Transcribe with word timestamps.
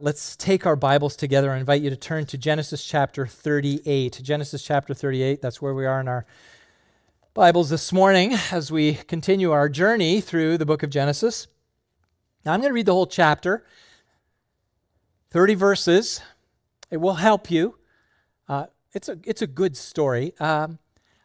Let's 0.00 0.36
take 0.36 0.64
our 0.64 0.76
Bibles 0.76 1.16
together. 1.16 1.50
I 1.50 1.58
invite 1.58 1.82
you 1.82 1.90
to 1.90 1.96
turn 1.96 2.24
to 2.26 2.38
Genesis 2.38 2.84
chapter 2.84 3.26
38. 3.26 4.20
Genesis 4.22 4.62
chapter 4.62 4.94
38, 4.94 5.42
that's 5.42 5.60
where 5.60 5.74
we 5.74 5.86
are 5.86 6.00
in 6.00 6.06
our 6.06 6.24
Bibles 7.34 7.68
this 7.68 7.92
morning 7.92 8.34
as 8.52 8.70
we 8.70 8.94
continue 8.94 9.50
our 9.50 9.68
journey 9.68 10.20
through 10.20 10.56
the 10.56 10.64
book 10.64 10.84
of 10.84 10.90
Genesis. 10.90 11.48
Now, 12.46 12.52
I'm 12.52 12.60
going 12.60 12.70
to 12.70 12.74
read 12.74 12.86
the 12.86 12.92
whole 12.92 13.08
chapter, 13.08 13.64
30 15.32 15.56
verses. 15.56 16.20
It 16.92 16.98
will 16.98 17.14
help 17.14 17.50
you. 17.50 17.76
Uh, 18.48 18.66
it's, 18.92 19.08
a, 19.08 19.18
it's 19.24 19.42
a 19.42 19.48
good 19.48 19.76
story. 19.76 20.32
Um, 20.38 20.78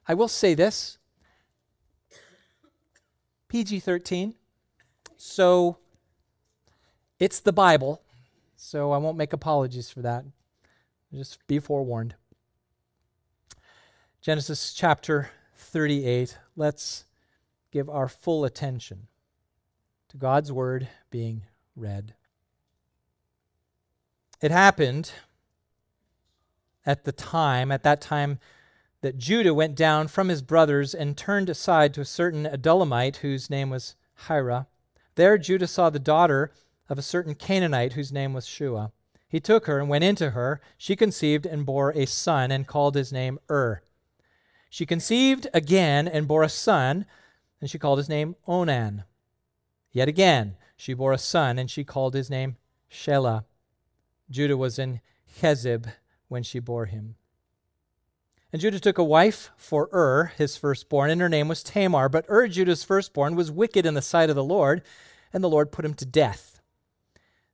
I 0.07 0.15
will 0.15 0.27
say 0.27 0.55
this 0.55 0.97
PG 3.49 3.81
13. 3.81 4.33
So 5.15 5.77
it's 7.19 7.39
the 7.39 7.53
Bible 7.53 8.01
so 8.63 8.93
I 8.93 8.97
won't 8.97 9.17
make 9.17 9.33
apologies 9.33 9.89
for 9.89 10.01
that. 10.03 10.23
Just 11.13 11.45
be 11.47 11.59
forewarned. 11.59 12.15
Genesis 14.21 14.73
chapter 14.73 15.31
38. 15.57 16.37
Let's 16.55 17.03
give 17.71 17.89
our 17.89 18.07
full 18.07 18.45
attention 18.45 19.07
to 20.07 20.15
God's 20.15 20.49
word 20.49 20.87
being 21.11 21.41
read. 21.75 22.13
It 24.41 24.51
happened 24.51 25.11
at 26.85 27.03
the 27.03 27.11
time, 27.11 27.69
at 27.69 27.83
that 27.83 27.99
time, 27.99 28.39
that 29.01 29.17
Judah 29.17 29.53
went 29.53 29.75
down 29.75 30.07
from 30.07 30.29
his 30.29 30.41
brothers 30.41 30.95
and 30.95 31.17
turned 31.17 31.49
aside 31.49 31.93
to 31.95 32.01
a 32.01 32.05
certain 32.05 32.45
Adullamite 32.45 33.17
whose 33.17 33.49
name 33.49 33.69
was 33.69 33.97
Hira. 34.29 34.67
There 35.15 35.37
Judah 35.37 35.67
saw 35.67 35.89
the 35.89 35.99
daughter 35.99 36.53
of 36.89 36.97
a 36.97 37.01
certain 37.01 37.35
Canaanite 37.35 37.93
whose 37.93 38.11
name 38.11 38.33
was 38.33 38.45
Shua. 38.45 38.91
He 39.27 39.39
took 39.39 39.65
her 39.65 39.79
and 39.79 39.89
went 39.89 40.03
into 40.03 40.31
her. 40.31 40.61
She 40.77 40.95
conceived 40.95 41.45
and 41.45 41.65
bore 41.65 41.91
a 41.91 42.05
son 42.05 42.51
and 42.51 42.67
called 42.67 42.95
his 42.95 43.11
name 43.11 43.39
Ur. 43.49 43.81
She 44.69 44.85
conceived 44.85 45.47
again 45.53 46.07
and 46.07 46.27
bore 46.27 46.43
a 46.43 46.49
son, 46.49 47.05
and 47.59 47.69
she 47.69 47.79
called 47.79 47.99
his 47.99 48.09
name 48.09 48.35
Onan. 48.47 49.03
Yet 49.91 50.07
again 50.07 50.55
she 50.75 50.93
bore 50.93 51.13
a 51.13 51.17
son, 51.17 51.57
and 51.57 51.69
she 51.69 51.83
called 51.83 52.13
his 52.13 52.29
name 52.29 52.57
Shelah. 52.91 53.45
Judah 54.29 54.57
was 54.57 54.77
in 54.77 54.99
Chezib 55.39 55.91
when 56.27 56.43
she 56.43 56.59
bore 56.59 56.85
him. 56.85 57.15
And 58.51 58.61
Judah 58.61 58.79
took 58.79 58.99
a 58.99 59.03
wife 59.03 59.49
for 59.57 59.89
Ur, 59.91 60.31
his 60.37 60.57
firstborn, 60.57 61.09
and 61.09 61.21
her 61.21 61.29
name 61.29 61.47
was 61.47 61.63
Tamar. 61.63 62.07
But 62.07 62.25
Ur, 62.29 62.47
Judah's 62.47 62.83
firstborn, 62.83 63.35
was 63.35 63.49
wicked 63.49 63.85
in 63.85 63.95
the 63.95 64.01
sight 64.01 64.29
of 64.29 64.35
the 64.35 64.43
Lord, 64.43 64.83
and 65.31 65.43
the 65.43 65.49
Lord 65.49 65.71
put 65.71 65.85
him 65.85 65.95
to 65.95 66.05
death. 66.05 66.61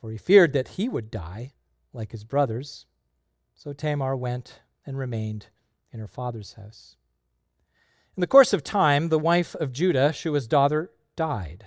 for 0.00 0.10
he 0.10 0.16
feared 0.16 0.52
that 0.52 0.68
he 0.68 0.88
would 0.88 1.10
die 1.10 1.52
like 1.92 2.12
his 2.12 2.24
brothers. 2.24 2.86
So 3.54 3.72
Tamar 3.72 4.16
went 4.16 4.60
and 4.86 4.96
remained 4.96 5.48
in 5.92 6.00
her 6.00 6.06
father's 6.06 6.54
house. 6.54 6.96
In 8.16 8.20
the 8.20 8.26
course 8.26 8.52
of 8.52 8.64
time, 8.64 9.08
the 9.08 9.18
wife 9.18 9.54
of 9.56 9.72
Judah, 9.72 10.12
Shua's 10.12 10.46
daughter, 10.46 10.90
died. 11.16 11.66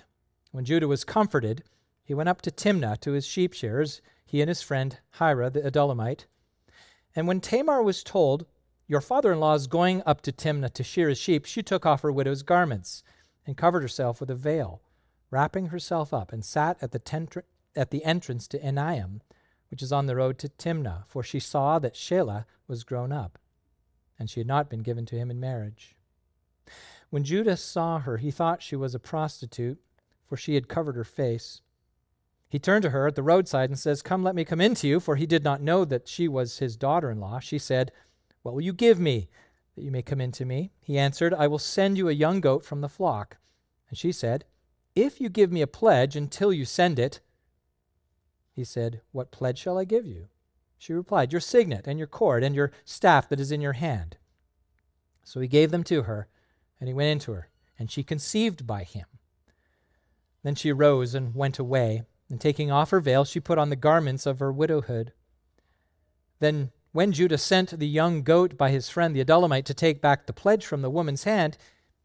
When 0.50 0.64
Judah 0.64 0.88
was 0.88 1.04
comforted, 1.04 1.64
he 2.04 2.14
went 2.14 2.28
up 2.28 2.42
to 2.42 2.50
Timnah 2.50 3.00
to 3.00 3.12
his 3.12 3.26
sheep 3.26 3.52
shearers, 3.52 4.02
he 4.24 4.40
and 4.40 4.48
his 4.48 4.62
friend 4.62 4.98
Hira 5.18 5.50
the 5.50 5.60
Adullamite. 5.60 6.26
And 7.14 7.26
when 7.26 7.40
Tamar 7.40 7.82
was 7.82 8.02
told, 8.02 8.46
Your 8.86 9.00
father 9.00 9.32
in 9.32 9.40
law 9.40 9.54
is 9.54 9.66
going 9.66 10.02
up 10.04 10.20
to 10.22 10.32
Timnah 10.32 10.72
to 10.74 10.82
shear 10.82 11.08
his 11.08 11.18
sheep, 11.18 11.44
she 11.44 11.62
took 11.62 11.86
off 11.86 12.02
her 12.02 12.12
widow's 12.12 12.42
garments 12.42 13.02
and 13.46 13.56
covered 13.56 13.82
herself 13.82 14.20
with 14.20 14.30
a 14.30 14.34
veil, 14.34 14.82
wrapping 15.30 15.66
herself 15.66 16.12
up, 16.12 16.32
and 16.32 16.44
sat 16.44 16.76
at 16.82 16.92
the 16.92 16.98
tent 16.98 17.36
at 17.76 17.90
the 17.90 18.04
entrance 18.04 18.46
to 18.48 18.58
Enaim, 18.58 19.20
which 19.70 19.82
is 19.82 19.92
on 19.92 20.06
the 20.06 20.16
road 20.16 20.38
to 20.38 20.48
Timnah, 20.48 21.04
for 21.06 21.22
she 21.22 21.40
saw 21.40 21.78
that 21.78 21.94
Shelah 21.94 22.44
was 22.68 22.84
grown 22.84 23.12
up, 23.12 23.38
and 24.18 24.28
she 24.28 24.40
had 24.40 24.46
not 24.46 24.68
been 24.68 24.82
given 24.82 25.06
to 25.06 25.16
him 25.16 25.30
in 25.30 25.40
marriage. 25.40 25.96
When 27.10 27.24
Judah 27.24 27.56
saw 27.56 27.98
her, 28.00 28.18
he 28.18 28.30
thought 28.30 28.62
she 28.62 28.76
was 28.76 28.94
a 28.94 28.98
prostitute, 28.98 29.78
for 30.26 30.36
she 30.36 30.54
had 30.54 30.68
covered 30.68 30.96
her 30.96 31.04
face. 31.04 31.60
He 32.48 32.58
turned 32.58 32.82
to 32.82 32.90
her 32.90 33.06
at 33.06 33.14
the 33.14 33.22
roadside 33.22 33.70
and 33.70 33.78
says, 33.78 34.02
Come, 34.02 34.22
let 34.22 34.34
me 34.34 34.44
come 34.44 34.60
in 34.60 34.74
to 34.76 34.86
you, 34.86 35.00
for 35.00 35.16
he 35.16 35.26
did 35.26 35.42
not 35.42 35.62
know 35.62 35.84
that 35.86 36.08
she 36.08 36.28
was 36.28 36.58
his 36.58 36.76
daughter 36.76 37.10
in 37.10 37.20
law. 37.20 37.38
She 37.38 37.58
said, 37.58 37.92
What 38.42 38.54
will 38.54 38.60
you 38.60 38.74
give 38.74 38.98
me 38.98 39.28
that 39.74 39.82
you 39.82 39.90
may 39.90 40.02
come 40.02 40.20
in 40.20 40.32
to 40.32 40.44
me? 40.44 40.72
He 40.80 40.98
answered, 40.98 41.32
I 41.32 41.46
will 41.46 41.58
send 41.58 41.96
you 41.96 42.08
a 42.08 42.12
young 42.12 42.40
goat 42.40 42.64
from 42.64 42.82
the 42.82 42.90
flock. 42.90 43.38
And 43.88 43.96
she 43.96 44.12
said, 44.12 44.44
If 44.94 45.20
you 45.20 45.28
give 45.28 45.50
me 45.50 45.62
a 45.62 45.66
pledge 45.66 46.14
until 46.14 46.52
you 46.52 46.66
send 46.66 46.98
it, 46.98 47.20
he 48.52 48.64
said, 48.64 49.00
What 49.12 49.30
pledge 49.30 49.58
shall 49.58 49.78
I 49.78 49.84
give 49.84 50.06
you? 50.06 50.28
She 50.78 50.92
replied, 50.92 51.32
Your 51.32 51.40
signet 51.40 51.86
and 51.86 51.98
your 51.98 52.08
cord 52.08 52.44
and 52.44 52.54
your 52.54 52.72
staff 52.84 53.28
that 53.28 53.40
is 53.40 53.52
in 53.52 53.60
your 53.60 53.74
hand. 53.74 54.16
So 55.24 55.40
he 55.40 55.48
gave 55.48 55.70
them 55.70 55.84
to 55.84 56.02
her, 56.02 56.28
and 56.80 56.88
he 56.88 56.94
went 56.94 57.10
into 57.10 57.32
her, 57.32 57.48
and 57.78 57.90
she 57.90 58.02
conceived 58.02 58.66
by 58.66 58.82
him. 58.82 59.06
Then 60.42 60.54
she 60.54 60.72
arose 60.72 61.14
and 61.14 61.34
went 61.34 61.58
away, 61.58 62.02
and 62.28 62.40
taking 62.40 62.70
off 62.70 62.90
her 62.90 63.00
veil, 63.00 63.24
she 63.24 63.40
put 63.40 63.58
on 63.58 63.70
the 63.70 63.76
garments 63.76 64.26
of 64.26 64.40
her 64.40 64.52
widowhood. 64.52 65.12
Then, 66.40 66.72
when 66.90 67.12
Judah 67.12 67.38
sent 67.38 67.78
the 67.78 67.86
young 67.86 68.22
goat 68.22 68.58
by 68.58 68.70
his 68.70 68.88
friend 68.88 69.14
the 69.14 69.24
Adullamite 69.24 69.64
to 69.66 69.74
take 69.74 70.02
back 70.02 70.26
the 70.26 70.32
pledge 70.32 70.66
from 70.66 70.82
the 70.82 70.90
woman's 70.90 71.24
hand, 71.24 71.56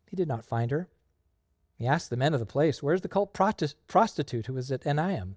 he 0.09 0.16
did 0.16 0.28
not 0.28 0.46
find 0.46 0.72
her. 0.72 0.88
He 1.75 1.88
asked 1.88 2.09
the 2.09 2.18
men 2.18 2.34
of 2.34 2.40
the 2.40 2.46
place, 2.46 2.81
Where 2.81 2.94
is 2.94 3.02
the 3.02 3.08
cult 3.08 3.34
prostitute 3.34 4.46
who 4.46 4.53
was 4.53 4.72
at 4.72 4.84
Enaim? 4.84 5.35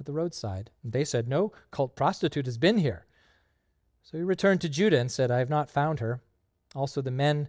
At 0.00 0.06
the 0.06 0.12
roadside. 0.12 0.70
And 0.82 0.92
they 0.92 1.04
said, 1.04 1.28
No 1.28 1.52
cult 1.70 1.94
prostitute 1.94 2.46
has 2.46 2.58
been 2.58 2.78
here. 2.78 3.06
So 4.02 4.16
he 4.16 4.24
returned 4.24 4.60
to 4.62 4.68
Judah 4.68 4.98
and 4.98 5.10
said, 5.10 5.30
I 5.30 5.38
have 5.38 5.50
not 5.50 5.70
found 5.70 6.00
her. 6.00 6.20
Also 6.74 7.00
the 7.02 7.10
men 7.10 7.48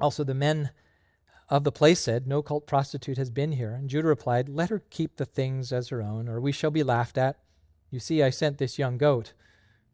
also 0.00 0.22
the 0.22 0.34
men 0.34 0.70
of 1.48 1.64
the 1.64 1.72
place 1.72 2.00
said, 2.00 2.26
No 2.26 2.42
cult 2.42 2.66
prostitute 2.66 3.18
has 3.18 3.30
been 3.30 3.52
here. 3.52 3.72
And 3.72 3.88
Judah 3.88 4.08
replied, 4.08 4.48
Let 4.48 4.70
her 4.70 4.82
keep 4.90 5.16
the 5.16 5.24
things 5.24 5.72
as 5.72 5.88
her 5.88 6.00
own, 6.02 6.28
or 6.28 6.40
we 6.40 6.52
shall 6.52 6.70
be 6.70 6.82
laughed 6.82 7.18
at. 7.18 7.38
You 7.90 7.98
see, 7.98 8.22
I 8.22 8.30
sent 8.30 8.58
this 8.58 8.78
young 8.78 8.98
goat, 8.98 9.32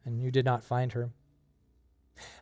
and 0.05 0.21
you 0.21 0.31
did 0.31 0.45
not 0.45 0.65
find 0.65 0.93
her. 0.93 1.11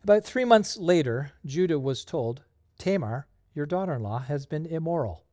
About 0.03 0.23
three 0.23 0.45
months 0.45 0.77
later, 0.77 1.31
Judah 1.45 1.79
was 1.79 2.03
told, 2.03 2.41
Tamar, 2.77 3.27
your 3.53 3.65
daughter 3.65 3.93
in 3.93 4.03
law, 4.03 4.19
has 4.19 4.45
been 4.45 4.65
immoral. 4.65 5.23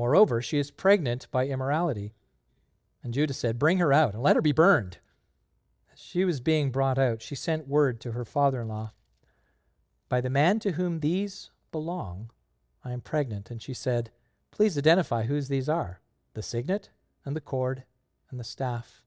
Moreover, 0.00 0.40
she 0.40 0.56
is 0.56 0.70
pregnant 0.70 1.30
by 1.30 1.46
immorality. 1.46 2.14
And 3.02 3.12
Judah 3.12 3.34
said, 3.34 3.58
Bring 3.58 3.76
her 3.80 3.92
out 3.92 4.14
and 4.14 4.22
let 4.22 4.34
her 4.34 4.40
be 4.40 4.50
burned. 4.50 4.96
As 5.92 6.00
she 6.00 6.24
was 6.24 6.40
being 6.40 6.70
brought 6.70 6.96
out, 6.96 7.20
she 7.20 7.34
sent 7.34 7.68
word 7.68 8.00
to 8.00 8.12
her 8.12 8.24
father 8.24 8.62
in 8.62 8.68
law 8.68 8.92
By 10.08 10.22
the 10.22 10.30
man 10.30 10.58
to 10.60 10.72
whom 10.72 11.00
these 11.00 11.50
belong, 11.70 12.30
I 12.82 12.92
am 12.92 13.02
pregnant. 13.02 13.50
And 13.50 13.60
she 13.60 13.74
said, 13.74 14.10
Please 14.50 14.78
identify 14.78 15.24
whose 15.24 15.48
these 15.48 15.68
are 15.68 16.00
the 16.32 16.42
signet 16.42 16.88
and 17.26 17.36
the 17.36 17.42
cord 17.42 17.84
and 18.30 18.40
the 18.40 18.44
staff. 18.44 19.02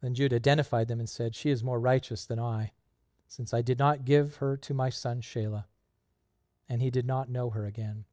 Then 0.00 0.14
Judah 0.14 0.36
identified 0.36 0.88
them 0.88 1.00
and 1.00 1.08
said, 1.10 1.34
She 1.34 1.50
is 1.50 1.62
more 1.62 1.78
righteous 1.78 2.24
than 2.24 2.38
I, 2.38 2.72
since 3.28 3.52
I 3.52 3.60
did 3.60 3.78
not 3.78 4.06
give 4.06 4.36
her 4.36 4.56
to 4.56 4.72
my 4.72 4.88
son 4.88 5.20
Shelah. 5.20 5.66
And 6.66 6.80
he 6.80 6.90
did 6.90 7.04
not 7.04 7.28
know 7.28 7.50
her 7.50 7.66
again. 7.66 8.06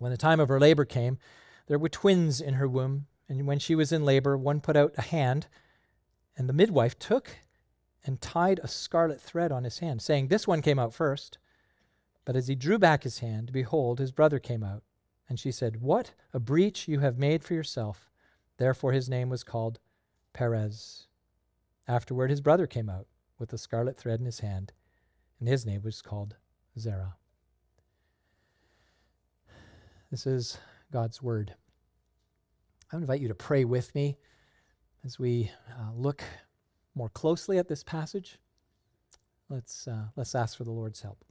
When 0.00 0.10
the 0.10 0.16
time 0.16 0.40
of 0.40 0.48
her 0.48 0.58
labor 0.58 0.86
came, 0.86 1.18
there 1.66 1.78
were 1.78 1.90
twins 1.90 2.40
in 2.40 2.54
her 2.54 2.66
womb, 2.66 3.06
and 3.28 3.46
when 3.46 3.58
she 3.58 3.74
was 3.74 3.92
in 3.92 4.02
labor, 4.02 4.34
one 4.34 4.62
put 4.62 4.74
out 4.74 4.94
a 4.96 5.02
hand, 5.02 5.46
and 6.38 6.48
the 6.48 6.54
midwife 6.54 6.98
took 6.98 7.36
and 8.02 8.18
tied 8.18 8.60
a 8.60 8.66
scarlet 8.66 9.20
thread 9.20 9.52
on 9.52 9.64
his 9.64 9.80
hand, 9.80 10.00
saying, 10.00 10.28
This 10.28 10.48
one 10.48 10.62
came 10.62 10.78
out 10.78 10.94
first. 10.94 11.36
But 12.24 12.34
as 12.34 12.48
he 12.48 12.54
drew 12.54 12.78
back 12.78 13.02
his 13.02 13.18
hand, 13.18 13.52
behold, 13.52 13.98
his 13.98 14.10
brother 14.10 14.38
came 14.38 14.64
out. 14.64 14.82
And 15.28 15.38
she 15.38 15.52
said, 15.52 15.82
What 15.82 16.14
a 16.32 16.40
breach 16.40 16.88
you 16.88 17.00
have 17.00 17.18
made 17.18 17.44
for 17.44 17.52
yourself. 17.52 18.08
Therefore 18.56 18.92
his 18.92 19.10
name 19.10 19.28
was 19.28 19.44
called 19.44 19.80
Perez. 20.32 21.08
Afterward 21.86 22.30
his 22.30 22.40
brother 22.40 22.66
came 22.66 22.88
out 22.88 23.06
with 23.38 23.50
the 23.50 23.58
scarlet 23.58 23.98
thread 23.98 24.18
in 24.18 24.24
his 24.24 24.40
hand, 24.40 24.72
and 25.38 25.46
his 25.46 25.66
name 25.66 25.82
was 25.82 26.00
called 26.00 26.36
Zerah. 26.78 27.16
This 30.10 30.26
is 30.26 30.58
God's 30.92 31.22
word. 31.22 31.54
I 32.92 32.96
invite 32.96 33.20
you 33.20 33.28
to 33.28 33.34
pray 33.34 33.64
with 33.64 33.94
me 33.94 34.18
as 35.04 35.20
we 35.20 35.52
uh, 35.70 35.92
look 35.94 36.24
more 36.96 37.08
closely 37.08 37.58
at 37.58 37.68
this 37.68 37.84
passage. 37.84 38.38
Let's, 39.48 39.86
uh, 39.86 40.06
let's 40.16 40.34
ask 40.34 40.58
for 40.58 40.64
the 40.64 40.72
Lord's 40.72 41.00
help. 41.00 41.24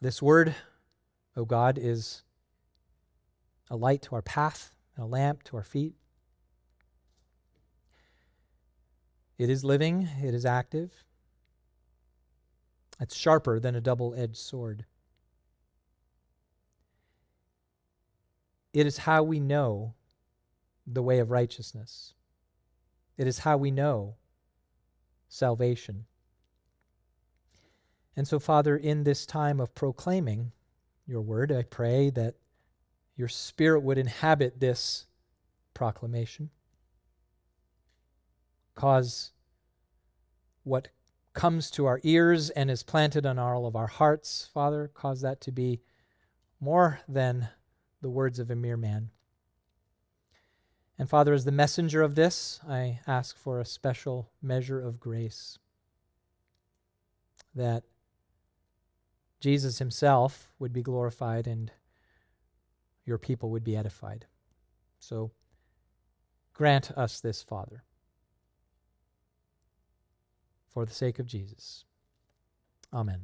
This 0.00 0.22
word, 0.22 0.54
O 1.36 1.44
God, 1.44 1.76
is 1.76 2.22
a 3.70 3.76
light 3.76 4.02
to 4.02 4.14
our 4.14 4.22
path 4.22 4.70
and 4.94 5.04
a 5.04 5.08
lamp 5.08 5.42
to 5.44 5.56
our 5.56 5.64
feet. 5.64 5.94
It 9.36 9.50
is 9.50 9.64
living, 9.64 10.08
it 10.22 10.32
is 10.32 10.46
active, 10.46 10.92
it's 13.00 13.16
sharper 13.16 13.58
than 13.58 13.74
a 13.74 13.80
double 13.80 14.14
edged 14.14 14.36
sword. 14.36 14.84
It 18.72 18.86
is 18.86 18.98
how 18.98 19.22
we 19.22 19.40
know 19.40 19.94
the 20.86 21.02
way 21.02 21.18
of 21.18 21.30
righteousness. 21.30 22.14
It 23.16 23.26
is 23.26 23.40
how 23.40 23.56
we 23.56 23.70
know 23.70 24.16
salvation. 25.28 26.04
And 28.16 28.28
so, 28.28 28.38
Father, 28.38 28.76
in 28.76 29.04
this 29.04 29.24
time 29.24 29.60
of 29.60 29.74
proclaiming 29.74 30.52
your 31.06 31.20
word, 31.20 31.50
I 31.52 31.62
pray 31.62 32.10
that 32.10 32.34
your 33.16 33.28
Spirit 33.28 33.80
would 33.82 33.98
inhabit 33.98 34.60
this 34.60 35.06
proclamation. 35.74 36.50
Cause 38.74 39.32
what 40.64 40.88
comes 41.32 41.70
to 41.72 41.86
our 41.86 42.00
ears 42.02 42.50
and 42.50 42.70
is 42.70 42.82
planted 42.82 43.24
on 43.24 43.38
all 43.38 43.66
of 43.66 43.76
our 43.76 43.86
hearts, 43.86 44.48
Father, 44.52 44.90
cause 44.92 45.20
that 45.20 45.40
to 45.42 45.52
be 45.52 45.80
more 46.60 47.00
than 47.08 47.48
the 48.02 48.10
words 48.10 48.38
of 48.38 48.50
a 48.50 48.56
mere 48.56 48.76
man. 48.76 49.10
And 50.98 51.08
Father, 51.08 51.32
as 51.32 51.44
the 51.44 51.52
messenger 51.52 52.02
of 52.02 52.14
this, 52.14 52.60
I 52.68 53.00
ask 53.06 53.38
for 53.38 53.58
a 53.58 53.64
special 53.64 54.30
measure 54.42 54.80
of 54.80 55.00
grace 55.00 55.58
that 57.54 57.84
Jesus 59.40 59.78
himself 59.78 60.50
would 60.58 60.72
be 60.72 60.82
glorified 60.82 61.46
and 61.46 61.72
your 63.06 63.18
people 63.18 63.50
would 63.50 63.64
be 63.64 63.76
edified. 63.76 64.26
So 64.98 65.32
grant 66.52 66.90
us 66.92 67.20
this, 67.20 67.42
Father, 67.42 67.82
for 70.70 70.86
the 70.86 70.94
sake 70.94 71.18
of 71.18 71.26
Jesus. 71.26 71.84
Amen. 72.92 73.22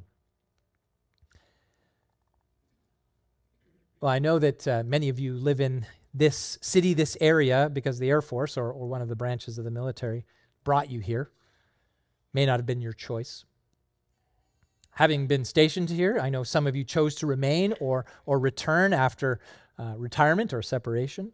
Well, 4.01 4.13
I 4.13 4.19
know 4.19 4.39
that 4.39 4.69
uh, 4.69 4.83
many 4.85 5.09
of 5.09 5.19
you 5.19 5.35
live 5.35 5.61
in 5.61 5.87
this 6.13 6.59
city, 6.61 6.95
this 6.95 7.17
area, 7.21 7.71
because 7.73 7.99
the 7.99 8.11
Air 8.11 8.23
Force 8.23 8.57
or, 8.57 8.71
or 8.71 8.87
one 8.87 9.03
of 9.03 9.09
the 9.09 9.17
branches 9.17 9.59
of 9.59 9.65
the 9.65 9.71
military 9.71 10.25
brought 10.65 10.91
you 10.91 11.01
here. 11.01 11.31
May 12.33 12.47
not 12.47 12.59
have 12.59 12.67
been 12.67 12.81
your 12.81 12.93
choice. 12.93 13.45
Having 14.93 15.27
been 15.27 15.45
stationed 15.45 15.91
here, 15.91 16.19
I 16.21 16.31
know 16.31 16.43
some 16.43 16.67
of 16.67 16.75
you 16.75 16.85
chose 16.85 17.15
to 17.17 17.27
remain 17.27 17.75
or, 17.81 18.07
or 18.25 18.39
return 18.39 18.93
after 18.93 19.41
uh, 19.79 19.95
retirement 19.97 20.53
or 20.53 20.63
separation. 20.63 21.33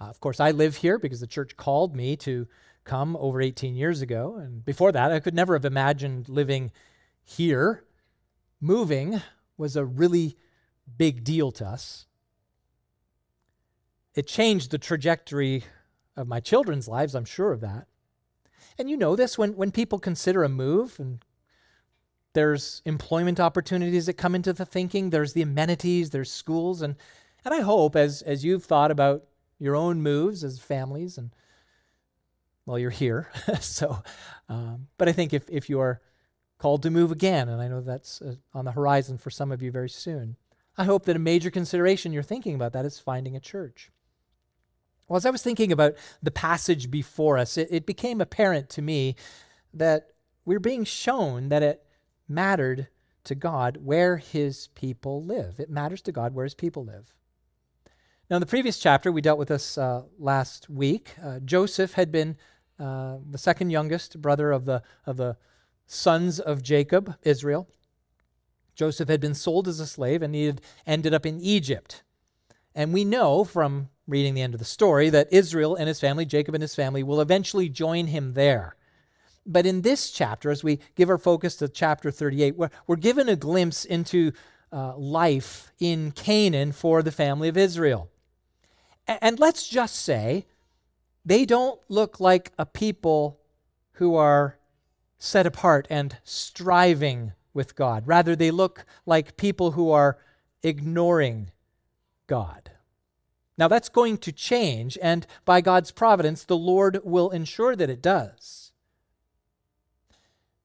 Uh, 0.00 0.04
of 0.04 0.20
course, 0.20 0.38
I 0.38 0.52
live 0.52 0.76
here 0.76 0.98
because 0.98 1.20
the 1.20 1.26
church 1.26 1.56
called 1.56 1.96
me 1.96 2.16
to 2.18 2.46
come 2.88 3.16
over 3.16 3.40
18 3.40 3.76
years 3.76 4.00
ago. 4.02 4.36
And 4.36 4.64
before 4.64 4.90
that, 4.92 5.12
I 5.12 5.20
could 5.20 5.34
never 5.34 5.54
have 5.54 5.64
imagined 5.64 6.28
living 6.28 6.72
here. 7.22 7.84
Moving 8.60 9.20
was 9.56 9.76
a 9.76 9.84
really 9.84 10.36
big 10.96 11.22
deal 11.22 11.52
to 11.52 11.66
us. 11.66 12.06
It 14.14 14.26
changed 14.26 14.70
the 14.70 14.78
trajectory 14.78 15.64
of 16.16 16.26
my 16.26 16.40
children's 16.40 16.88
lives, 16.88 17.14
I'm 17.14 17.24
sure 17.24 17.52
of 17.52 17.60
that. 17.60 17.86
And 18.78 18.88
you 18.88 18.96
know 18.96 19.14
this 19.14 19.36
when, 19.36 19.54
when 19.54 19.70
people 19.70 19.98
consider 19.98 20.42
a 20.42 20.48
move 20.48 20.98
and 20.98 21.22
there's 22.32 22.82
employment 22.84 23.38
opportunities 23.38 24.06
that 24.06 24.14
come 24.14 24.34
into 24.34 24.52
the 24.52 24.66
thinking, 24.66 25.10
there's 25.10 25.34
the 25.34 25.42
amenities, 25.42 26.10
there's 26.10 26.32
schools, 26.32 26.82
and, 26.82 26.96
and 27.44 27.52
I 27.52 27.60
hope 27.60 27.94
as, 27.96 28.22
as 28.22 28.44
you've 28.44 28.64
thought 28.64 28.90
about 28.90 29.24
your 29.58 29.76
own 29.76 30.00
moves 30.00 30.42
as 30.42 30.58
families 30.58 31.18
and 31.18 31.30
well, 32.68 32.78
you're 32.78 32.90
here. 32.90 33.30
so, 33.60 34.02
um, 34.50 34.88
but 34.98 35.08
I 35.08 35.12
think 35.12 35.32
if, 35.32 35.48
if 35.48 35.70
you 35.70 35.80
are 35.80 36.02
called 36.58 36.82
to 36.82 36.90
move 36.90 37.10
again, 37.10 37.48
and 37.48 37.62
I 37.62 37.68
know 37.68 37.80
that's 37.80 38.20
uh, 38.20 38.34
on 38.52 38.66
the 38.66 38.72
horizon 38.72 39.16
for 39.16 39.30
some 39.30 39.50
of 39.50 39.62
you 39.62 39.70
very 39.70 39.88
soon, 39.88 40.36
I 40.76 40.84
hope 40.84 41.06
that 41.06 41.16
a 41.16 41.18
major 41.18 41.50
consideration 41.50 42.12
you're 42.12 42.22
thinking 42.22 42.54
about 42.54 42.74
that 42.74 42.84
is 42.84 42.98
finding 42.98 43.34
a 43.34 43.40
church. 43.40 43.90
Well, 45.08 45.16
as 45.16 45.24
I 45.24 45.30
was 45.30 45.42
thinking 45.42 45.72
about 45.72 45.94
the 46.22 46.30
passage 46.30 46.90
before 46.90 47.38
us, 47.38 47.56
it, 47.56 47.68
it 47.70 47.86
became 47.86 48.20
apparent 48.20 48.68
to 48.70 48.82
me 48.82 49.16
that 49.72 50.08
we're 50.44 50.60
being 50.60 50.84
shown 50.84 51.48
that 51.48 51.62
it 51.62 51.86
mattered 52.28 52.88
to 53.24 53.34
God 53.34 53.78
where 53.82 54.18
his 54.18 54.68
people 54.74 55.24
live. 55.24 55.58
It 55.58 55.70
matters 55.70 56.02
to 56.02 56.12
God 56.12 56.34
where 56.34 56.44
his 56.44 56.54
people 56.54 56.84
live. 56.84 57.14
Now, 58.28 58.36
in 58.36 58.40
the 58.40 58.46
previous 58.46 58.78
chapter, 58.78 59.10
we 59.10 59.22
dealt 59.22 59.38
with 59.38 59.48
this 59.48 59.78
uh, 59.78 60.02
last 60.18 60.68
week. 60.68 61.14
Uh, 61.24 61.38
Joseph 61.38 61.94
had 61.94 62.12
been 62.12 62.36
uh, 62.78 63.16
the 63.28 63.38
second 63.38 63.70
youngest 63.70 64.20
brother 64.20 64.52
of 64.52 64.64
the, 64.64 64.82
of 65.06 65.16
the 65.16 65.36
sons 65.86 66.38
of 66.38 66.62
Jacob, 66.62 67.14
Israel. 67.22 67.68
Joseph 68.74 69.08
had 69.08 69.20
been 69.20 69.34
sold 69.34 69.66
as 69.66 69.80
a 69.80 69.86
slave 69.86 70.22
and 70.22 70.34
he 70.34 70.44
had 70.44 70.60
ended 70.86 71.12
up 71.12 71.26
in 71.26 71.40
Egypt. 71.40 72.02
And 72.74 72.92
we 72.92 73.04
know 73.04 73.42
from 73.42 73.88
reading 74.06 74.34
the 74.34 74.42
end 74.42 74.54
of 74.54 74.60
the 74.60 74.64
story 74.64 75.10
that 75.10 75.32
Israel 75.32 75.74
and 75.74 75.88
his 75.88 75.98
family, 75.98 76.24
Jacob 76.24 76.54
and 76.54 76.62
his 76.62 76.74
family, 76.74 77.02
will 77.02 77.20
eventually 77.20 77.68
join 77.68 78.06
him 78.06 78.34
there. 78.34 78.76
But 79.44 79.66
in 79.66 79.82
this 79.82 80.10
chapter, 80.10 80.50
as 80.50 80.62
we 80.62 80.78
give 80.94 81.10
our 81.10 81.18
focus 81.18 81.56
to 81.56 81.68
chapter 81.68 82.10
38, 82.10 82.56
we're, 82.56 82.70
we're 82.86 82.96
given 82.96 83.28
a 83.28 83.36
glimpse 83.36 83.84
into 83.84 84.32
uh, 84.72 84.96
life 84.96 85.72
in 85.80 86.12
Canaan 86.12 86.72
for 86.72 87.02
the 87.02 87.10
family 87.10 87.48
of 87.48 87.56
Israel. 87.56 88.10
And, 89.06 89.18
and 89.22 89.40
let's 89.40 89.68
just 89.68 89.96
say 89.96 90.46
they 91.24 91.44
don't 91.44 91.80
look 91.88 92.20
like 92.20 92.52
a 92.58 92.66
people 92.66 93.40
who 93.92 94.14
are 94.14 94.58
set 95.18 95.46
apart 95.46 95.86
and 95.90 96.16
striving 96.24 97.32
with 97.52 97.74
God. 97.74 98.06
Rather, 98.06 98.36
they 98.36 98.50
look 98.50 98.84
like 99.04 99.36
people 99.36 99.72
who 99.72 99.90
are 99.90 100.18
ignoring 100.62 101.50
God. 102.26 102.70
Now, 103.56 103.66
that's 103.66 103.88
going 103.88 104.18
to 104.18 104.30
change, 104.30 104.96
and 105.02 105.26
by 105.44 105.60
God's 105.60 105.90
providence, 105.90 106.44
the 106.44 106.56
Lord 106.56 107.00
will 107.02 107.30
ensure 107.30 107.74
that 107.74 107.90
it 107.90 108.00
does. 108.00 108.70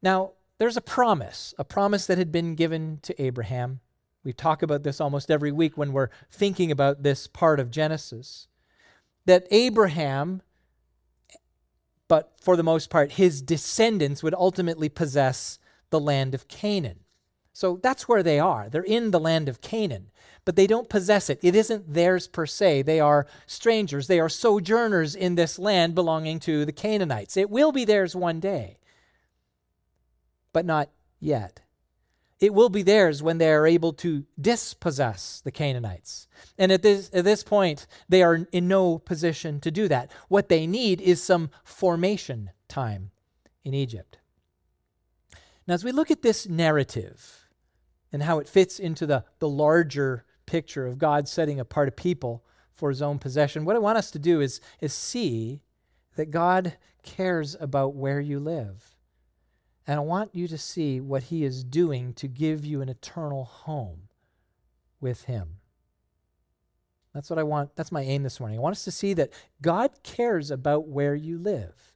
Now, 0.03 0.33
there's 0.59 0.77
a 0.77 0.81
promise, 0.81 1.55
a 1.57 1.63
promise 1.63 2.05
that 2.05 2.19
had 2.19 2.31
been 2.31 2.53
given 2.53 2.99
to 3.01 3.19
Abraham. 3.19 3.79
We 4.23 4.31
talk 4.31 4.61
about 4.61 4.83
this 4.83 5.01
almost 5.01 5.31
every 5.31 5.51
week 5.51 5.75
when 5.75 5.91
we're 5.91 6.09
thinking 6.31 6.69
about 6.69 7.01
this 7.01 7.25
part 7.25 7.59
of 7.59 7.71
Genesis. 7.71 8.47
That 9.25 9.47
Abraham, 9.51 10.41
but 12.07 12.33
for 12.41 12.55
the 12.55 12.63
most 12.63 12.89
part, 12.89 13.13
his 13.13 13.41
descendants 13.41 14.21
would 14.21 14.33
ultimately 14.33 14.89
possess 14.89 15.59
the 15.89 15.99
land 15.99 16.35
of 16.35 16.47
Canaan. 16.47 16.99
So 17.53 17.79
that's 17.81 18.07
where 18.07 18.23
they 18.23 18.39
are. 18.39 18.67
They're 18.67 18.81
in 18.81 19.11
the 19.11 19.19
land 19.19 19.47
of 19.47 19.61
Canaan, 19.61 20.09
but 20.43 20.55
they 20.55 20.65
don't 20.65 20.89
possess 20.89 21.29
it. 21.29 21.39
It 21.43 21.55
isn't 21.55 21.93
theirs 21.93 22.27
per 22.27 22.47
se. 22.47 22.81
They 22.81 22.99
are 22.99 23.27
strangers. 23.45 24.07
They 24.07 24.19
are 24.19 24.27
sojourners 24.29 25.15
in 25.15 25.35
this 25.35 25.59
land 25.59 25.93
belonging 25.93 26.39
to 26.41 26.65
the 26.65 26.71
Canaanites. 26.71 27.37
It 27.37 27.51
will 27.51 27.71
be 27.71 27.85
theirs 27.85 28.15
one 28.15 28.39
day, 28.39 28.79
but 30.51 30.65
not 30.65 30.89
yet. 31.19 31.61
It 32.43 32.53
will 32.53 32.67
be 32.67 32.81
theirs 32.81 33.23
when 33.23 33.37
they 33.37 33.53
are 33.53 33.65
able 33.65 33.93
to 33.93 34.25
dispossess 34.37 35.39
the 35.45 35.51
Canaanites. 35.51 36.27
And 36.57 36.73
at 36.73 36.81
this, 36.81 37.09
at 37.13 37.23
this 37.23 37.41
point, 37.41 37.87
they 38.09 38.21
are 38.21 38.45
in 38.51 38.67
no 38.67 38.97
position 38.97 39.61
to 39.61 39.71
do 39.71 39.87
that. 39.87 40.11
What 40.27 40.49
they 40.49 40.67
need 40.67 40.99
is 40.99 41.23
some 41.23 41.51
formation 41.63 42.49
time 42.67 43.11
in 43.63 43.73
Egypt. 43.73 44.17
Now, 45.65 45.75
as 45.75 45.85
we 45.85 45.93
look 45.93 46.11
at 46.11 46.21
this 46.21 46.45
narrative 46.45 47.47
and 48.11 48.23
how 48.23 48.39
it 48.39 48.49
fits 48.49 48.77
into 48.77 49.05
the, 49.05 49.23
the 49.39 49.47
larger 49.47 50.25
picture 50.45 50.85
of 50.85 50.97
God 50.97 51.29
setting 51.29 51.61
apart 51.61 51.87
a 51.87 51.93
people 51.93 52.43
for 52.73 52.89
his 52.89 53.01
own 53.01 53.19
possession, 53.19 53.63
what 53.63 53.77
I 53.77 53.79
want 53.79 53.97
us 53.97 54.11
to 54.11 54.19
do 54.19 54.41
is, 54.41 54.59
is 54.81 54.93
see 54.93 55.61
that 56.17 56.29
God 56.29 56.75
cares 57.03 57.55
about 57.57 57.95
where 57.95 58.19
you 58.19 58.37
live. 58.37 58.92
And 59.85 59.97
I 59.97 60.03
want 60.03 60.33
you 60.33 60.47
to 60.47 60.57
see 60.57 61.01
what 61.01 61.23
he 61.23 61.43
is 61.43 61.63
doing 61.63 62.13
to 62.13 62.27
give 62.27 62.65
you 62.65 62.81
an 62.81 62.89
eternal 62.89 63.43
home 63.43 64.03
with 65.01 65.25
him. 65.25 65.57
That's 67.13 67.29
what 67.29 67.39
I 67.39 67.43
want. 67.43 67.75
That's 67.75 67.91
my 67.91 68.01
aim 68.01 68.23
this 68.23 68.39
morning. 68.39 68.57
I 68.57 68.61
want 68.61 68.75
us 68.75 68.85
to 68.85 68.91
see 68.91 69.13
that 69.13 69.31
God 69.61 69.91
cares 70.03 70.49
about 70.49 70.87
where 70.87 71.15
you 71.15 71.37
live. 71.37 71.93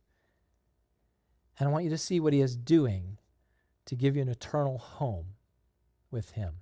And 1.60 1.67
I 1.67 1.72
want 1.72 1.86
you 1.86 1.89
to 1.89 1.98
see 1.98 2.20
what 2.20 2.34
he 2.34 2.41
is 2.41 2.56
doing 2.56 3.17
to 3.88 3.96
give 3.96 4.15
you 4.15 4.22
an 4.22 4.29
eternal 4.29 4.77
home 4.77 5.25
with 6.12 6.32
Him. 6.32 6.56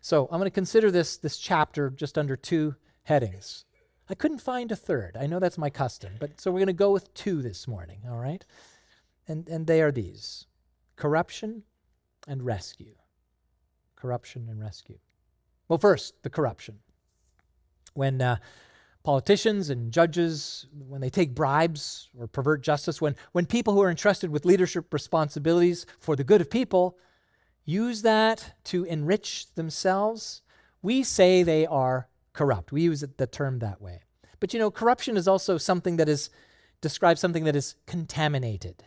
So 0.00 0.24
I'm 0.30 0.38
going 0.38 0.50
to 0.50 0.54
consider 0.54 0.90
this, 0.90 1.16
this 1.16 1.36
chapter 1.36 1.90
just 1.90 2.16
under 2.16 2.36
two 2.36 2.76
headings. 3.02 3.64
I 4.08 4.14
couldn't 4.14 4.38
find 4.38 4.72
a 4.72 4.76
third. 4.76 5.16
I 5.20 5.26
know 5.26 5.38
that's 5.38 5.58
my 5.58 5.70
custom, 5.70 6.12
but 6.18 6.40
so 6.40 6.50
we're 6.50 6.60
going 6.60 6.68
to 6.68 6.72
go 6.72 6.92
with 6.92 7.12
two 7.12 7.42
this 7.42 7.68
morning, 7.68 8.00
all 8.08 8.16
right? 8.16 8.44
And, 9.28 9.48
and 9.48 9.66
they 9.66 9.82
are 9.82 9.92
these 9.92 10.46
corruption 10.96 11.62
and 12.26 12.42
rescue. 12.42 12.94
Corruption 13.96 14.48
and 14.48 14.60
rescue. 14.60 14.98
Well, 15.68 15.78
first, 15.78 16.22
the 16.22 16.30
corruption. 16.30 16.78
When 17.94 18.20
uh, 18.20 18.36
politicians 19.02 19.70
and 19.70 19.92
judges, 19.92 20.66
when 20.76 21.00
they 21.00 21.10
take 21.10 21.34
bribes 21.34 22.08
or 22.18 22.26
pervert 22.26 22.62
justice, 22.62 23.00
when, 23.00 23.16
when 23.32 23.46
people 23.46 23.72
who 23.72 23.82
are 23.82 23.90
entrusted 23.90 24.30
with 24.30 24.44
leadership 24.44 24.92
responsibilities 24.92 25.86
for 25.98 26.16
the 26.16 26.24
good 26.24 26.40
of 26.40 26.50
people 26.50 26.98
use 27.64 28.02
that 28.02 28.54
to 28.64 28.84
enrich 28.84 29.52
themselves, 29.54 30.42
we 30.82 31.02
say 31.02 31.42
they 31.42 31.66
are 31.66 32.08
corrupt. 32.32 32.70
We 32.70 32.82
use 32.82 33.04
the 33.16 33.26
term 33.26 33.58
that 33.60 33.80
way. 33.80 34.00
But 34.38 34.52
you 34.52 34.60
know, 34.60 34.70
corruption 34.70 35.16
is 35.16 35.26
also 35.26 35.58
something 35.58 35.96
that 35.96 36.08
is 36.08 36.30
describes 36.80 37.20
something 37.20 37.44
that 37.44 37.56
is 37.56 37.74
contaminated. 37.86 38.84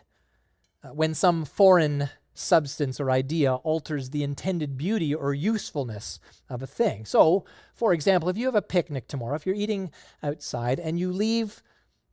Uh, 0.82 0.88
when 0.88 1.12
some 1.14 1.44
foreign 1.44 2.08
substance 2.32 2.98
or 2.98 3.10
idea 3.10 3.54
alters 3.54 4.10
the 4.10 4.22
intended 4.22 4.78
beauty 4.78 5.14
or 5.14 5.34
usefulness 5.34 6.18
of 6.48 6.62
a 6.62 6.66
thing. 6.66 7.04
So, 7.04 7.44
for 7.74 7.92
example, 7.92 8.28
if 8.28 8.38
you 8.38 8.46
have 8.46 8.54
a 8.54 8.62
picnic 8.62 9.06
tomorrow, 9.06 9.34
if 9.34 9.44
you're 9.44 9.54
eating 9.54 9.90
outside 10.22 10.80
and 10.80 10.98
you 10.98 11.12
leave 11.12 11.62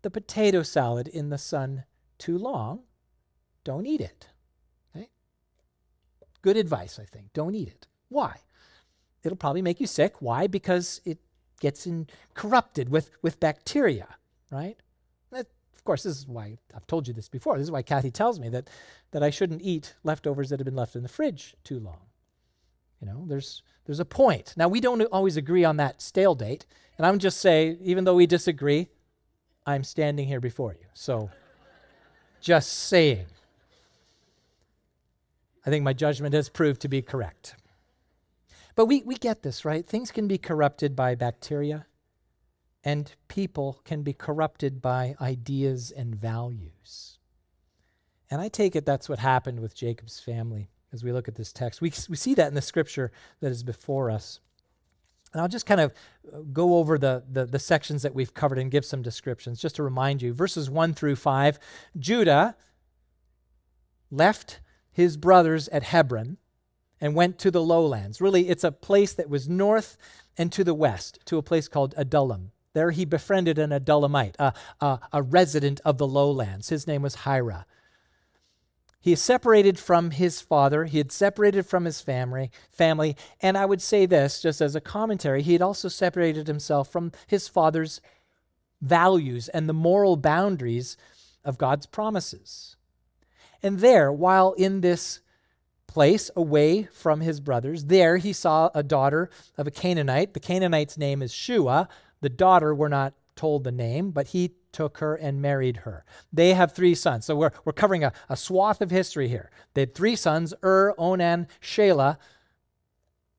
the 0.02 0.12
potato 0.12 0.64
salad 0.64 1.08
in 1.08 1.30
the 1.30 1.38
sun 1.38 1.86
too 2.18 2.38
long, 2.38 2.82
don't 3.64 3.86
eat 3.86 4.02
it. 4.02 4.28
Okay? 4.96 5.10
Good 6.42 6.58
advice, 6.58 7.00
I 7.00 7.06
think. 7.06 7.32
Don't 7.34 7.56
eat 7.56 7.70
it. 7.70 7.88
Why? 8.10 8.42
It'll 9.24 9.38
probably 9.38 9.62
make 9.62 9.80
you 9.80 9.88
sick. 9.88 10.16
Why? 10.20 10.48
Because 10.48 11.02
it 11.06 11.20
gets 11.60 11.88
in, 11.88 12.08
corrupted 12.34 12.90
with, 12.90 13.12
with 13.22 13.40
bacteria, 13.40 14.08
right? 14.52 14.78
Course, 15.88 16.04
this 16.04 16.18
is 16.18 16.28
why 16.28 16.58
I've 16.76 16.86
told 16.86 17.08
you 17.08 17.14
this 17.14 17.30
before. 17.30 17.58
This 17.58 17.64
is 17.64 17.72
why 17.72 17.82
Kathy 17.82 18.12
tells 18.12 18.42
me 18.42 18.50
that, 18.50 18.70
that 19.12 19.24
I 19.24 19.30
shouldn't 19.30 19.62
eat 19.62 19.96
leftovers 20.04 20.50
that 20.50 20.60
have 20.60 20.66
been 20.66 20.76
left 20.76 20.98
in 20.98 21.02
the 21.02 21.08
fridge 21.08 21.56
too 21.64 21.80
long. 21.80 22.02
You 23.00 23.08
know, 23.08 23.24
there's, 23.26 23.64
there's 23.86 24.02
a 24.02 24.06
point. 24.06 24.54
Now, 24.58 24.68
we 24.68 24.82
don't 24.82 25.02
always 25.04 25.38
agree 25.38 25.64
on 25.64 25.78
that 25.78 26.02
stale 26.02 26.36
date. 26.36 26.66
And 26.98 27.08
I'm 27.08 27.20
just 27.20 27.40
say, 27.40 27.78
even 27.82 28.04
though 28.04 28.16
we 28.16 28.28
disagree, 28.28 28.90
I'm 29.66 29.86
standing 29.86 30.28
here 30.28 30.42
before 30.42 30.74
you. 30.74 30.88
So, 30.94 31.30
just 32.42 32.74
saying. 32.74 33.28
I 35.66 35.70
think 35.70 35.86
my 35.86 35.94
judgment 35.94 36.34
has 36.34 36.50
proved 36.50 36.82
to 36.82 36.90
be 36.90 37.02
correct. 37.02 37.56
But 38.76 38.88
we, 38.88 39.04
we 39.04 39.16
get 39.16 39.42
this, 39.42 39.64
right? 39.64 39.88
Things 39.88 40.12
can 40.12 40.28
be 40.28 40.38
corrupted 40.38 40.98
by 40.98 41.16
bacteria, 41.16 41.86
and 42.84 43.16
people 43.28 43.82
can 43.84 44.04
be 44.04 44.14
corrupted 44.14 44.82
by 44.82 45.16
ideas 45.20 45.92
and 45.92 46.16
values. 46.16 47.20
And 48.30 48.42
I 48.42 48.50
take 48.50 48.76
it 48.76 48.86
that's 48.86 49.10
what 49.10 49.20
happened 49.20 49.60
with 49.60 49.76
Jacob's 49.76 50.20
family 50.20 50.70
as 50.94 51.04
we 51.04 51.12
look 51.12 51.28
at 51.28 51.36
this 51.36 51.54
text. 51.54 51.82
We, 51.82 51.92
we 52.10 52.16
see 52.16 52.34
that 52.36 52.48
in 52.48 52.54
the 52.54 52.62
scripture 52.62 53.12
that 53.42 53.52
is 53.52 53.64
before 53.64 54.10
us. 54.10 54.40
And 55.34 55.42
I'll 55.42 55.48
just 55.48 55.66
kind 55.66 55.82
of 55.82 55.94
uh, 56.34 56.40
go 56.54 56.78
over 56.78 56.98
the, 56.98 57.24
the, 57.30 57.46
the, 57.46 57.60
sections 57.60 58.02
that 58.02 58.16
we've 58.16 58.34
covered 58.34 58.58
and 58.58 58.72
give 58.72 58.86
some 58.86 59.02
descriptions 59.02 59.60
just 59.60 59.76
to 59.76 59.84
remind 59.84 60.22
you. 60.22 60.34
Verses 60.34 60.70
1 60.70 60.94
through 60.94 61.18
5 61.18 61.60
Judah 62.00 62.56
left 64.10 64.62
his 64.92 65.18
brothers 65.18 65.68
at 65.70 65.84
Hebron 65.84 66.38
and 67.00 67.14
went 67.14 67.38
to 67.40 67.52
the 67.52 67.62
lowlands. 67.62 68.22
Really, 68.22 68.50
it's 68.50 68.64
a 68.64 68.72
place 68.72 69.14
that 69.14 69.30
was 69.30 69.50
north 69.50 69.98
and 70.38 70.52
to 70.54 70.64
the 70.64 70.74
west, 70.74 71.20
to 71.26 71.38
a 71.38 71.44
place 71.44 71.68
called 71.68 71.94
Adullam. 71.98 72.52
There 72.78 72.92
he 72.92 73.06
befriended 73.06 73.58
an 73.58 73.72
Adullamite, 73.72 74.36
a, 74.38 74.54
a, 74.80 75.00
a 75.12 75.24
resident 75.24 75.82
of 75.84 75.98
the 75.98 76.06
lowlands. 76.06 76.70
His 76.70 76.86
name 76.86 77.02
was 77.02 77.24
Hira. 77.24 77.66
He 79.00 79.14
is 79.14 79.20
separated 79.20 79.80
from 79.80 80.12
his 80.12 80.42
father. 80.42 80.86
He 80.86 81.00
had 81.00 81.12
separated 81.12 81.66
from 81.66 81.86
his 81.86 82.02
family, 82.02 82.52
family. 82.70 83.18
And 83.42 83.58
I 83.58 83.66
would 83.66 83.82
say 83.82 84.06
this, 84.06 84.44
just 84.44 84.62
as 84.62 84.76
a 84.76 84.80
commentary, 84.80 85.42
he 85.42 85.54
had 85.54 85.62
also 85.64 85.88
separated 85.88 86.46
himself 86.46 86.92
from 86.92 87.14
his 87.26 87.48
father's 87.48 88.00
values 88.80 89.50
and 89.50 89.68
the 89.68 89.74
moral 89.74 90.16
boundaries 90.16 90.98
of 91.44 91.58
God's 91.58 91.88
promises. 91.88 92.76
And 93.64 93.80
there, 93.80 94.12
while 94.12 94.54
in 94.54 94.82
this 94.82 95.22
place 95.88 96.30
away 96.36 96.84
from 96.84 97.22
his 97.22 97.40
brothers. 97.40 97.86
There 97.86 98.18
he 98.18 98.34
saw 98.34 98.70
a 98.76 98.84
daughter 98.84 99.32
of 99.58 99.66
a 99.66 99.72
Canaanite. 99.72 100.36
The 100.36 100.40
Canaanite's 100.40 100.98
name 100.98 101.24
is 101.24 101.34
Shua. 101.34 101.88
The 102.22 102.30
daughter, 102.30 102.74
we're 102.74 102.88
not 102.88 103.14
told 103.36 103.64
the 103.64 103.72
name, 103.72 104.12
but 104.12 104.28
he 104.28 104.54
took 104.72 104.98
her 104.98 105.16
and 105.16 105.42
married 105.42 105.78
her. 105.78 106.06
They 106.34 106.54
have 106.54 106.74
three 106.74 106.96
sons. 106.96 107.26
So 107.26 107.36
we're, 107.36 107.52
we're 107.66 107.74
covering 107.74 108.04
a, 108.04 108.14
a 108.30 108.36
swath 108.36 108.82
of 108.82 108.90
history 108.90 109.28
here. 109.28 109.52
They 109.74 109.82
had 109.82 109.96
three 109.96 110.16
sons 110.16 110.54
Ur, 110.64 110.94
Onan, 110.98 111.48
Shelah, 111.62 112.18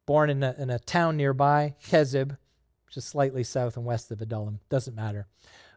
born 0.07 0.31
in 0.31 0.43
a, 0.43 0.55
in 0.59 0.71
a 0.71 0.79
town 0.79 1.17
nearby, 1.17 1.75
Chezib, 1.85 2.37
is 2.99 3.05
slightly 3.05 3.45
south 3.45 3.77
and 3.77 3.87
west 3.87 4.11
of 4.11 4.21
Adullam. 4.21 4.61
Doesn't 4.69 4.97
matter. 4.97 5.27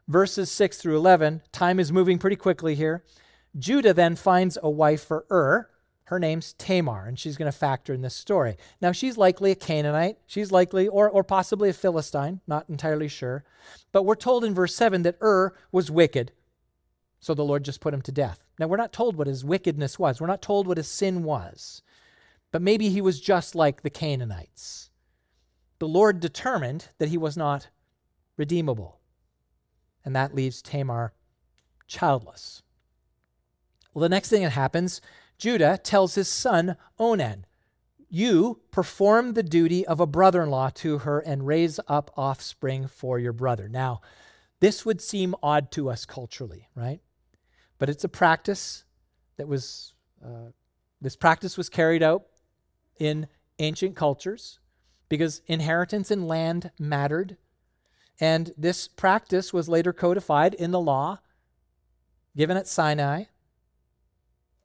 Verses 0.08 0.51
6 0.51 0.77
through 0.77 0.98
11, 0.98 1.41
time 1.51 1.79
is 1.79 1.91
moving 1.91 2.17
pretty 2.17 2.36
quickly 2.36 2.75
here. 2.75 3.03
Judah 3.58 3.93
then 3.93 4.15
finds 4.15 4.58
a 4.62 4.70
wife 4.70 5.03
for 5.03 5.25
Ur, 5.31 5.70
her 6.12 6.20
name's 6.20 6.51
Tamar, 6.53 7.06
and 7.06 7.18
she's 7.18 7.38
going 7.38 7.50
to 7.50 7.58
factor 7.58 7.94
in 7.94 8.01
this 8.01 8.13
story. 8.13 8.58
Now, 8.82 8.91
she's 8.91 9.18
likely 9.18 9.50
a 9.50 9.56
Canaanite. 9.56 10.18
She's 10.27 10.51
likely, 10.51 10.89
or, 10.89 11.10
or 11.10 11.24
possibly 11.24 11.70
a 11.70 11.74
Philistine, 11.74 12.41
not 12.46 12.65
entirely 12.68 13.08
sure. 13.08 13.46
But 13.94 14.03
we're 14.03 14.15
told 14.15 14.44
in 14.44 14.53
verse 14.53 14.75
7 14.75 15.03
that 15.03 15.15
Ur 15.22 15.56
was 15.72 15.89
wicked, 15.89 16.34
so 17.22 17.34
the 17.34 17.46
Lord 17.46 17.63
just 17.63 17.80
put 17.80 17.94
him 17.94 18.01
to 18.01 18.12
death. 18.12 18.44
Now, 18.60 18.68
we're 18.68 18.75
not 18.75 18.91
told 18.91 19.15
what 19.15 19.27
his 19.27 19.46
wickedness 19.46 19.98
was, 19.98 20.20
we're 20.20 20.27
not 20.27 20.41
told 20.41 20.68
what 20.68 20.75
his 20.75 20.89
sin 20.89 21.24
was. 21.24 21.82
But 22.51 22.62
maybe 22.62 22.89
he 22.89 23.00
was 23.00 23.22
just 23.22 23.56
like 23.56 23.82
the 23.82 23.89
Canaanites. 23.89 24.89
The 25.80 25.88
Lord 25.88 26.20
determined 26.20 26.89
that 26.98 27.08
he 27.08 27.18
was 27.18 27.38
not 27.38 27.70
redeemable. 28.36 29.00
And 30.03 30.13
that 30.13 30.36
leaves 30.36 30.62
Tamar 30.62 31.13
childless. 31.88 32.63
Well, 33.94 34.01
the 34.01 34.10
next 34.10 34.27
thing 34.27 34.44
that 34.44 34.51
happens 34.51 35.00
Judah 35.41 35.79
tells 35.83 36.13
his 36.13 36.27
son 36.27 36.77
Onan, 37.00 37.48
You 38.12 38.62
perform 38.69 39.33
the 39.33 39.41
duty 39.41 39.83
of 39.88 40.00
a 40.00 40.05
brother 40.05 40.43
in 40.43 40.51
law 40.51 40.69
to 40.75 41.00
her 41.00 41.19
and 41.19 41.48
raise 41.48 41.79
up 41.88 42.12
offspring 42.15 42.86
for 42.86 43.17
your 43.17 43.33
brother. 43.33 43.67
Now, 43.67 44.01
this 44.60 44.86
would 44.86 45.01
seem 45.01 45.33
odd 45.41 45.71
to 45.71 45.89
us 45.89 46.05
culturally, 46.05 46.67
right? 46.75 47.00
But 47.79 47.89
it's 47.89 48.03
a 48.03 48.10
practice 48.10 48.83
that 49.38 49.48
was, 49.48 49.93
uh, 50.24 50.51
this 51.01 51.15
practice 51.15 51.57
was 51.57 51.69
carried 51.69 52.03
out 52.03 52.27
in 53.00 53.27
ancient 53.57 53.95
cultures 53.95 54.60
because 55.10 55.41
inheritance 55.48 56.12
and 56.12 56.27
land 56.27 56.69
mattered. 56.77 57.38
And 58.19 58.53
this 58.55 58.88
practice 58.88 59.51
was 59.51 59.67
later 59.67 59.91
codified 59.91 60.53
in 60.53 60.69
the 60.69 60.79
law 60.79 61.17
given 62.38 62.57
at 62.57 62.67
Sinai. 62.67 63.24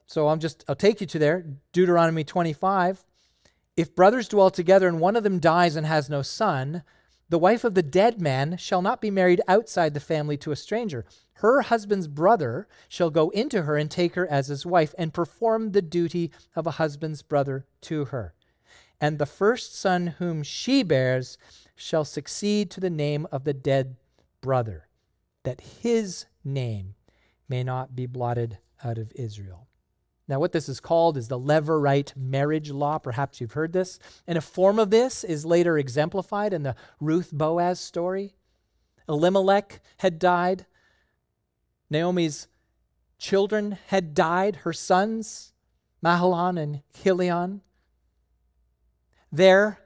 So 0.07 0.29
I'm 0.29 0.41
just, 0.41 0.65
I'll 0.69 0.77
take 0.77 1.01
you 1.01 1.07
to 1.09 1.19
there. 1.19 1.45
Deuteronomy 1.73 2.25
25. 2.25 3.05
If 3.77 3.95
brothers 3.95 4.29
dwell 4.29 4.51
together 4.51 4.89
and 4.89 5.01
one 5.01 5.17
of 5.17 5.25
them 5.25 5.39
dies 5.39 5.77
and 5.77 5.87
has 5.87 6.09
no 6.09 6.23
son, 6.23 6.83
the 7.29 7.39
wife 7.39 7.65
of 7.65 7.75
the 7.75 7.83
dead 7.83 8.21
man 8.21 8.57
shall 8.57 8.81
not 8.81 9.01
be 9.01 9.11
married 9.11 9.41
outside 9.49 9.95
the 9.95 10.01
family 10.01 10.37
to 10.39 10.53
a 10.53 10.57
stranger. 10.57 11.05
Her 11.35 11.63
husband's 11.63 12.07
brother 12.07 12.69
shall 12.89 13.11
go 13.11 13.31
into 13.31 13.63
her 13.63 13.77
and 13.77 13.91
take 13.91 14.15
her 14.15 14.27
as 14.29 14.47
his 14.47 14.65
wife 14.65 14.95
and 14.97 15.13
perform 15.13 15.73
the 15.73 15.83
duty 15.83 16.31
of 16.55 16.67
a 16.67 16.73
husband's 16.73 17.23
brother 17.23 17.67
to 17.83 18.07
her. 18.07 18.33
And 19.01 19.19
the 19.19 19.27
first 19.27 19.77
son 19.77 20.15
whom 20.19 20.43
she 20.43 20.83
bears 20.83 21.37
shall 21.75 22.05
succeed 22.05 22.71
to 22.71 22.81
the 22.81 22.89
name 22.89 23.27
of 23.31 23.45
the 23.45 23.53
dead 23.53 23.97
brother, 24.41 24.87
that 25.43 25.61
his 25.61 26.27
name 26.45 26.95
may 27.49 27.63
not 27.63 27.95
be 27.95 28.07
blotted 28.07 28.59
out 28.83 28.97
of 28.97 29.13
Israel. 29.17 29.67
Now, 30.29 30.41
what 30.41 30.53
this 30.53 30.69
is 30.69 30.81
called 30.81 31.17
is 31.17 31.29
the 31.29 31.39
Levirate 31.39 32.17
marriage 32.17 32.71
law. 32.71 32.99
Perhaps 32.99 33.41
you've 33.41 33.53
heard 33.53 33.73
this. 33.73 34.01
And 34.27 34.37
a 34.37 34.41
form 34.41 34.79
of 34.79 34.91
this 34.91 35.23
is 35.23 35.47
later 35.47 35.79
exemplified 35.79 36.53
in 36.53 36.65
the 36.65 36.75
Ruth 37.01 37.31
Boaz 37.33 37.79
story. 37.79 38.35
Elimelech 39.09 39.81
had 39.99 40.19
died. 40.19 40.67
Naomi's 41.91 42.49
children 43.19 43.79
had 43.87 44.15
died, 44.15 44.57
her 44.57 44.73
sons, 44.73 45.53
Mahlon 46.03 46.61
and 46.61 46.83
Chilion. 46.93 47.61
There, 49.31 49.79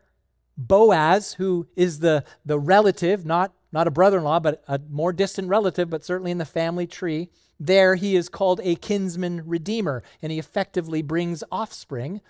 Boaz, 0.57 1.35
who 1.35 1.69
is 1.77 2.01
the, 2.01 2.25
the 2.47 2.59
relative, 2.59 3.27
not, 3.27 3.53
not 3.73 3.87
a 3.87 3.91
brother 3.91 4.19
in 4.19 4.25
law, 4.25 4.41
but 4.41 4.63
a 4.67 4.81
more 4.91 5.13
distant 5.13 5.49
relative, 5.49 5.91
but 5.91 6.05
certainly 6.05 6.31
in 6.31 6.39
the 6.39 6.45
family 6.45 6.87
tree, 6.87 7.31
there, 7.61 7.95
he 7.95 8.17
is 8.17 8.31
called 8.31 8.61
a 8.65 8.75
kinsman 8.75 9.43
redeemer, 9.47 10.03
and 10.23 10.33
he 10.33 10.39
effectively 10.39 11.03
brings 11.03 11.45
offspring 11.53 12.23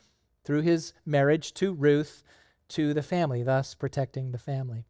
through 0.44 0.62
his 0.62 0.92
marriage 1.06 1.54
to 1.54 1.72
Ruth 1.72 2.24
to 2.70 2.92
the 2.92 3.02
family, 3.02 3.44
thus 3.44 3.74
protecting 3.74 4.32
the 4.32 4.38
family. 4.38 4.84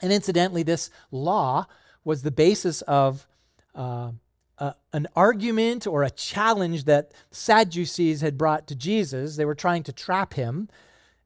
And 0.00 0.12
incidentally, 0.12 0.62
this 0.62 0.90
law 1.10 1.66
was 2.04 2.22
the 2.22 2.30
basis 2.30 2.82
of 2.82 3.26
uh, 3.74 4.12
uh, 4.58 4.72
an 4.92 5.08
argument 5.16 5.86
or 5.86 6.04
a 6.04 6.10
challenge 6.10 6.84
that 6.84 7.12
Sadducees 7.32 8.20
had 8.20 8.38
brought 8.38 8.68
to 8.68 8.76
Jesus. 8.76 9.36
They 9.36 9.44
were 9.44 9.54
trying 9.56 9.82
to 9.84 9.92
trap 9.92 10.34
him. 10.34 10.68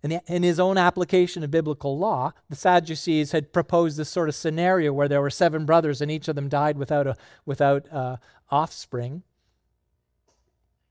In, 0.03 0.43
his 0.43 0.59
own 0.59 0.79
application 0.79 1.45
of 1.45 1.53
biblical 1.53 1.97
law, 1.97 2.33
the 2.51 2.57
Sadducees 2.57 3.31
had 3.31 3.53
proposed 3.53 3.97
this 3.97 4.09
sort 4.09 4.29
of 4.29 4.35
scenario 4.35 4.93
where 4.93 5.07
there 5.07 5.21
were 5.21 5.31
seven 5.31 5.65
brothers 5.65 6.01
and 6.01 6.11
each 6.11 6.27
of 6.27 6.35
them 6.35 6.49
died 6.49 6.77
without, 6.77 7.07
a, 7.07 7.17
without 7.47 7.87
uh, 7.93 8.17
offspring. 8.51 9.23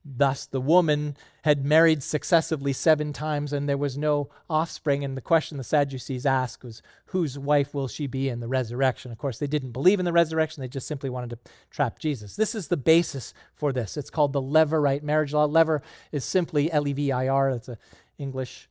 Thus, 0.02 0.46
the 0.46 0.62
woman 0.62 1.16
had 1.42 1.64
married 1.64 2.02
successively 2.02 2.72
seven 2.72 3.12
times 3.12 3.52
and 3.52 3.68
there 3.68 3.76
was 3.76 3.98
no 3.98 4.30
offspring. 4.48 5.04
And 5.04 5.14
the 5.14 5.20
question 5.20 5.58
the 5.58 5.64
Sadducees 5.64 6.24
asked 6.24 6.64
was, 6.64 6.82
Whose 7.06 7.38
wife 7.38 7.74
will 7.74 7.88
she 7.88 8.06
be 8.06 8.30
in 8.30 8.40
the 8.40 8.48
resurrection? 8.48 9.12
Of 9.12 9.18
course, 9.18 9.38
they 9.38 9.46
didn't 9.46 9.72
believe 9.72 9.98
in 9.98 10.06
the 10.06 10.12
resurrection, 10.12 10.62
they 10.62 10.68
just 10.68 10.88
simply 10.88 11.10
wanted 11.10 11.30
to 11.30 11.38
trap 11.70 11.98
Jesus. 11.98 12.34
This 12.34 12.54
is 12.54 12.68
the 12.68 12.78
basis 12.78 13.34
for 13.54 13.74
this. 13.74 13.98
It's 13.98 14.10
called 14.10 14.32
the 14.32 14.42
Levirate 14.42 15.02
marriage 15.02 15.34
law. 15.34 15.44
Lever 15.44 15.82
is 16.12 16.24
simply 16.24 16.72
L 16.72 16.88
E 16.88 16.94
V 16.94 17.12
I 17.12 17.28
R, 17.28 17.52
that's 17.52 17.68
an 17.68 17.76
English 18.18 18.70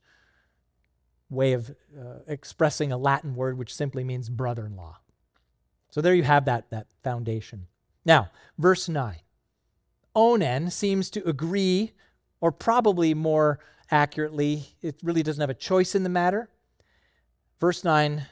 way 1.32 1.52
of 1.54 1.70
uh, 1.70 2.18
expressing 2.26 2.92
a 2.92 2.96
Latin 2.96 3.34
word 3.34 3.58
which 3.58 3.74
simply 3.74 4.04
means 4.04 4.28
brother 4.28 4.66
in 4.66 4.76
law. 4.76 4.98
So 5.90 6.00
there 6.00 6.14
you 6.14 6.22
have 6.22 6.44
that, 6.44 6.70
that 6.70 6.86
foundation. 7.02 7.66
Now, 8.04 8.30
verse 8.58 8.88
9. 8.88 9.16
Onan 10.14 10.70
seems 10.70 11.10
to 11.10 11.26
agree, 11.28 11.92
or 12.40 12.52
probably 12.52 13.14
more 13.14 13.58
accurately, 13.90 14.74
it 14.82 14.96
really 15.02 15.22
doesn't 15.22 15.40
have 15.40 15.50
a 15.50 15.54
choice 15.54 15.94
in 15.94 16.02
the 16.02 16.08
matter. 16.08 16.48
Verse 17.60 17.84
9 17.84 18.26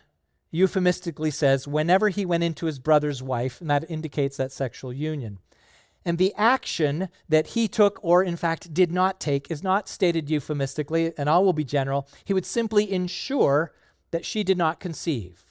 euphemistically 0.51 1.31
says, 1.31 1.69
whenever 1.69 2.09
he 2.09 2.27
went 2.27 2.43
into 2.43 2.67
his 2.67 2.79
brother's 2.79 3.23
wife, 3.23 3.61
and 3.61 3.71
that 3.71 3.89
indicates 3.89 4.37
that 4.37 4.53
sexual 4.53 4.93
union. 4.93 5.39
And 6.05 6.17
the 6.17 6.35
action 6.37 7.09
that 7.29 7.49
he 7.49 7.69
took, 7.69 7.99
or 8.03 8.23
in 8.23 8.37
fact 8.37 8.73
did 8.73 8.91
not 8.91 9.21
take, 9.21 9.51
is 9.51 9.63
not 9.63 9.89
stated 9.89 10.31
euphemistically, 10.31 11.13
and 11.19 11.29
all 11.29 11.45
will 11.45 11.53
be 11.53 11.65
general. 11.65 12.09
He 12.25 12.33
would 12.33 12.47
simply 12.47 12.91
ensure 12.91 13.73
that 14.11 14.25
she 14.25 14.43
did 14.43 14.57
not 14.57 14.81
conceive. 14.81 15.45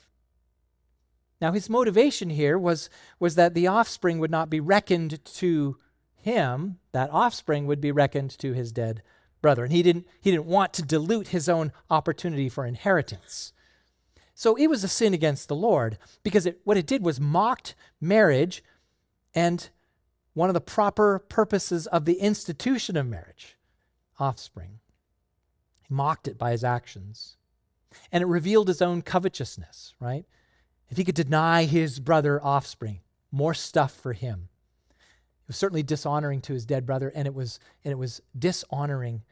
Now, 1.41 1.51
his 1.53 1.69
motivation 1.69 2.31
here 2.31 2.57
was, 2.57 2.89
was 3.19 3.35
that 3.35 3.53
the 3.53 3.67
offspring 3.67 4.19
would 4.19 4.31
not 4.31 4.49
be 4.49 4.59
reckoned 4.59 5.23
to 5.25 5.77
him, 6.15 6.79
that 6.91 7.11
offspring 7.11 7.65
would 7.65 7.79
be 7.79 7.91
reckoned 7.91 8.37
to 8.39 8.53
his 8.53 8.71
dead 8.71 9.01
brother. 9.41 9.63
And 9.63 9.71
he 9.71 9.83
didn't, 9.83 10.05
he 10.19 10.31
didn't 10.31 10.47
want 10.47 10.73
to 10.73 10.81
dilute 10.81 11.29
his 11.29 11.47
own 11.47 11.71
opportunity 11.89 12.49
for 12.49 12.65
inheritance. 12.65 13.53
So 14.33 14.55
it 14.55 14.67
was 14.67 14.83
a 14.83 14.89
sin 14.89 15.13
against 15.13 15.47
the 15.47 15.55
Lord 15.55 15.97
because 16.23 16.45
it, 16.45 16.59
what 16.63 16.77
it 16.77 16.87
did 16.87 17.03
was 17.03 17.19
mocked 17.19 17.75
marriage 18.01 18.63
and 19.33 19.69
one 20.33 20.49
of 20.49 20.53
the 20.53 20.61
proper 20.61 21.19
purposes 21.19 21.87
of 21.87 22.05
the 22.05 22.19
institution 22.21 22.97
of 22.97 23.07
marriage, 23.07 23.57
offspring. 24.19 24.79
He 25.81 25.93
mocked 25.93 26.27
it 26.27 26.37
by 26.37 26.51
his 26.51 26.63
actions. 26.63 27.37
And 28.11 28.21
it 28.21 28.27
revealed 28.27 28.67
his 28.67 28.81
own 28.81 29.01
covetousness, 29.01 29.95
right? 29.99 30.25
If 30.89 30.97
he 30.97 31.03
could 31.03 31.15
deny 31.15 31.65
his 31.65 31.99
brother 31.99 32.39
offspring, 32.43 33.01
more 33.31 33.53
stuff 33.55 33.93
for 33.93 34.13
him 34.13 34.49
It 35.43 35.47
was 35.47 35.57
certainly 35.57 35.83
dishonoring 35.83 36.41
to 36.41 36.53
his 36.53 36.65
dead 36.65 36.85
brother, 36.85 37.11
and 37.15 37.27
it 37.27 37.33
was, 37.33 37.59
and 37.83 37.91
it 37.91 37.97
was 37.97 38.21
dishonoring 38.37 39.23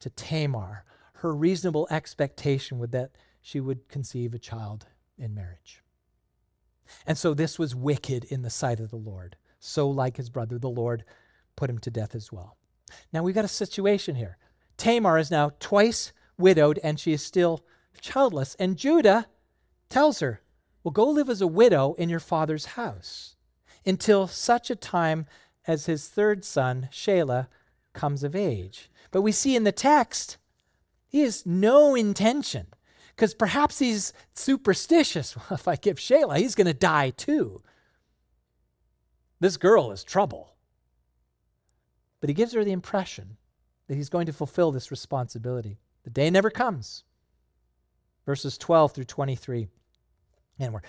to 0.00 0.10
Tamar. 0.10 0.84
Her 1.14 1.34
reasonable 1.34 1.88
expectation 1.90 2.78
was 2.78 2.90
that 2.90 3.10
she 3.42 3.60
would 3.60 3.88
conceive 3.88 4.34
a 4.34 4.38
child 4.38 4.86
in 5.18 5.34
marriage. 5.34 5.82
And 7.06 7.18
so 7.18 7.34
this 7.34 7.58
was 7.58 7.74
wicked 7.74 8.24
in 8.24 8.42
the 8.42 8.50
sight 8.50 8.80
of 8.80 8.90
the 8.90 8.96
Lord. 8.96 9.36
So, 9.66 9.88
like 9.88 10.18
his 10.18 10.28
brother, 10.28 10.58
the 10.58 10.68
Lord 10.68 11.04
put 11.56 11.70
him 11.70 11.78
to 11.78 11.90
death 11.90 12.14
as 12.14 12.30
well. 12.30 12.58
Now 13.14 13.22
we've 13.22 13.34
got 13.34 13.46
a 13.46 13.48
situation 13.48 14.14
here. 14.14 14.36
Tamar 14.76 15.16
is 15.16 15.30
now 15.30 15.52
twice 15.58 16.12
widowed 16.36 16.78
and 16.82 17.00
she 17.00 17.14
is 17.14 17.22
still 17.22 17.64
childless. 17.98 18.56
And 18.58 18.76
Judah 18.76 19.26
tells 19.88 20.20
her, 20.20 20.42
Well, 20.82 20.92
go 20.92 21.08
live 21.08 21.30
as 21.30 21.40
a 21.40 21.46
widow 21.46 21.94
in 21.94 22.10
your 22.10 22.20
father's 22.20 22.66
house 22.66 23.36
until 23.86 24.26
such 24.26 24.70
a 24.70 24.76
time 24.76 25.24
as 25.66 25.86
his 25.86 26.08
third 26.08 26.44
son, 26.44 26.90
Shelah, 26.92 27.48
comes 27.94 28.22
of 28.22 28.36
age. 28.36 28.90
But 29.12 29.22
we 29.22 29.32
see 29.32 29.56
in 29.56 29.64
the 29.64 29.72
text, 29.72 30.36
he 31.06 31.22
has 31.22 31.46
no 31.46 31.94
intention, 31.94 32.66
because 33.16 33.32
perhaps 33.32 33.78
he's 33.78 34.12
superstitious. 34.34 35.34
Well, 35.48 35.58
if 35.58 35.66
I 35.66 35.76
give 35.76 35.96
Shelah, 35.96 36.36
he's 36.36 36.54
going 36.54 36.66
to 36.66 36.74
die 36.74 37.10
too. 37.10 37.62
This 39.44 39.58
girl 39.58 39.92
is 39.92 40.02
trouble. 40.02 40.54
But 42.22 42.30
he 42.30 42.34
gives 42.34 42.54
her 42.54 42.64
the 42.64 42.72
impression 42.72 43.36
that 43.88 43.94
he's 43.94 44.08
going 44.08 44.24
to 44.24 44.32
fulfill 44.32 44.72
this 44.72 44.90
responsibility. 44.90 45.76
The 46.04 46.08
day 46.08 46.30
never 46.30 46.48
comes. 46.48 47.04
Verses 48.24 48.56
12 48.56 48.92
through 48.92 49.04
23. 49.04 49.68
And 50.60 50.72
we're 50.72 50.80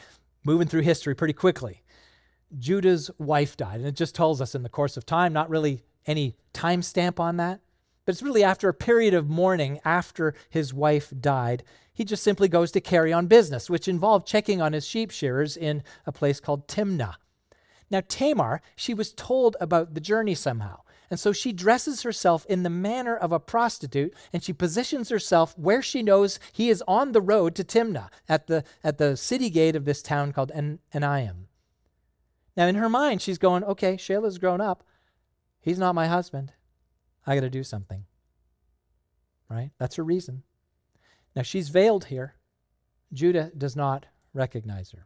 moving 0.46 0.70
through 0.70 0.84
history 0.84 1.16
pretty 1.16 1.34
quickly. 1.34 1.84
Judah's 2.58 3.12
wife 3.18 3.58
died. 3.58 3.82
And 3.82 3.88
it 3.88 3.96
just 3.98 4.16
tells 4.16 4.40
us 4.40 4.56
in 4.56 4.64
the 4.64 4.70
course 4.70 4.96
of 4.96 5.06
time, 5.06 5.34
not 5.34 5.50
really 5.50 5.84
any 6.06 6.38
timestamp 6.54 7.20
on 7.20 7.36
that. 7.36 7.60
But 8.06 8.16
it's 8.16 8.24
really 8.24 8.46
after 8.46 8.70
a 8.70 8.74
period 8.74 9.14
of 9.14 9.30
mourning 9.30 9.82
after 9.84 10.34
his 10.50 10.74
wife 10.74 11.12
died, 11.20 11.66
he 11.94 12.06
just 12.06 12.24
simply 12.24 12.48
goes 12.48 12.72
to 12.72 12.80
carry 12.80 13.12
on 13.12 13.28
business, 13.28 13.70
which 13.70 13.90
involved 13.90 14.26
checking 14.26 14.62
on 14.62 14.72
his 14.72 14.88
sheep 14.88 15.12
shearers 15.12 15.58
in 15.58 15.84
a 16.06 16.14
place 16.14 16.40
called 16.40 16.70
Timnah. 16.70 17.16
Now, 17.92 18.02
Tamar, 18.08 18.62
she 18.76 18.94
was 18.94 19.14
told 19.14 19.56
about 19.60 19.94
the 19.94 20.02
journey 20.02 20.36
somehow. 20.36 20.82
And 21.10 21.20
so 21.20 21.32
she 21.32 21.54
dresses 21.54 22.02
herself 22.02 22.46
in 22.48 22.64
the 22.64 22.70
manner 22.70 23.16
of 23.16 23.32
a 23.32 23.40
prostitute 23.40 24.14
and 24.34 24.44
she 24.44 24.54
positions 24.54 25.10
herself 25.10 25.58
where 25.58 25.82
she 25.82 26.02
knows 26.02 26.40
he 26.52 26.70
is 26.70 26.84
on 26.88 27.12
the 27.12 27.22
road 27.22 27.54
to 27.56 27.64
Timnah 27.64 28.10
at 28.28 28.48
the, 28.48 28.64
at 28.84 28.98
the 28.98 29.16
city 29.16 29.50
gate 29.50 29.76
of 29.76 29.86
this 29.86 30.02
town 30.02 30.32
called 30.32 30.52
En- 30.54 30.80
Enaim. 30.94 31.46
Now, 32.58 32.68
in 32.68 32.76
her 32.76 32.90
mind, 32.90 33.22
she's 33.22 33.38
going, 33.38 33.64
okay, 33.66 33.98
Shelah's 33.98 34.38
grown 34.38 34.62
up. 34.62 34.84
He's 35.62 35.78
not 35.78 35.96
my 35.96 36.08
husband. 36.08 36.54
I 37.28 37.36
got 37.36 37.42
to 37.42 37.50
do 37.50 37.64
something. 37.64 38.06
Right? 39.50 39.72
That's 39.78 39.98
her 39.98 40.04
reason. 40.04 40.44
Now, 41.36 41.42
she's 41.42 41.70
veiled 41.70 42.06
here. 42.06 42.36
Judah 43.14 43.52
does 43.56 43.76
not 43.76 44.06
recognize 44.34 44.92
her. 44.92 45.06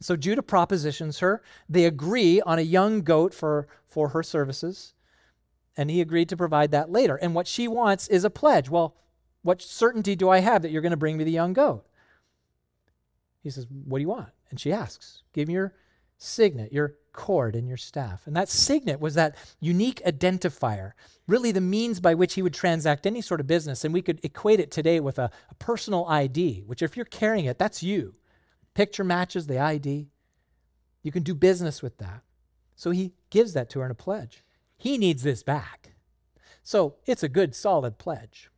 So 0.00 0.16
Judah 0.16 0.42
propositions 0.42 1.18
her. 1.20 1.42
They 1.68 1.84
agree 1.84 2.40
on 2.40 2.58
a 2.58 2.62
young 2.62 3.02
goat 3.02 3.34
for, 3.34 3.68
for 3.86 4.08
her 4.10 4.22
services, 4.22 4.94
and 5.76 5.90
he 5.90 6.00
agreed 6.00 6.28
to 6.30 6.36
provide 6.36 6.70
that 6.72 6.90
later. 6.90 7.16
And 7.16 7.34
what 7.34 7.46
she 7.46 7.68
wants 7.68 8.08
is 8.08 8.24
a 8.24 8.30
pledge. 8.30 8.68
Well, 8.68 8.96
what 9.42 9.62
certainty 9.62 10.16
do 10.16 10.28
I 10.28 10.40
have 10.40 10.62
that 10.62 10.70
you're 10.70 10.82
going 10.82 10.90
to 10.90 10.96
bring 10.96 11.16
me 11.16 11.24
the 11.24 11.30
young 11.30 11.52
goat? 11.52 11.86
He 13.42 13.50
says, 13.50 13.66
What 13.70 13.98
do 13.98 14.02
you 14.02 14.08
want? 14.08 14.28
And 14.50 14.60
she 14.60 14.72
asks, 14.72 15.22
Give 15.32 15.48
me 15.48 15.54
your 15.54 15.74
signet, 16.18 16.72
your 16.72 16.96
cord, 17.12 17.56
and 17.56 17.66
your 17.66 17.76
staff. 17.76 18.26
And 18.26 18.36
that 18.36 18.48
signet 18.48 19.00
was 19.00 19.14
that 19.14 19.36
unique 19.58 20.02
identifier, 20.04 20.92
really 21.26 21.52
the 21.52 21.60
means 21.60 22.00
by 22.00 22.14
which 22.14 22.34
he 22.34 22.42
would 22.42 22.54
transact 22.54 23.06
any 23.06 23.20
sort 23.20 23.40
of 23.40 23.46
business. 23.46 23.84
And 23.84 23.94
we 23.94 24.02
could 24.02 24.20
equate 24.22 24.60
it 24.60 24.70
today 24.70 25.00
with 25.00 25.18
a, 25.18 25.30
a 25.50 25.54
personal 25.54 26.06
ID, 26.06 26.64
which 26.66 26.82
if 26.82 26.96
you're 26.96 27.06
carrying 27.06 27.46
it, 27.46 27.58
that's 27.58 27.82
you. 27.82 28.14
Picture 28.74 29.04
matches 29.04 29.46
the 29.46 29.58
ID. 29.58 30.08
You 31.02 31.12
can 31.12 31.22
do 31.22 31.34
business 31.34 31.82
with 31.82 31.98
that. 31.98 32.22
So 32.76 32.90
he 32.90 33.12
gives 33.30 33.52
that 33.52 33.68
to 33.70 33.80
her 33.80 33.84
in 33.84 33.90
a 33.90 33.94
pledge. 33.94 34.44
He 34.76 34.96
needs 34.96 35.22
this 35.22 35.42
back. 35.42 35.92
So 36.62 36.96
it's 37.06 37.22
a 37.22 37.28
good, 37.28 37.54
solid 37.54 37.98
pledge. 37.98 38.50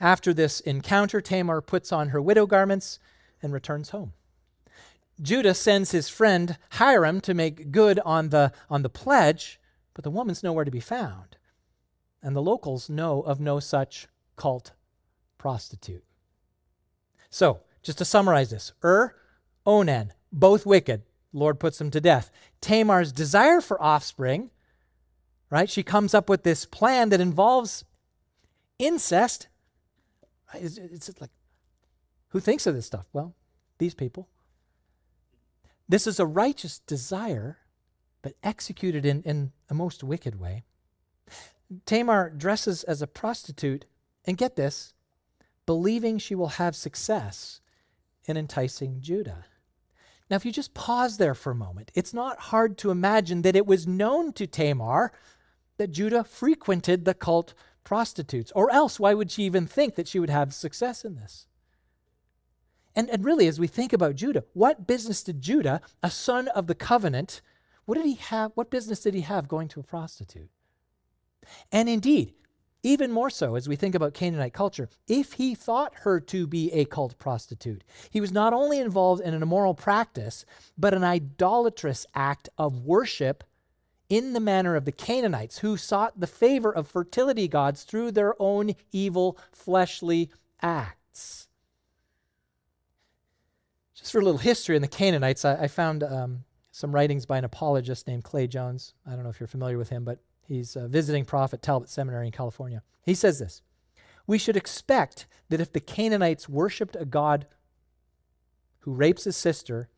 After 0.00 0.32
this 0.32 0.60
encounter, 0.60 1.20
Tamar 1.20 1.60
puts 1.60 1.92
on 1.92 2.08
her 2.08 2.22
widow 2.22 2.46
garments 2.46 2.98
and 3.42 3.52
returns 3.52 3.90
home. 3.90 4.12
Judah 5.20 5.54
sends 5.54 5.90
his 5.90 6.08
friend 6.08 6.56
Hiram 6.70 7.20
to 7.22 7.34
make 7.34 7.72
good 7.72 8.00
on 8.06 8.30
the, 8.30 8.52
on 8.70 8.82
the 8.82 8.88
pledge, 8.88 9.60
but 9.92 10.02
the 10.02 10.10
woman's 10.10 10.42
nowhere 10.42 10.64
to 10.64 10.70
be 10.70 10.80
found. 10.80 11.36
And 12.22 12.34
the 12.34 12.42
locals 12.42 12.88
know 12.88 13.20
of 13.22 13.40
no 13.40 13.60
such 13.60 14.08
cult 14.36 14.72
prostitute. 15.36 16.04
So, 17.28 17.60
just 17.82 17.98
to 17.98 18.04
summarize 18.04 18.50
this 18.50 18.72
Ur, 18.84 19.14
Onan, 19.66 20.12
both 20.32 20.66
wicked. 20.66 21.02
Lord 21.32 21.60
puts 21.60 21.78
them 21.78 21.90
to 21.92 22.00
death. 22.00 22.30
Tamar's 22.60 23.12
desire 23.12 23.60
for 23.60 23.80
offspring, 23.80 24.50
right? 25.48 25.70
She 25.70 25.82
comes 25.82 26.12
up 26.12 26.28
with 26.28 26.42
this 26.42 26.64
plan 26.64 27.10
that 27.10 27.20
involves 27.20 27.84
incest. 28.78 29.48
It's, 30.54 30.76
it's 30.76 31.20
like, 31.20 31.30
who 32.28 32.40
thinks 32.40 32.66
of 32.66 32.74
this 32.74 32.86
stuff? 32.86 33.06
Well, 33.12 33.34
these 33.78 33.94
people. 33.94 34.28
This 35.88 36.06
is 36.06 36.18
a 36.18 36.26
righteous 36.26 36.80
desire, 36.80 37.58
but 38.22 38.34
executed 38.42 39.06
in, 39.06 39.22
in 39.22 39.52
a 39.68 39.74
most 39.74 40.02
wicked 40.02 40.38
way. 40.38 40.64
Tamar 41.86 42.30
dresses 42.30 42.82
as 42.84 43.00
a 43.00 43.06
prostitute, 43.06 43.86
and 44.24 44.36
get 44.36 44.56
this, 44.56 44.94
believing 45.66 46.18
she 46.18 46.34
will 46.34 46.48
have 46.48 46.74
success 46.74 47.59
in 48.30 48.36
enticing 48.36 49.00
Judah. 49.00 49.44
Now, 50.30 50.36
if 50.36 50.46
you 50.46 50.52
just 50.52 50.74
pause 50.74 51.16
there 51.16 51.34
for 51.34 51.50
a 51.50 51.56
moment, 51.56 51.90
it's 51.94 52.14
not 52.14 52.38
hard 52.38 52.78
to 52.78 52.90
imagine 52.90 53.42
that 53.42 53.56
it 53.56 53.66
was 53.66 53.86
known 53.86 54.32
to 54.34 54.46
Tamar 54.46 55.12
that 55.76 55.90
Judah 55.90 56.22
frequented 56.22 57.04
the 57.04 57.14
cult 57.14 57.52
prostitutes, 57.82 58.52
or 58.54 58.70
else 58.70 59.00
why 59.00 59.12
would 59.12 59.30
she 59.30 59.42
even 59.42 59.66
think 59.66 59.96
that 59.96 60.06
she 60.06 60.20
would 60.20 60.30
have 60.30 60.54
success 60.54 61.04
in 61.04 61.16
this? 61.16 61.46
And, 62.94 63.10
and 63.10 63.24
really, 63.24 63.48
as 63.48 63.58
we 63.58 63.66
think 63.66 63.92
about 63.92 64.14
Judah, 64.14 64.44
what 64.52 64.86
business 64.86 65.22
did 65.22 65.40
Judah, 65.40 65.80
a 66.02 66.10
son 66.10 66.48
of 66.48 66.66
the 66.66 66.74
covenant, 66.74 67.40
what 67.84 67.96
did 67.96 68.06
he 68.06 68.14
have? 68.14 68.52
What 68.54 68.70
business 68.70 69.00
did 69.00 69.14
he 69.14 69.22
have 69.22 69.48
going 69.48 69.68
to 69.68 69.80
a 69.80 69.84
prostitute? 69.84 70.50
And 71.72 71.88
indeed, 71.88 72.34
even 72.82 73.12
more 73.12 73.30
so 73.30 73.56
as 73.56 73.68
we 73.68 73.76
think 73.76 73.94
about 73.94 74.14
Canaanite 74.14 74.52
culture, 74.52 74.88
if 75.06 75.34
he 75.34 75.54
thought 75.54 75.92
her 75.96 76.18
to 76.20 76.46
be 76.46 76.72
a 76.72 76.84
cult 76.84 77.18
prostitute, 77.18 77.84
he 78.10 78.20
was 78.20 78.32
not 78.32 78.52
only 78.52 78.78
involved 78.78 79.22
in 79.22 79.34
an 79.34 79.42
immoral 79.42 79.74
practice, 79.74 80.44
but 80.78 80.94
an 80.94 81.04
idolatrous 81.04 82.06
act 82.14 82.48
of 82.56 82.84
worship 82.84 83.44
in 84.08 84.32
the 84.32 84.40
manner 84.40 84.74
of 84.74 84.84
the 84.84 84.92
Canaanites, 84.92 85.58
who 85.58 85.76
sought 85.76 86.18
the 86.18 86.26
favor 86.26 86.72
of 86.72 86.88
fertility 86.88 87.46
gods 87.46 87.84
through 87.84 88.10
their 88.10 88.34
own 88.40 88.74
evil 88.90 89.38
fleshly 89.52 90.30
acts. 90.60 91.46
Just 93.94 94.10
for 94.10 94.20
a 94.20 94.24
little 94.24 94.38
history 94.38 94.74
in 94.74 94.82
the 94.82 94.88
Canaanites, 94.88 95.44
I, 95.44 95.64
I 95.64 95.68
found 95.68 96.02
um, 96.02 96.44
some 96.72 96.92
writings 96.92 97.26
by 97.26 97.38
an 97.38 97.44
apologist 97.44 98.08
named 98.08 98.24
Clay 98.24 98.46
Jones. 98.46 98.94
I 99.06 99.10
don't 99.10 99.22
know 99.22 99.30
if 99.30 99.38
you're 99.38 99.46
familiar 99.46 99.78
with 99.78 99.90
him, 99.90 100.02
but 100.02 100.18
He's 100.50 100.74
a 100.74 100.88
visiting 100.88 101.24
prophet 101.24 101.62
Talbot 101.62 101.88
Seminary 101.88 102.26
in 102.26 102.32
California. 102.32 102.82
He 103.04 103.14
says 103.14 103.38
this 103.38 103.62
We 104.26 104.36
should 104.36 104.56
expect 104.56 105.28
that 105.48 105.60
if 105.60 105.72
the 105.72 105.78
Canaanites 105.78 106.48
worshiped 106.48 106.96
a 106.98 107.04
God 107.04 107.46
who 108.80 108.92
rapes 108.92 109.22
his 109.22 109.36
sister 109.36 109.88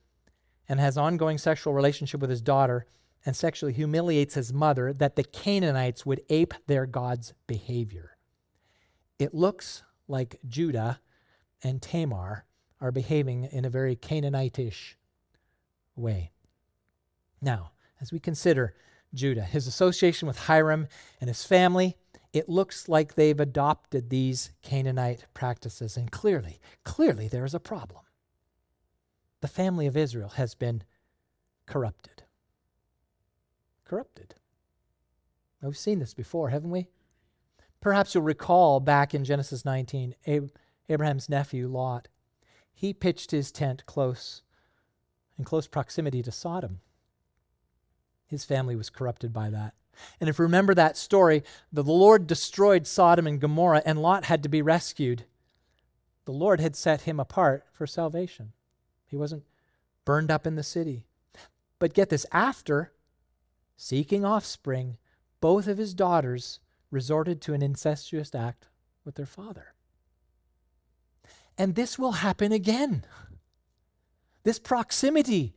and 0.69 0.79
has 0.79 0.99
ongoing 0.99 1.39
sexual 1.39 1.73
relationship 1.73 2.21
with 2.21 2.29
his 2.29 2.43
daughter 2.43 2.85
and 3.25 3.35
sexually 3.35 3.73
humiliates 3.73 4.35
his 4.35 4.53
mother, 4.53 4.93
that 4.93 5.17
the 5.17 5.25
Canaanites 5.25 6.05
would 6.05 6.21
ape 6.29 6.53
their 6.67 6.85
God's 6.85 7.33
behavior. 7.47 8.19
It 9.19 9.33
looks 9.33 9.85
like 10.07 10.39
Judah 10.47 11.01
and 11.63 11.81
Tamar 11.81 12.45
are 12.79 12.93
behaving 12.93 13.45
in 13.45 13.65
a 13.65 13.71
very 13.71 13.97
Canaanitish 13.97 14.97
way. 15.97 16.33
Now, 17.41 17.71
as 18.03 18.13
we 18.13 18.19
consider 18.19 18.75
Judah. 19.15 19.45
His 19.45 19.67
association 19.67 20.27
with 20.27 20.39
Hiram 20.39 20.89
and 21.21 21.29
his 21.29 21.45
family, 21.45 21.97
it 22.33 22.49
looks 22.49 22.89
like 22.89 23.15
they've 23.15 23.39
adopted 23.39 24.11
these 24.11 24.53
Canaanite 24.63 25.27
practices. 25.35 25.97
And 25.97 26.11
clearly, 26.11 26.61
clearly 26.85 27.29
there 27.29 27.45
is 27.45 27.55
a 27.55 27.61
problem. 27.61 28.03
The 29.41 29.49
family 29.49 29.87
of 29.87 29.97
Israel 29.97 30.31
has 30.31 30.55
been 30.55 30.85
corrupted. 31.67 32.23
Corrupted. 33.85 34.35
We've 35.61 35.77
seen 35.77 35.99
this 35.99 36.15
before, 36.15 36.49
haven't 36.49 36.71
we? 36.71 36.89
Perhaps 37.81 38.15
you'll 38.15 38.25
recall 38.25 38.81
back 38.81 39.15
in 39.15 39.25
Genesis 39.25 39.65
19, 39.65 40.15
Abraham's 40.89 41.29
nephew, 41.29 41.69
Lot, 41.69 42.09
he 42.73 42.93
pitched 42.93 43.31
his 43.31 43.53
tent 43.53 43.85
close, 43.87 44.43
in 45.39 45.45
close 45.45 45.67
proximity 45.67 46.23
to 46.23 46.33
Sodom. 46.33 46.81
His 48.33 48.47
family 48.47 48.75
was 48.75 48.89
corrupted 48.89 49.31
by 49.31 49.51
that. 49.51 49.75
And 50.19 50.31
if 50.31 50.39
you 50.39 50.45
remember 50.45 50.75
that 50.75 50.97
story, 50.97 51.45
the 51.71 51.83
Lord 51.83 52.27
destroyed 52.27 52.87
Sodom 52.87 53.27
and 53.27 53.39
Gomorrah, 53.39 53.83
and 53.85 54.01
Lot 54.01 54.25
had 54.25 54.43
to 54.43 54.49
be 54.49 54.63
rescued. 54.63 55.27
The 56.25 56.33
Lord 56.33 56.59
had 56.59 56.75
set 56.75 57.03
him 57.03 57.21
apart 57.21 57.67
for 57.75 57.87
salvation. 57.87 58.55
He 59.07 59.19
wasn't 59.19 59.45
burned 60.07 60.31
up 60.31 60.47
in 60.47 60.55
the 60.55 60.63
city. 60.63 61.05
But 61.79 61.93
get 61.93 62.09
this 62.09 62.25
after 62.33 62.95
seeking 63.77 64.25
offspring, 64.25 64.97
both 65.43 65.67
of 65.67 65.77
his 65.77 65.93
daughters 65.93 66.59
resorted 66.91 67.43
to 67.43 67.53
an 67.53 67.61
incestuous 67.61 68.35
act 68.35 68.69
with 69.05 69.17
their 69.17 69.27
father. 69.27 69.75
And 71.59 71.75
this 71.75 71.99
will 71.99 72.13
happen 72.13 72.51
again. 72.51 73.05
This 74.43 74.59
proximity 74.59 75.53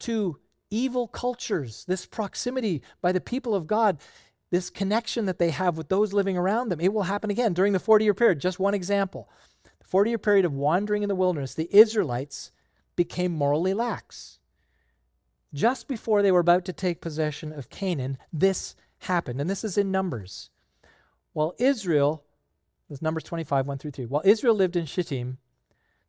to 0.00 0.40
evil 0.70 1.08
cultures, 1.08 1.84
this 1.86 2.06
proximity 2.06 2.82
by 3.00 3.12
the 3.12 3.20
people 3.20 3.54
of 3.54 3.66
God, 3.66 3.98
this 4.50 4.70
connection 4.70 5.26
that 5.26 5.38
they 5.38 5.50
have 5.50 5.76
with 5.76 5.88
those 5.88 6.12
living 6.12 6.36
around 6.36 6.68
them. 6.68 6.80
It 6.80 6.92
will 6.92 7.04
happen 7.04 7.30
again 7.30 7.52
during 7.52 7.72
the 7.72 7.78
40 7.78 8.04
year 8.04 8.14
period. 8.14 8.40
Just 8.40 8.58
one 8.58 8.74
example. 8.74 9.28
The 9.78 9.86
40 9.86 10.10
year 10.10 10.18
period 10.18 10.44
of 10.44 10.54
wandering 10.54 11.02
in 11.02 11.08
the 11.08 11.14
wilderness, 11.14 11.54
the 11.54 11.74
Israelites 11.74 12.50
became 12.96 13.32
morally 13.32 13.74
lax. 13.74 14.38
Just 15.54 15.88
before 15.88 16.22
they 16.22 16.32
were 16.32 16.40
about 16.40 16.64
to 16.66 16.72
take 16.72 17.00
possession 17.00 17.52
of 17.52 17.70
Canaan, 17.70 18.18
this 18.32 18.74
happened. 19.00 19.40
And 19.40 19.48
this 19.48 19.64
is 19.64 19.78
in 19.78 19.90
Numbers. 19.90 20.50
While 21.32 21.54
Israel, 21.58 22.24
this 22.90 23.00
Numbers 23.00 23.24
25, 23.24 23.66
1 23.66 23.78
through 23.78 23.92
3, 23.92 24.06
while 24.06 24.22
Israel 24.24 24.54
lived 24.54 24.76
in 24.76 24.86
Shittim, 24.86 25.38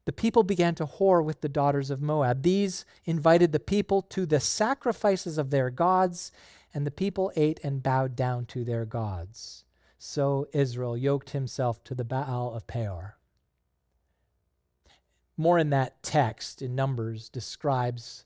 the 0.09 0.13
people 0.13 0.41
began 0.41 0.73
to 0.73 0.87
whore 0.87 1.23
with 1.23 1.41
the 1.41 1.47
daughters 1.47 1.91
of 1.91 2.01
Moab. 2.01 2.41
These 2.41 2.83
invited 3.05 3.51
the 3.51 3.59
people 3.59 4.01
to 4.01 4.25
the 4.25 4.39
sacrifices 4.39 5.37
of 5.37 5.51
their 5.51 5.69
gods, 5.69 6.31
and 6.73 6.83
the 6.83 6.89
people 6.89 7.31
ate 7.35 7.59
and 7.63 7.83
bowed 7.83 8.15
down 8.15 8.47
to 8.47 8.63
their 8.63 8.85
gods. 8.85 9.65
So 9.99 10.47
Israel 10.51 10.97
yoked 10.97 11.29
himself 11.29 11.83
to 11.83 11.93
the 11.93 12.03
Baal 12.03 12.55
of 12.55 12.65
Peor. 12.65 13.19
More 15.37 15.59
in 15.59 15.69
that 15.69 16.01
text 16.01 16.63
in 16.63 16.73
Numbers 16.73 17.29
describes 17.29 18.25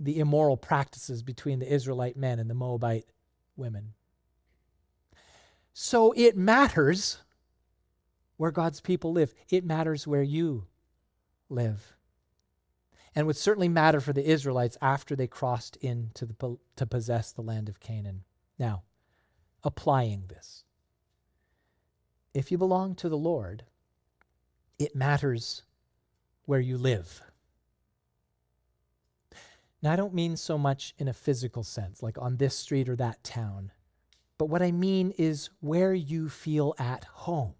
the 0.00 0.18
immoral 0.18 0.56
practices 0.56 1.22
between 1.22 1.58
the 1.58 1.70
Israelite 1.70 2.16
men 2.16 2.38
and 2.38 2.48
the 2.48 2.54
Moabite 2.54 3.04
women. 3.56 3.92
So 5.74 6.12
it 6.16 6.34
matters 6.34 7.18
where 8.38 8.50
God's 8.50 8.80
people 8.80 9.12
live, 9.12 9.34
it 9.50 9.66
matters 9.66 10.06
where 10.06 10.22
you 10.22 10.64
live. 11.54 11.96
And 13.14 13.26
would 13.26 13.36
certainly 13.36 13.68
matter 13.68 14.00
for 14.00 14.12
the 14.12 14.28
Israelites 14.28 14.76
after 14.82 15.14
they 15.14 15.26
crossed 15.26 15.76
into 15.76 16.26
the, 16.26 16.58
to 16.76 16.86
possess 16.86 17.32
the 17.32 17.42
land 17.42 17.68
of 17.68 17.80
Canaan. 17.80 18.24
Now, 18.58 18.82
applying 19.62 20.24
this. 20.28 20.64
If 22.34 22.50
you 22.50 22.58
belong 22.58 22.96
to 22.96 23.08
the 23.08 23.16
Lord, 23.16 23.64
it 24.78 24.96
matters 24.96 25.62
where 26.46 26.60
you 26.60 26.76
live. 26.76 27.22
Now, 29.80 29.92
I 29.92 29.96
don't 29.96 30.14
mean 30.14 30.36
so 30.36 30.58
much 30.58 30.94
in 30.98 31.08
a 31.08 31.12
physical 31.12 31.62
sense, 31.62 32.02
like 32.02 32.18
on 32.18 32.38
this 32.38 32.56
street 32.56 32.88
or 32.88 32.96
that 32.96 33.22
town, 33.22 33.70
but 34.38 34.46
what 34.46 34.62
I 34.62 34.72
mean 34.72 35.12
is 35.16 35.50
where 35.60 35.94
you 35.94 36.28
feel 36.28 36.74
at 36.78 37.04
home 37.04 37.54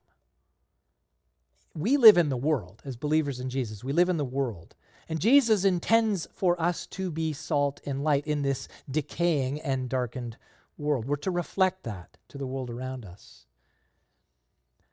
we 1.74 1.96
live 1.96 2.16
in 2.16 2.28
the 2.28 2.36
world 2.36 2.82
as 2.84 2.96
believers 2.96 3.40
in 3.40 3.50
Jesus. 3.50 3.82
We 3.82 3.92
live 3.92 4.08
in 4.08 4.16
the 4.16 4.24
world. 4.24 4.74
And 5.08 5.20
Jesus 5.20 5.64
intends 5.64 6.26
for 6.32 6.60
us 6.60 6.86
to 6.88 7.10
be 7.10 7.32
salt 7.32 7.80
and 7.84 8.02
light 8.02 8.26
in 8.26 8.42
this 8.42 8.68
decaying 8.90 9.60
and 9.60 9.88
darkened 9.88 10.36
world. 10.78 11.04
We're 11.04 11.16
to 11.16 11.30
reflect 11.30 11.82
that 11.84 12.16
to 12.28 12.38
the 12.38 12.46
world 12.46 12.70
around 12.70 13.04
us. 13.04 13.46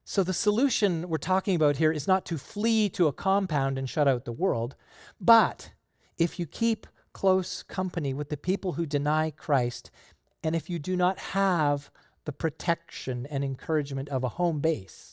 So, 0.03 0.23
the 0.23 0.33
solution 0.33 1.07
we're 1.07 1.17
talking 1.17 1.55
about 1.55 1.77
here 1.77 1.91
is 1.91 2.07
not 2.07 2.25
to 2.25 2.37
flee 2.37 2.89
to 2.89 3.07
a 3.07 3.13
compound 3.13 3.77
and 3.77 3.89
shut 3.89 4.07
out 4.07 4.25
the 4.25 4.31
world, 4.31 4.75
but 5.21 5.71
if 6.17 6.39
you 6.39 6.45
keep 6.45 6.87
close 7.13 7.63
company 7.63 8.13
with 8.13 8.29
the 8.29 8.37
people 8.37 8.73
who 8.73 8.85
deny 8.85 9.31
Christ, 9.31 9.91
and 10.43 10.55
if 10.55 10.69
you 10.69 10.79
do 10.79 10.95
not 10.95 11.19
have 11.19 11.91
the 12.25 12.31
protection 12.31 13.25
and 13.27 13.43
encouragement 13.43 14.09
of 14.09 14.23
a 14.23 14.29
home 14.29 14.59
base, 14.59 15.10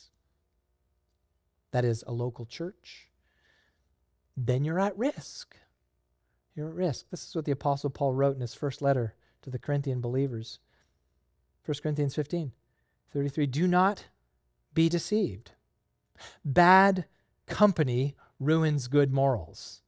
that 1.71 1.85
is 1.85 2.03
a 2.07 2.11
local 2.11 2.45
church, 2.45 3.09
then 4.35 4.63
you're 4.63 4.79
at 4.79 4.97
risk. 4.97 5.55
You're 6.55 6.69
at 6.69 6.75
risk. 6.75 7.09
This 7.09 7.27
is 7.27 7.35
what 7.35 7.45
the 7.45 7.51
Apostle 7.51 7.89
Paul 7.89 8.13
wrote 8.13 8.35
in 8.35 8.41
his 8.41 8.53
first 8.53 8.81
letter 8.81 9.15
to 9.41 9.49
the 9.49 9.59
Corinthian 9.59 10.01
believers. 10.01 10.59
1 11.65 11.75
Corinthians 11.81 12.15
15, 12.15 12.51
33. 13.13 13.45
Do 13.45 13.67
not 13.67 14.05
be 14.73 14.89
deceived. 14.89 15.51
Bad 16.43 17.05
company 17.47 18.15
ruins 18.39 18.87
good 18.87 19.13
morals. 19.13 19.81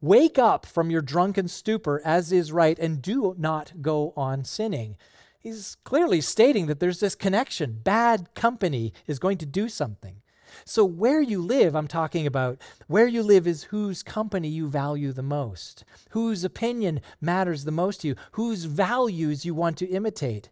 Wake 0.00 0.38
up 0.38 0.66
from 0.66 0.90
your 0.90 1.00
drunken 1.00 1.48
stupor, 1.48 2.02
as 2.04 2.30
is 2.30 2.52
right, 2.52 2.78
and 2.78 3.00
do 3.00 3.34
not 3.38 3.72
go 3.80 4.12
on 4.16 4.44
sinning. 4.44 4.96
He's 5.38 5.76
clearly 5.84 6.20
stating 6.20 6.66
that 6.66 6.80
there's 6.80 7.00
this 7.00 7.14
connection. 7.14 7.80
Bad 7.82 8.34
company 8.34 8.92
is 9.06 9.18
going 9.18 9.38
to 9.38 9.46
do 9.46 9.68
something. 9.68 10.16
So, 10.64 10.84
where 10.84 11.20
you 11.22 11.42
live, 11.42 11.74
I'm 11.76 11.88
talking 11.88 12.26
about, 12.26 12.58
where 12.86 13.06
you 13.06 13.22
live 13.22 13.46
is 13.46 13.64
whose 13.64 14.02
company 14.02 14.48
you 14.48 14.68
value 14.68 15.12
the 15.12 15.22
most, 15.22 15.84
whose 16.10 16.44
opinion 16.44 17.00
matters 17.20 17.64
the 17.64 17.72
most 17.72 18.02
to 18.02 18.08
you, 18.08 18.16
whose 18.32 18.64
values 18.64 19.44
you 19.44 19.54
want 19.54 19.78
to 19.78 19.86
imitate. 19.86 20.50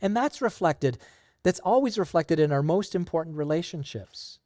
And 0.00 0.16
that's 0.16 0.42
reflected, 0.42 0.98
that's 1.42 1.60
always 1.60 1.98
reflected 1.98 2.40
in 2.40 2.52
our 2.52 2.62
most 2.62 2.94
important 2.94 3.36
relationships. 3.36 4.38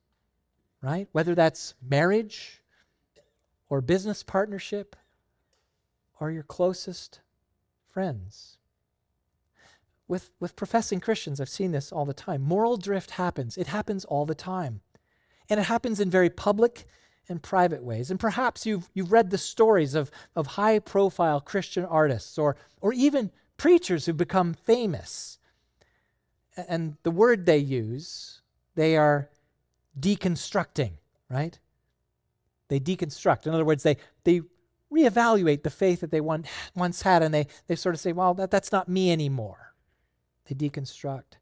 right? 0.83 1.09
Whether 1.13 1.35
that's 1.35 1.75
marriage 1.89 2.63
or 3.69 3.81
business 3.81 4.23
partnership 4.23 4.97
or 6.21 6.31
your 6.31 6.43
closest 6.43 7.21
friends. 7.91 8.59
With, 10.09 10.31
with 10.41 10.57
professing 10.57 11.01
Christians, 11.01 11.41
I've 11.41 11.49
seen 11.49 11.73
this 11.73 11.93
all 11.93 12.05
the 12.05 12.13
time. 12.13 12.43
Moral 12.43 12.77
drift 12.77 13.13
happens. 13.13 13.57
It 13.57 13.69
happens 13.69 14.05
all 14.05 14.27
the 14.27 14.35
time. 14.35 14.81
And 15.53 15.61
it 15.61 15.65
happens 15.65 16.01
in 16.01 16.09
very 16.09 16.31
public 16.31 16.87
and 17.29 17.43
private 17.43 17.85
ways. 17.85 18.11
And 18.11 18.19
perhaps 18.19 18.65
you've, 18.65 18.89
you've 18.95 19.13
read 19.13 19.29
the 19.29 19.37
stories 19.37 19.95
of, 19.95 20.11
of 20.35 20.47
high 20.47 20.79
profile 20.79 21.43
Christian 21.43 21.85
artists 21.85 22.39
or, 22.39 22.57
or 22.81 22.95
even 22.95 23.31
preachers 23.59 24.07
who've 24.07 24.17
become 24.17 24.55
famous. 24.55 25.39
And 26.57 26.97
the 27.03 27.11
word 27.11 27.45
they 27.45 27.59
use, 27.59 28.41
they 28.77 28.97
are 28.97 29.29
deconstructing, 30.01 30.93
right? 31.29 31.59
They 32.69 32.81
deconstruct. 32.81 33.47
In 33.47 33.53
other 33.53 33.67
words, 33.67 33.83
they, 33.83 33.99
they 34.25 34.41
reevaluate 34.91 35.65
the 35.65 35.71
faith 35.71 36.01
that 36.01 36.11
they 36.11 36.23
one, 36.23 36.47
once 36.75 37.03
had 37.03 37.23
and 37.23 37.35
they, 37.35 37.47
they 37.67 37.77
sort 37.77 37.95
of 37.95 38.01
say, 38.01 38.13
well, 38.13 38.33
that, 38.33 38.51
that's 38.51 38.73
not 38.73 38.89
me 38.89 39.13
anymore. 39.13 39.75
They 40.47 40.55
deconstruct. 40.55 41.37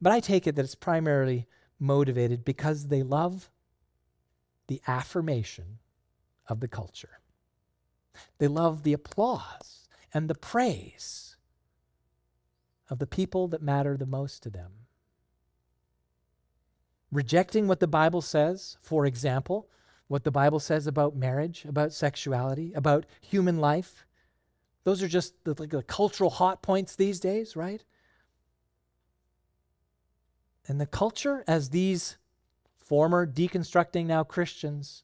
But 0.00 0.14
I 0.14 0.20
take 0.20 0.46
it 0.46 0.56
that 0.56 0.64
it's 0.64 0.74
primarily 0.74 1.46
motivated 1.78 2.44
because 2.44 2.86
they 2.86 3.02
love 3.02 3.50
the 4.68 4.80
affirmation 4.86 5.78
of 6.48 6.60
the 6.60 6.68
culture. 6.68 7.20
They 8.38 8.48
love 8.48 8.82
the 8.82 8.92
applause 8.92 9.88
and 10.12 10.28
the 10.28 10.34
praise 10.34 11.36
of 12.88 12.98
the 12.98 13.06
people 13.06 13.48
that 13.48 13.62
matter 13.62 13.96
the 13.96 14.06
most 14.06 14.42
to 14.44 14.50
them. 14.50 14.72
Rejecting 17.12 17.68
what 17.68 17.80
the 17.80 17.86
Bible 17.86 18.22
says, 18.22 18.78
for 18.82 19.06
example, 19.06 19.68
what 20.08 20.24
the 20.24 20.30
Bible 20.30 20.60
says 20.60 20.86
about 20.86 21.16
marriage, 21.16 21.64
about 21.64 21.92
sexuality, 21.92 22.72
about 22.74 23.06
human 23.20 23.58
life. 23.58 24.06
Those 24.84 25.02
are 25.02 25.08
just 25.08 25.34
the, 25.44 25.54
like, 25.58 25.70
the 25.70 25.82
cultural 25.82 26.30
hot 26.30 26.62
points 26.62 26.94
these 26.94 27.18
days, 27.18 27.56
right? 27.56 27.84
And 30.68 30.80
the 30.80 30.86
culture, 30.86 31.44
as 31.46 31.70
these 31.70 32.18
former 32.76 33.26
deconstructing 33.26 34.06
now 34.06 34.24
Christians, 34.24 35.02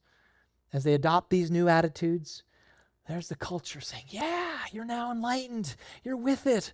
as 0.72 0.84
they 0.84 0.94
adopt 0.94 1.30
these 1.30 1.50
new 1.50 1.68
attitudes, 1.68 2.42
there's 3.08 3.28
the 3.28 3.34
culture 3.34 3.80
saying, 3.80 4.04
Yeah, 4.08 4.58
you're 4.70 4.84
now 4.84 5.10
enlightened. 5.10 5.74
You're 6.04 6.16
with 6.16 6.46
it. 6.46 6.72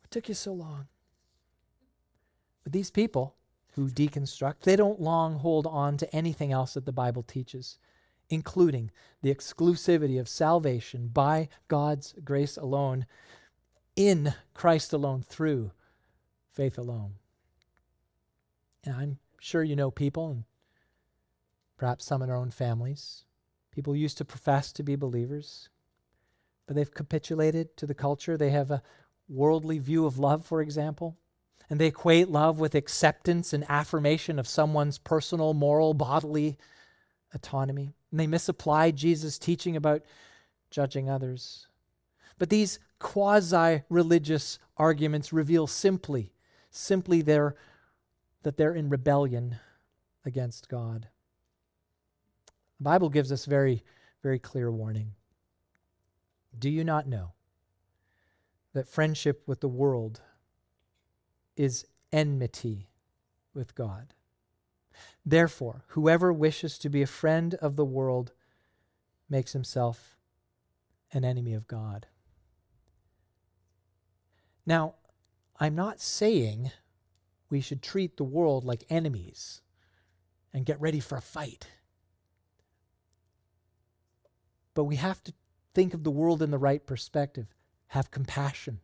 What 0.00 0.10
took 0.10 0.28
you 0.28 0.34
so 0.34 0.52
long? 0.52 0.86
But 2.62 2.72
these 2.72 2.90
people 2.90 3.36
who 3.74 3.88
deconstruct, 3.88 4.60
they 4.60 4.76
don't 4.76 5.00
long 5.00 5.38
hold 5.38 5.66
on 5.66 5.96
to 5.96 6.14
anything 6.14 6.52
else 6.52 6.74
that 6.74 6.84
the 6.84 6.92
Bible 6.92 7.22
teaches, 7.22 7.78
including 8.28 8.90
the 9.22 9.34
exclusivity 9.34 10.20
of 10.20 10.28
salvation 10.28 11.08
by 11.08 11.48
God's 11.68 12.14
grace 12.24 12.56
alone, 12.56 13.06
in 13.96 14.34
Christ 14.54 14.92
alone, 14.92 15.22
through 15.22 15.72
faith 16.52 16.78
alone. 16.78 17.14
And 18.84 18.94
I'm 18.94 19.18
sure 19.38 19.62
you 19.62 19.76
know 19.76 19.90
people, 19.90 20.30
and 20.30 20.44
perhaps 21.76 22.04
some 22.04 22.22
in 22.22 22.30
our 22.30 22.36
own 22.36 22.50
families. 22.50 23.24
People 23.72 23.96
used 23.96 24.18
to 24.18 24.24
profess 24.24 24.72
to 24.72 24.82
be 24.82 24.96
believers, 24.96 25.68
but 26.66 26.76
they've 26.76 26.92
capitulated 26.92 27.76
to 27.76 27.86
the 27.86 27.94
culture. 27.94 28.36
They 28.36 28.50
have 28.50 28.70
a 28.70 28.82
worldly 29.28 29.78
view 29.78 30.04
of 30.04 30.18
love, 30.18 30.44
for 30.44 30.60
example, 30.60 31.16
and 31.70 31.80
they 31.80 31.86
equate 31.86 32.28
love 32.28 32.60
with 32.60 32.74
acceptance 32.74 33.52
and 33.52 33.64
affirmation 33.68 34.38
of 34.38 34.46
someone's 34.46 34.98
personal, 34.98 35.54
moral, 35.54 35.94
bodily 35.94 36.58
autonomy. 37.34 37.94
And 38.10 38.20
they 38.20 38.26
misapply 38.26 38.90
Jesus' 38.90 39.38
teaching 39.38 39.76
about 39.76 40.02
judging 40.70 41.08
others. 41.08 41.66
But 42.38 42.50
these 42.50 42.78
quasi 42.98 43.82
religious 43.88 44.58
arguments 44.76 45.32
reveal 45.32 45.66
simply, 45.66 46.32
simply 46.70 47.22
their 47.22 47.54
that 48.42 48.56
they're 48.56 48.74
in 48.74 48.88
rebellion 48.88 49.56
against 50.24 50.68
God. 50.68 51.08
The 52.78 52.84
Bible 52.84 53.08
gives 53.08 53.30
us 53.30 53.44
very, 53.44 53.82
very 54.22 54.38
clear 54.38 54.70
warning. 54.70 55.14
Do 56.58 56.68
you 56.68 56.84
not 56.84 57.06
know 57.06 57.32
that 58.72 58.88
friendship 58.88 59.42
with 59.46 59.60
the 59.60 59.68
world 59.68 60.20
is 61.56 61.86
enmity 62.12 62.88
with 63.54 63.74
God? 63.74 64.14
Therefore, 65.24 65.84
whoever 65.88 66.32
wishes 66.32 66.78
to 66.78 66.88
be 66.88 67.02
a 67.02 67.06
friend 67.06 67.54
of 67.54 67.76
the 67.76 67.84
world 67.84 68.32
makes 69.28 69.52
himself 69.52 70.16
an 71.12 71.24
enemy 71.24 71.54
of 71.54 71.66
God. 71.66 72.06
Now, 74.66 74.94
I'm 75.58 75.74
not 75.74 76.00
saying 76.00 76.72
we 77.52 77.60
should 77.60 77.82
treat 77.82 78.16
the 78.16 78.24
world 78.24 78.64
like 78.64 78.82
enemies 78.88 79.60
and 80.54 80.64
get 80.64 80.80
ready 80.80 81.00
for 81.00 81.18
a 81.18 81.20
fight. 81.20 81.66
But 84.72 84.84
we 84.84 84.96
have 84.96 85.22
to 85.24 85.34
think 85.74 85.92
of 85.92 86.02
the 86.02 86.10
world 86.10 86.42
in 86.42 86.50
the 86.50 86.58
right 86.58 86.84
perspective. 86.84 87.54
Have 87.88 88.10
compassion. 88.10 88.80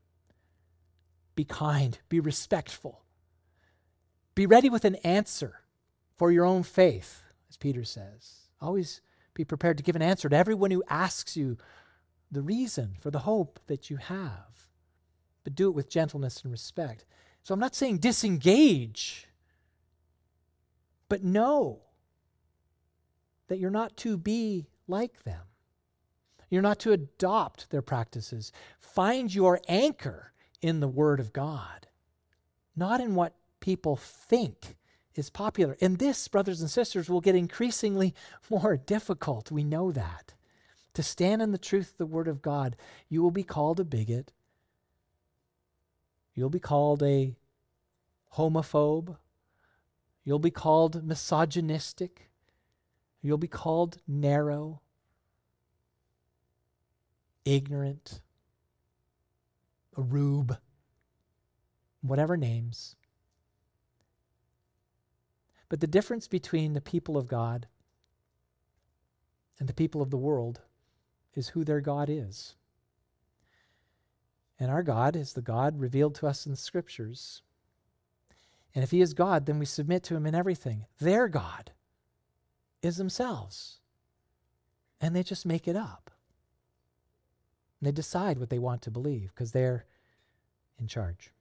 Be 1.34 1.44
kind. 1.44 1.98
Be 2.10 2.20
respectful. 2.20 3.04
Be 4.34 4.44
ready 4.44 4.68
with 4.68 4.84
an 4.84 4.96
answer 4.96 5.62
for 6.18 6.30
your 6.30 6.44
own 6.44 6.62
faith, 6.62 7.22
as 7.48 7.56
Peter 7.56 7.84
says. 7.84 8.48
Always 8.60 9.00
be 9.32 9.46
prepared 9.46 9.78
to 9.78 9.82
give 9.82 9.96
an 9.96 10.02
answer 10.02 10.28
to 10.28 10.36
everyone 10.36 10.72
who 10.72 10.84
asks 10.90 11.38
you 11.38 11.56
the 12.30 12.42
reason 12.42 12.96
for 13.00 13.10
the 13.10 13.20
hope 13.20 13.60
that 13.66 13.88
you 13.88 13.96
have. 13.96 14.68
But 15.42 15.54
do 15.54 15.68
it 15.68 15.74
with 15.74 15.88
gentleness 15.88 16.42
and 16.42 16.52
respect. 16.52 17.06
So 17.48 17.54
I'm 17.54 17.60
not 17.60 17.74
saying 17.74 18.00
disengage, 18.00 19.26
but 21.08 21.24
know 21.24 21.80
that 23.46 23.58
you're 23.58 23.70
not 23.70 23.96
to 23.96 24.18
be 24.18 24.68
like 24.86 25.22
them. 25.22 25.40
You're 26.50 26.60
not 26.60 26.78
to 26.80 26.92
adopt 26.92 27.70
their 27.70 27.80
practices. 27.80 28.52
Find 28.80 29.34
your 29.34 29.62
anchor 29.66 30.34
in 30.60 30.80
the 30.80 30.88
Word 30.88 31.20
of 31.20 31.32
God, 31.32 31.86
not 32.76 33.00
in 33.00 33.14
what 33.14 33.34
people 33.60 33.96
think 33.96 34.76
is 35.14 35.30
popular. 35.30 35.74
And 35.80 35.98
this, 35.98 36.28
brothers 36.28 36.60
and 36.60 36.68
sisters, 36.68 37.08
will 37.08 37.22
get 37.22 37.34
increasingly 37.34 38.14
more 38.50 38.76
difficult. 38.76 39.50
We 39.50 39.64
know 39.64 39.90
that. 39.90 40.34
To 40.92 41.02
stand 41.02 41.40
in 41.40 41.52
the 41.52 41.56
truth 41.56 41.92
of 41.92 41.96
the 41.96 42.04
Word 42.04 42.28
of 42.28 42.42
God, 42.42 42.76
you 43.08 43.22
will 43.22 43.30
be 43.30 43.42
called 43.42 43.80
a 43.80 43.84
bigot, 43.84 44.32
You'll 46.38 46.50
be 46.50 46.60
called 46.60 47.02
a 47.02 47.34
homophobe. 48.34 49.16
You'll 50.22 50.38
be 50.38 50.52
called 50.52 51.02
misogynistic. 51.02 52.30
You'll 53.20 53.38
be 53.38 53.48
called 53.48 53.98
narrow, 54.06 54.80
ignorant, 57.44 58.20
a 59.96 60.02
rube, 60.02 60.56
whatever 62.02 62.36
names. 62.36 62.94
But 65.68 65.80
the 65.80 65.88
difference 65.88 66.28
between 66.28 66.72
the 66.72 66.80
people 66.80 67.16
of 67.16 67.26
God 67.26 67.66
and 69.58 69.68
the 69.68 69.74
people 69.74 70.00
of 70.00 70.10
the 70.10 70.16
world 70.16 70.60
is 71.34 71.48
who 71.48 71.64
their 71.64 71.80
God 71.80 72.08
is. 72.08 72.54
And 74.58 74.70
our 74.70 74.82
God 74.82 75.14
is 75.14 75.32
the 75.32 75.42
God 75.42 75.78
revealed 75.78 76.14
to 76.16 76.26
us 76.26 76.46
in 76.46 76.52
the 76.52 76.58
scriptures. 76.58 77.42
And 78.74 78.82
if 78.82 78.90
He 78.90 79.00
is 79.00 79.14
God, 79.14 79.46
then 79.46 79.58
we 79.58 79.64
submit 79.64 80.02
to 80.04 80.16
Him 80.16 80.26
in 80.26 80.34
everything. 80.34 80.86
Their 81.00 81.28
God 81.28 81.72
is 82.82 82.96
themselves. 82.96 83.78
And 85.00 85.14
they 85.14 85.22
just 85.22 85.46
make 85.46 85.68
it 85.68 85.76
up. 85.76 86.10
And 87.80 87.86
they 87.86 87.92
decide 87.92 88.38
what 88.38 88.50
they 88.50 88.58
want 88.58 88.82
to 88.82 88.90
believe 88.90 89.30
because 89.34 89.52
they're 89.52 89.84
in 90.80 90.88
charge. 90.88 91.32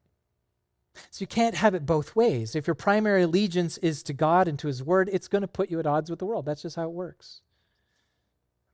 So 1.11 1.21
you 1.23 1.27
can't 1.27 1.55
have 1.55 1.75
it 1.75 1.85
both 1.85 2.15
ways. 2.15 2.55
If 2.55 2.67
your 2.67 2.75
primary 2.75 3.23
allegiance 3.23 3.77
is 3.79 4.01
to 4.03 4.13
God 4.13 4.47
and 4.47 4.57
to 4.59 4.67
His 4.67 4.83
Word, 4.83 5.09
it's 5.11 5.27
going 5.27 5.43
to 5.43 5.47
put 5.47 5.69
you 5.69 5.79
at 5.79 5.87
odds 5.87 6.09
with 6.09 6.19
the 6.19 6.25
world. 6.25 6.45
That's 6.45 6.61
just 6.61 6.75
how 6.75 6.83
it 6.83 6.91
works. 6.91 7.41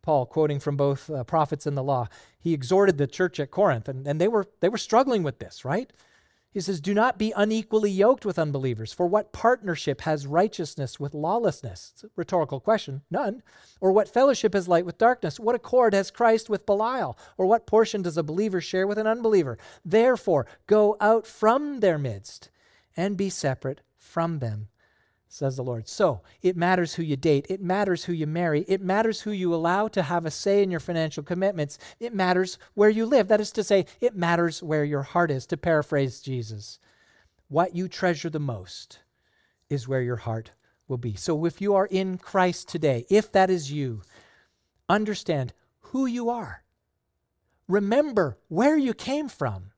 Paul, 0.04 0.28
quoting 0.28 0.60
from 0.60 0.78
both 0.78 1.10
uh, 1.10 1.24
prophets 1.24 1.66
and 1.66 1.76
the 1.76 1.82
law, 1.82 2.08
he 2.38 2.54
exhorted 2.54 3.00
the 3.00 3.08
church 3.08 3.40
at 3.40 3.50
Corinth, 3.50 3.88
and, 3.88 4.06
and 4.06 4.22
they, 4.22 4.28
were, 4.28 4.46
they 4.60 4.70
were 4.70 4.78
struggling 4.78 5.24
with 5.24 5.40
this, 5.40 5.66
right? 5.66 5.92
He 6.54 6.60
says, 6.60 6.80
Do 6.80 6.94
not 6.94 7.18
be 7.18 7.34
unequally 7.36 7.90
yoked 7.90 8.26
with 8.26 8.38
unbelievers, 8.38 8.94
for 8.94 9.08
what 9.08 9.34
partnership 9.34 10.02
has 10.02 10.28
righteousness 10.28 11.00
with 11.00 11.16
lawlessness? 11.16 11.94
It's 11.94 12.04
a 12.04 12.10
rhetorical 12.16 12.60
question. 12.60 13.02
None. 13.10 13.42
Or 13.82 13.92
what 13.92 14.14
fellowship 14.14 14.54
has 14.54 14.68
light 14.68 14.86
with 14.86 15.00
darkness? 15.00 15.40
What 15.40 15.56
accord 15.56 15.96
has 15.96 16.12
Christ 16.12 16.50
with 16.50 16.68
Belial? 16.68 17.18
Or 17.38 17.48
what 17.48 17.66
portion 17.66 18.04
does 18.04 18.18
a 18.18 18.24
believer 18.24 18.62
share 18.62 18.86
with 18.86 19.00
an 19.00 19.08
unbeliever? 19.08 19.58
Therefore, 19.84 20.46
go 20.68 20.96
out 21.02 21.26
from 21.26 21.80
their 21.80 21.98
midst 21.98 22.52
and 22.96 23.18
be 23.18 23.30
separate 23.30 23.82
from 23.98 24.38
them, 24.38 24.68
says 25.34 25.56
the 25.56 25.64
Lord. 25.64 25.88
So 25.88 26.22
it 26.44 26.56
matters 26.56 26.94
who 26.94 27.02
you 27.02 27.16
date. 27.16 27.48
It 27.50 27.60
matters 27.60 28.06
who 28.06 28.14
you 28.14 28.28
marry. 28.28 28.66
It 28.68 28.82
matters 28.82 29.22
who 29.22 29.32
you 29.32 29.54
allow 29.54 29.88
to 29.88 30.04
have 30.04 30.28
a 30.28 30.32
say 30.32 30.62
in 30.62 30.70
your 30.70 30.80
financial 30.80 31.24
commitments. 31.24 31.80
It 32.00 32.14
matters 32.14 32.60
where 32.76 32.92
you 32.92 33.08
live. 33.08 33.30
That 33.30 33.42
is 33.42 33.52
to 33.54 33.64
say, 33.64 33.88
it 34.00 34.16
matters 34.16 34.62
where 34.62 34.84
your 34.84 35.02
heart 35.02 35.32
is, 35.32 35.48
to 35.48 35.58
paraphrase 35.58 36.22
Jesus. 36.22 36.78
What 37.48 37.76
you 37.76 37.88
treasure 37.88 38.30
the 38.30 38.40
most 38.40 39.00
is 39.72 39.88
where 39.88 40.04
your 40.04 40.18
heart 40.18 40.52
will 40.88 41.00
be. 41.00 41.16
So 41.16 41.46
if 41.46 41.62
you 41.62 41.74
are 41.74 41.88
in 41.88 42.20
Christ 42.20 42.70
today, 42.70 43.08
if 43.10 43.32
that 43.32 43.50
is 43.50 43.72
you, 43.72 44.04
understand 44.88 45.54
who 45.80 46.06
you 46.06 46.30
are. 46.30 46.64
Remember 47.68 48.38
where 48.50 48.78
you 48.78 48.94
came 48.94 49.30
from. 49.30 49.72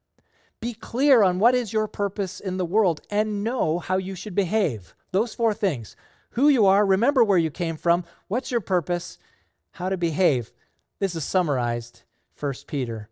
Be 0.60 0.74
clear 0.74 1.24
on 1.24 1.40
what 1.40 1.56
is 1.56 1.72
your 1.72 1.88
purpose 1.88 2.42
in 2.42 2.58
the 2.58 2.66
world 2.66 3.00
and 3.10 3.44
know 3.44 3.80
how 3.80 3.96
you 3.98 4.16
should 4.16 4.36
behave. 4.36 4.96
Those 5.16 5.34
four 5.34 5.54
things 5.54 5.96
who 6.32 6.50
you 6.50 6.66
are, 6.66 6.86
remember 6.86 7.24
where 7.24 7.38
you 7.38 7.50
came 7.50 7.78
from, 7.78 8.04
what's 8.28 8.52
your 8.52 8.60
purpose, 8.60 9.18
how 9.72 9.88
to 9.88 9.96
behave. 9.96 10.52
This 11.00 11.16
is 11.16 11.24
summarized 11.24 12.04
1 12.38 12.54
Peter 12.68 13.08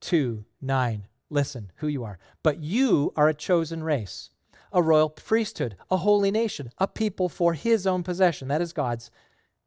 2 0.00 0.44
9. 0.60 1.06
Listen, 1.30 1.70
who 1.76 1.86
you 1.86 2.02
are. 2.02 2.18
But 2.42 2.58
you 2.58 3.12
are 3.14 3.28
a 3.28 3.34
chosen 3.34 3.84
race, 3.84 4.30
a 4.72 4.82
royal 4.82 5.10
priesthood, 5.10 5.76
a 5.92 5.98
holy 5.98 6.32
nation, 6.32 6.72
a 6.76 6.88
people 6.88 7.28
for 7.28 7.54
his 7.54 7.86
own 7.86 8.02
possession. 8.02 8.48
That 8.48 8.60
is 8.60 8.72
God's. 8.72 9.12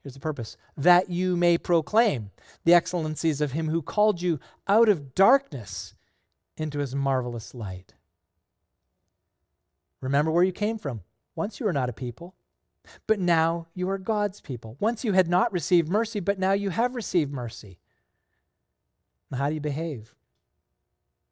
Here's 0.03 0.15
the 0.15 0.19
purpose 0.19 0.57
that 0.75 1.09
you 1.09 1.37
may 1.37 1.57
proclaim 1.57 2.31
the 2.65 2.73
excellencies 2.73 3.39
of 3.39 3.53
him 3.53 3.69
who 3.69 3.81
called 3.81 4.21
you 4.21 4.41
out 4.67 4.89
of 4.89 5.15
darkness 5.15 5.93
into 6.57 6.79
his 6.79 6.93
marvelous 6.93 7.55
light. 7.55 7.94
Remember 10.05 10.31
where 10.31 10.43
you 10.43 10.51
came 10.51 10.77
from. 10.77 11.01
Once 11.35 11.59
you 11.59 11.65
were 11.65 11.73
not 11.73 11.89
a 11.89 11.93
people, 11.93 12.35
but 13.07 13.19
now 13.19 13.67
you 13.73 13.89
are 13.89 13.97
God's 13.97 14.39
people. 14.39 14.77
Once 14.79 15.03
you 15.03 15.13
had 15.13 15.27
not 15.27 15.51
received 15.51 15.89
mercy, 15.89 16.19
but 16.19 16.37
now 16.37 16.53
you 16.53 16.69
have 16.69 16.95
received 16.95 17.33
mercy. 17.33 17.79
Now, 19.31 19.39
how 19.39 19.49
do 19.49 19.55
you 19.55 19.61
behave? 19.61 20.13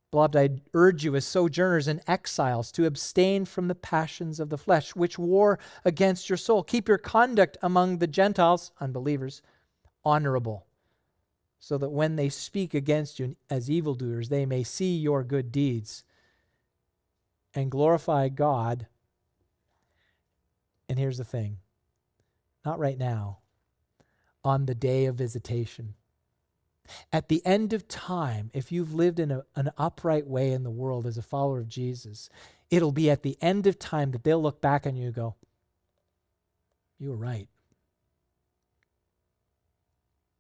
Beloved, 0.10 0.36
I 0.36 0.50
urge 0.74 1.04
you 1.04 1.16
as 1.16 1.26
sojourners 1.26 1.88
and 1.88 2.02
exiles 2.08 2.72
to 2.74 2.86
abstain 2.86 3.46
from 3.46 3.68
the 3.68 3.76
passions 3.76 4.40
of 4.40 4.50
the 4.50 4.58
flesh, 4.58 4.96
which 4.96 5.20
war 5.20 5.60
against 5.86 6.28
your 6.28 6.38
soul. 6.38 6.64
Keep 6.64 6.88
your 6.88 6.98
conduct 6.98 7.58
among 7.62 8.00
the 8.00 8.08
Gentiles, 8.08 8.72
unbelievers, 8.80 9.44
honorable, 10.04 10.66
so 11.60 11.78
that 11.78 11.90
when 11.90 12.16
they 12.16 12.30
speak 12.30 12.74
against 12.74 13.20
you 13.20 13.36
as 13.50 13.70
evildoers, 13.70 14.30
they 14.30 14.46
may 14.46 14.64
see 14.64 14.98
your 14.98 15.24
good 15.24 15.52
deeds 15.52 16.04
and 17.56 17.72
glorify 17.72 18.30
God. 18.30 18.88
And 20.90 21.00
here's 21.00 21.18
the 21.18 21.24
thing 21.24 21.58
not 22.66 22.80
right 22.80 22.98
now, 22.98 23.40
on 24.44 24.66
the 24.66 24.76
day 24.76 25.06
of 25.06 25.16
visitation. 25.16 25.96
At 27.12 27.30
the 27.30 27.46
end 27.46 27.72
of 27.74 27.88
time, 27.88 28.52
if 28.54 28.72
you've 28.72 28.94
lived 28.94 29.20
in 29.20 29.32
a, 29.32 29.44
an 29.56 29.72
upright 29.78 30.28
way 30.28 30.52
in 30.52 30.64
the 30.64 30.72
world 30.72 31.06
as 31.06 31.18
a 31.18 31.22
follower 31.22 31.60
of 31.60 31.70
Jesus, 31.70 32.30
it'll 32.70 32.92
be 32.92 33.10
at 33.10 33.24
the 33.24 33.38
end 33.42 33.68
of 33.68 33.80
time 33.80 34.12
that 34.12 34.24
they'll 34.24 34.42
look 34.42 34.62
back 34.62 34.86
on 34.86 34.96
you 34.96 35.06
and 35.06 35.14
go, 35.14 35.36
You 37.00 37.10
were 37.10 37.16
right. 37.16 37.48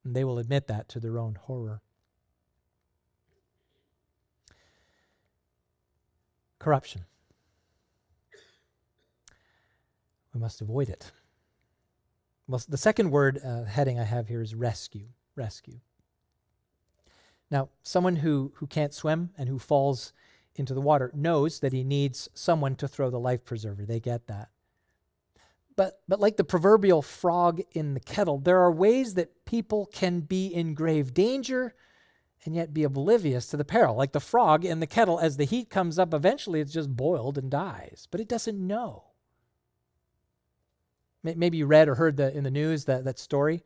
And 0.03 0.13
they 0.13 0.25
will 0.25 0.37
admit 0.37 0.67
that 0.67 0.89
to 0.89 0.99
their 0.99 1.17
own 1.17 1.35
horror. 1.35 1.81
Corruption. 6.63 7.03
We 10.33 10.39
must 10.39 10.61
avoid 10.61 10.87
it. 10.87 11.11
Well, 12.47 12.61
the 12.69 12.77
second 12.77 13.11
word 13.11 13.39
uh, 13.43 13.65
heading 13.65 13.99
I 13.99 14.05
have 14.05 14.29
here 14.29 14.41
is 14.41 14.55
rescue. 14.55 15.07
Rescue. 15.35 15.79
Now, 17.51 17.69
someone 17.83 18.15
who, 18.15 18.53
who 18.55 18.67
can't 18.67 18.93
swim 18.93 19.31
and 19.37 19.49
who 19.49 19.59
falls 19.59 20.13
into 20.55 20.73
the 20.73 20.81
water 20.81 21.11
knows 21.13 21.59
that 21.59 21.73
he 21.73 21.83
needs 21.83 22.29
someone 22.33 22.75
to 22.77 22.87
throw 22.87 23.09
the 23.09 23.19
life 23.19 23.43
preserver. 23.43 23.85
They 23.85 23.99
get 23.99 24.27
that. 24.27 24.49
But, 25.75 25.99
but 26.07 26.21
like 26.21 26.37
the 26.37 26.43
proverbial 26.43 27.01
frog 27.01 27.61
in 27.73 27.93
the 27.93 27.99
kettle, 27.99 28.37
there 28.37 28.61
are 28.61 28.71
ways 28.71 29.15
that 29.15 29.45
people 29.45 29.87
can 29.87 30.21
be 30.21 30.47
in 30.47 30.75
grave 30.75 31.13
danger 31.13 31.75
and 32.45 32.55
yet 32.55 32.73
be 32.73 32.83
oblivious 32.83 33.47
to 33.47 33.57
the 33.57 33.65
peril. 33.65 33.95
Like 33.95 34.11
the 34.11 34.19
frog 34.19 34.65
in 34.65 34.79
the 34.79 34.87
kettle, 34.87 35.19
as 35.19 35.37
the 35.37 35.45
heat 35.45 35.69
comes 35.69 35.97
up, 35.97 36.13
eventually 36.13 36.59
it's 36.59 36.73
just 36.73 36.95
boiled 36.95 37.37
and 37.37 37.49
dies, 37.49 38.07
but 38.11 38.19
it 38.19 38.27
doesn't 38.27 38.59
know. 38.59 39.05
Maybe 41.23 41.57
you 41.57 41.65
read 41.65 41.87
or 41.87 41.95
heard 41.95 42.17
the, 42.17 42.35
in 42.35 42.43
the 42.43 42.51
news 42.51 42.83
that, 42.85 43.05
that 43.05 43.17
story 43.17 43.63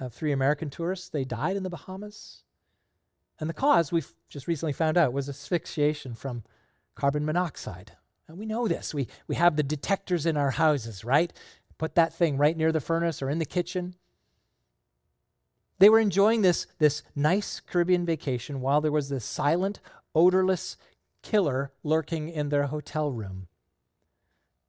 of 0.00 0.14
three 0.14 0.32
American 0.32 0.70
tourists. 0.70 1.10
They 1.10 1.24
died 1.24 1.56
in 1.56 1.62
the 1.62 1.70
Bahamas. 1.70 2.42
And 3.38 3.50
the 3.50 3.54
cause, 3.54 3.92
we've 3.92 4.14
just 4.30 4.48
recently 4.48 4.72
found 4.72 4.96
out, 4.96 5.12
was 5.12 5.28
asphyxiation 5.28 6.14
from 6.14 6.44
carbon 6.94 7.26
monoxide. 7.26 7.92
And 8.26 8.38
we 8.38 8.46
know 8.46 8.66
this. 8.66 8.94
We, 8.94 9.08
we 9.26 9.34
have 9.34 9.56
the 9.56 9.62
detectors 9.62 10.24
in 10.24 10.36
our 10.38 10.52
houses, 10.52 11.04
right? 11.04 11.32
Put 11.76 11.94
that 11.96 12.14
thing 12.14 12.38
right 12.38 12.56
near 12.56 12.72
the 12.72 12.80
furnace 12.80 13.20
or 13.20 13.28
in 13.28 13.38
the 13.38 13.44
kitchen. 13.44 13.96
They 15.78 15.88
were 15.88 15.98
enjoying 15.98 16.42
this, 16.42 16.66
this 16.78 17.02
nice 17.16 17.60
Caribbean 17.60 18.06
vacation 18.06 18.60
while 18.60 18.80
there 18.80 18.92
was 18.92 19.08
this 19.08 19.24
silent, 19.24 19.80
odorless 20.14 20.76
killer 21.22 21.72
lurking 21.82 22.28
in 22.28 22.48
their 22.48 22.64
hotel 22.66 23.10
room. 23.10 23.48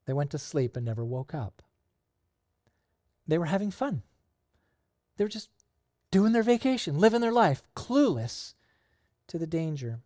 They 0.06 0.13
went 0.13 0.32
to 0.32 0.38
sleep 0.38 0.76
and 0.76 0.86
never 0.86 1.06
woke 1.06 1.34
up. 1.34 1.62
They 3.28 3.38
were 3.38 3.46
having 3.46 3.72
fun. 3.72 4.04
They 5.18 5.24
were 5.24 5.30
just 5.30 5.50
doing 6.12 6.34
their 6.34 6.44
vacation, 6.44 6.98
living 6.98 7.22
their 7.22 7.32
life, 7.32 7.63
clueless 7.76 8.54
to 9.28 9.38
the 9.38 9.48
danger. 9.48 10.00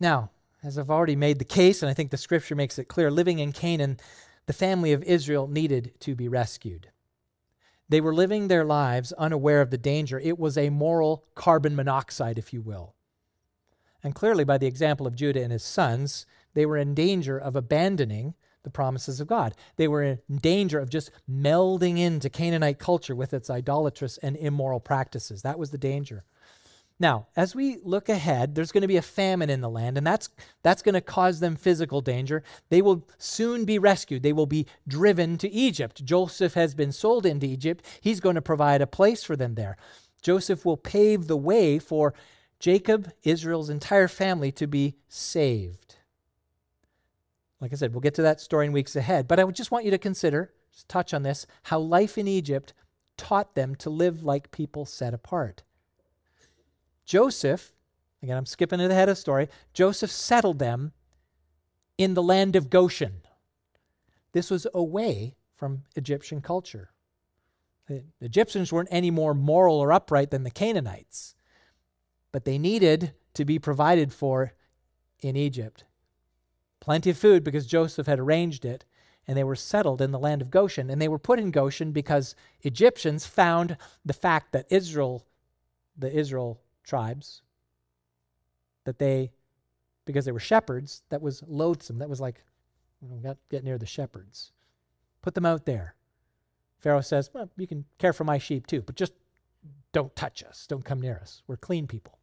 Now, 0.00 0.30
as 0.62 0.78
I've 0.78 0.90
already 0.90 1.16
made 1.16 1.38
the 1.38 1.44
case, 1.44 1.82
and 1.82 1.90
I 1.90 1.94
think 1.94 2.10
the 2.10 2.16
scripture 2.16 2.54
makes 2.54 2.78
it 2.78 2.88
clear, 2.88 3.10
living 3.10 3.38
in 3.38 3.52
Canaan, 3.52 3.98
the 4.46 4.52
family 4.52 4.92
of 4.92 5.02
Israel 5.04 5.46
needed 5.46 5.92
to 6.00 6.14
be 6.14 6.28
rescued. 6.28 6.88
They 7.88 8.00
were 8.00 8.14
living 8.14 8.48
their 8.48 8.64
lives 8.64 9.12
unaware 9.12 9.60
of 9.60 9.70
the 9.70 9.78
danger. 9.78 10.18
It 10.18 10.38
was 10.38 10.58
a 10.58 10.70
moral 10.70 11.24
carbon 11.34 11.74
monoxide, 11.74 12.38
if 12.38 12.52
you 12.52 12.60
will. 12.60 12.94
And 14.02 14.14
clearly, 14.14 14.44
by 14.44 14.58
the 14.58 14.66
example 14.66 15.06
of 15.06 15.16
Judah 15.16 15.42
and 15.42 15.52
his 15.52 15.64
sons, 15.64 16.26
they 16.54 16.66
were 16.66 16.76
in 16.76 16.94
danger 16.94 17.38
of 17.38 17.56
abandoning 17.56 18.34
the 18.62 18.70
promises 18.70 19.20
of 19.20 19.26
God. 19.26 19.54
They 19.76 19.88
were 19.88 20.02
in 20.02 20.18
danger 20.36 20.78
of 20.78 20.90
just 20.90 21.10
melding 21.30 21.98
into 21.98 22.28
Canaanite 22.28 22.78
culture 22.78 23.16
with 23.16 23.32
its 23.32 23.50
idolatrous 23.50 24.18
and 24.18 24.36
immoral 24.36 24.80
practices. 24.80 25.42
That 25.42 25.58
was 25.58 25.70
the 25.70 25.78
danger. 25.78 26.24
Now, 27.00 27.28
as 27.36 27.54
we 27.54 27.78
look 27.84 28.08
ahead, 28.08 28.54
there's 28.54 28.72
going 28.72 28.82
to 28.82 28.88
be 28.88 28.96
a 28.96 29.02
famine 29.02 29.50
in 29.50 29.60
the 29.60 29.70
land, 29.70 29.96
and 29.96 30.06
that's, 30.06 30.28
that's 30.64 30.82
going 30.82 30.94
to 30.94 31.00
cause 31.00 31.38
them 31.38 31.54
physical 31.54 32.00
danger. 32.00 32.42
They 32.70 32.82
will 32.82 33.06
soon 33.18 33.64
be 33.64 33.78
rescued. 33.78 34.24
They 34.24 34.32
will 34.32 34.46
be 34.46 34.66
driven 34.86 35.38
to 35.38 35.48
Egypt. 35.48 36.04
Joseph 36.04 36.54
has 36.54 36.74
been 36.74 36.90
sold 36.90 37.24
into 37.24 37.46
Egypt. 37.46 37.84
He's 38.00 38.18
going 38.18 38.34
to 38.34 38.42
provide 38.42 38.82
a 38.82 38.86
place 38.86 39.22
for 39.22 39.36
them 39.36 39.54
there. 39.54 39.76
Joseph 40.22 40.64
will 40.64 40.76
pave 40.76 41.28
the 41.28 41.36
way 41.36 41.78
for 41.78 42.14
Jacob, 42.58 43.12
Israel's 43.22 43.70
entire 43.70 44.08
family, 44.08 44.50
to 44.52 44.66
be 44.66 44.96
saved. 45.08 45.96
Like 47.60 47.72
I 47.72 47.76
said, 47.76 47.92
we'll 47.92 48.00
get 48.00 48.14
to 48.14 48.22
that 48.22 48.40
story 48.40 48.66
in 48.66 48.72
weeks 48.72 48.96
ahead, 48.96 49.28
but 49.28 49.38
I 49.38 49.44
would 49.44 49.54
just 49.54 49.70
want 49.70 49.84
you 49.84 49.92
to 49.92 49.98
consider, 49.98 50.52
just 50.72 50.88
touch 50.88 51.14
on 51.14 51.22
this, 51.22 51.46
how 51.64 51.78
life 51.78 52.18
in 52.18 52.26
Egypt 52.26 52.72
taught 53.16 53.54
them 53.54 53.76
to 53.76 53.90
live 53.90 54.24
like 54.24 54.50
people 54.50 54.84
set 54.84 55.14
apart. 55.14 55.62
Joseph, 57.08 57.72
again, 58.22 58.36
I'm 58.36 58.44
skipping 58.44 58.80
ahead 58.80 59.08
of 59.08 59.16
the 59.16 59.20
story, 59.20 59.48
Joseph 59.72 60.10
settled 60.10 60.58
them 60.58 60.92
in 61.96 62.12
the 62.12 62.22
land 62.22 62.54
of 62.54 62.68
Goshen. 62.68 63.22
This 64.32 64.50
was 64.50 64.66
away 64.74 65.34
from 65.56 65.84
Egyptian 65.96 66.42
culture. 66.42 66.90
The 67.86 68.04
Egyptians 68.20 68.70
weren't 68.70 68.90
any 68.90 69.10
more 69.10 69.32
moral 69.32 69.80
or 69.80 69.90
upright 69.90 70.30
than 70.30 70.42
the 70.42 70.50
Canaanites, 70.50 71.34
but 72.30 72.44
they 72.44 72.58
needed 72.58 73.14
to 73.32 73.46
be 73.46 73.58
provided 73.58 74.12
for 74.12 74.52
in 75.20 75.34
Egypt. 75.34 75.84
Plenty 76.78 77.08
of 77.08 77.16
food 77.16 77.42
because 77.42 77.66
Joseph 77.66 78.06
had 78.06 78.20
arranged 78.20 78.66
it, 78.66 78.84
and 79.26 79.34
they 79.34 79.44
were 79.44 79.56
settled 79.56 80.02
in 80.02 80.10
the 80.10 80.18
land 80.18 80.42
of 80.42 80.50
Goshen. 80.50 80.90
And 80.90 81.00
they 81.00 81.08
were 81.08 81.18
put 81.18 81.38
in 81.38 81.52
Goshen 81.52 81.92
because 81.92 82.34
Egyptians 82.60 83.24
found 83.24 83.78
the 84.04 84.12
fact 84.12 84.52
that 84.52 84.66
Israel, 84.68 85.26
the 85.96 86.14
Israel 86.14 86.60
tribes 86.88 87.42
that 88.84 88.98
they, 88.98 89.30
because 90.04 90.24
they 90.24 90.32
were 90.32 90.40
shepherds, 90.40 91.02
that 91.10 91.22
was 91.22 91.42
loathsome. 91.46 91.98
That 91.98 92.08
was 92.08 92.20
like, 92.20 92.42
you 93.02 93.20
know, 93.20 93.36
get 93.50 93.62
near 93.62 93.78
the 93.78 93.86
shepherds. 93.86 94.52
Put 95.22 95.34
them 95.34 95.46
out 95.46 95.66
there. 95.66 95.94
Pharaoh 96.78 97.00
says, 97.00 97.30
well, 97.32 97.50
you 97.56 97.66
can 97.66 97.84
care 97.98 98.12
for 98.12 98.24
my 98.24 98.38
sheep 98.38 98.66
too, 98.66 98.82
but 98.82 98.94
just 98.94 99.12
don't 99.92 100.14
touch 100.16 100.42
us. 100.42 100.66
Don't 100.66 100.84
come 100.84 101.00
near 101.00 101.18
us. 101.20 101.42
We're 101.46 101.56
clean 101.56 101.86
people. 101.86 102.18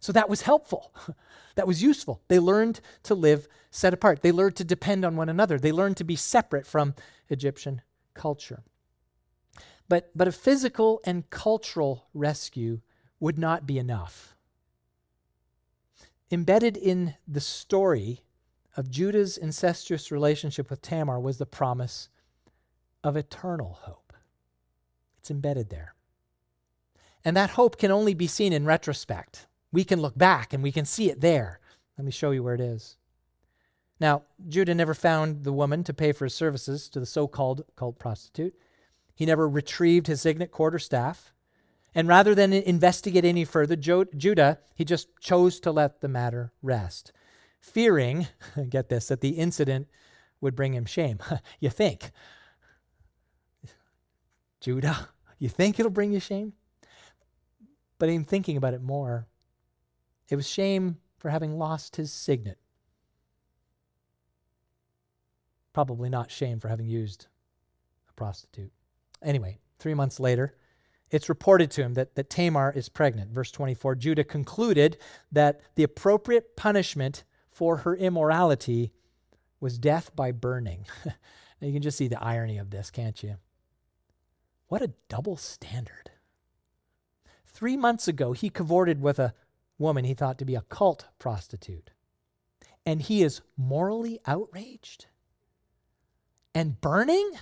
So 0.00 0.12
that 0.12 0.28
was 0.28 0.42
helpful. 0.42 0.92
that 1.56 1.66
was 1.66 1.82
useful. 1.82 2.22
They 2.28 2.38
learned 2.38 2.80
to 3.04 3.14
live 3.14 3.48
set 3.70 3.94
apart. 3.94 4.22
They 4.22 4.32
learned 4.32 4.56
to 4.56 4.64
depend 4.64 5.04
on 5.04 5.16
one 5.16 5.28
another. 5.28 5.58
They 5.58 5.72
learned 5.72 5.96
to 5.98 6.04
be 6.04 6.16
separate 6.16 6.66
from 6.66 6.94
Egyptian 7.28 7.82
culture. 8.14 8.62
But, 9.88 10.10
but 10.14 10.28
a 10.28 10.32
physical 10.32 11.00
and 11.04 11.28
cultural 11.30 12.06
rescue 12.14 12.80
would 13.20 13.38
not 13.38 13.66
be 13.66 13.78
enough. 13.78 14.36
Embedded 16.30 16.76
in 16.76 17.14
the 17.26 17.40
story 17.40 18.22
of 18.76 18.90
Judah's 18.90 19.38
incestuous 19.38 20.12
relationship 20.12 20.70
with 20.70 20.82
Tamar 20.82 21.18
was 21.18 21.38
the 21.38 21.46
promise 21.46 22.08
of 23.02 23.16
eternal 23.16 23.78
hope. 23.82 24.12
It's 25.18 25.30
embedded 25.30 25.70
there. 25.70 25.94
And 27.24 27.36
that 27.36 27.50
hope 27.50 27.78
can 27.78 27.90
only 27.90 28.14
be 28.14 28.26
seen 28.26 28.52
in 28.52 28.64
retrospect. 28.64 29.46
We 29.72 29.84
can 29.84 30.00
look 30.00 30.16
back 30.16 30.52
and 30.52 30.62
we 30.62 30.72
can 30.72 30.84
see 30.84 31.10
it 31.10 31.20
there. 31.20 31.60
Let 31.96 32.04
me 32.04 32.10
show 32.10 32.30
you 32.30 32.42
where 32.42 32.54
it 32.54 32.60
is. 32.60 32.96
Now, 34.00 34.22
Judah 34.48 34.74
never 34.74 34.94
found 34.94 35.42
the 35.42 35.52
woman 35.52 35.82
to 35.84 35.94
pay 35.94 36.12
for 36.12 36.24
his 36.24 36.34
services 36.34 36.88
to 36.90 37.00
the 37.00 37.06
so 37.06 37.26
called 37.26 37.64
cult 37.74 37.98
prostitute. 37.98 38.54
He 39.14 39.26
never 39.26 39.48
retrieved 39.48 40.06
his 40.06 40.20
signet 40.20 40.50
or 40.56 40.78
staff. 40.78 41.32
And 41.94 42.06
rather 42.06 42.34
than 42.34 42.52
investigate 42.52 43.24
any 43.24 43.44
further, 43.44 43.76
Judah, 43.76 44.58
he 44.74 44.84
just 44.84 45.08
chose 45.20 45.58
to 45.60 45.72
let 45.72 46.00
the 46.00 46.08
matter 46.08 46.52
rest, 46.62 47.12
fearing, 47.60 48.28
get 48.68 48.88
this, 48.88 49.08
that 49.08 49.20
the 49.20 49.30
incident 49.30 49.88
would 50.40 50.54
bring 50.54 50.74
him 50.74 50.84
shame. 50.84 51.18
you 51.60 51.70
think. 51.70 52.12
Judah, 54.60 55.08
you 55.38 55.48
think 55.48 55.78
it'll 55.78 55.90
bring 55.90 56.12
you 56.12 56.20
shame? 56.20 56.52
But 57.98 58.08
in 58.08 58.24
thinking 58.24 58.56
about 58.56 58.74
it 58.74 58.82
more, 58.82 59.26
it 60.28 60.36
was 60.36 60.48
shame 60.48 60.98
for 61.16 61.30
having 61.30 61.58
lost 61.58 61.96
his 61.96 62.12
signet. 62.12 62.58
Probably 65.72 66.08
not 66.08 66.30
shame 66.30 66.60
for 66.60 66.68
having 66.68 66.86
used 66.86 67.26
a 68.08 68.12
prostitute. 68.12 68.72
Anyway, 69.22 69.58
three 69.78 69.94
months 69.94 70.20
later, 70.20 70.54
it's 71.10 71.28
reported 71.28 71.70
to 71.72 71.82
him 71.82 71.94
that, 71.94 72.14
that 72.14 72.30
Tamar 72.30 72.72
is 72.72 72.88
pregnant. 72.88 73.30
Verse 73.30 73.50
24 73.50 73.94
Judah 73.96 74.24
concluded 74.24 74.98
that 75.32 75.60
the 75.74 75.82
appropriate 75.82 76.56
punishment 76.56 77.24
for 77.50 77.78
her 77.78 77.96
immorality 77.96 78.92
was 79.60 79.78
death 79.78 80.14
by 80.14 80.32
burning. 80.32 80.86
now 81.04 81.12
you 81.60 81.72
can 81.72 81.82
just 81.82 81.98
see 81.98 82.08
the 82.08 82.22
irony 82.22 82.58
of 82.58 82.70
this, 82.70 82.90
can't 82.90 83.22
you? 83.22 83.36
What 84.68 84.82
a 84.82 84.92
double 85.08 85.36
standard. 85.36 86.10
Three 87.46 87.76
months 87.76 88.06
ago, 88.06 88.32
he 88.32 88.50
cavorted 88.50 89.00
with 89.00 89.18
a 89.18 89.34
woman 89.78 90.04
he 90.04 90.14
thought 90.14 90.38
to 90.38 90.44
be 90.44 90.54
a 90.54 90.60
cult 90.62 91.06
prostitute. 91.18 91.90
And 92.84 93.02
he 93.02 93.22
is 93.22 93.40
morally 93.56 94.20
outraged 94.26 95.06
and 96.54 96.80
burning? 96.80 97.32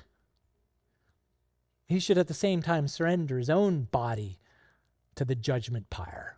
He 1.86 2.00
should 2.00 2.18
at 2.18 2.26
the 2.26 2.34
same 2.34 2.62
time 2.62 2.88
surrender 2.88 3.38
his 3.38 3.50
own 3.50 3.84
body 3.84 4.38
to 5.14 5.24
the 5.24 5.34
judgment 5.34 5.88
pyre. 5.88 6.36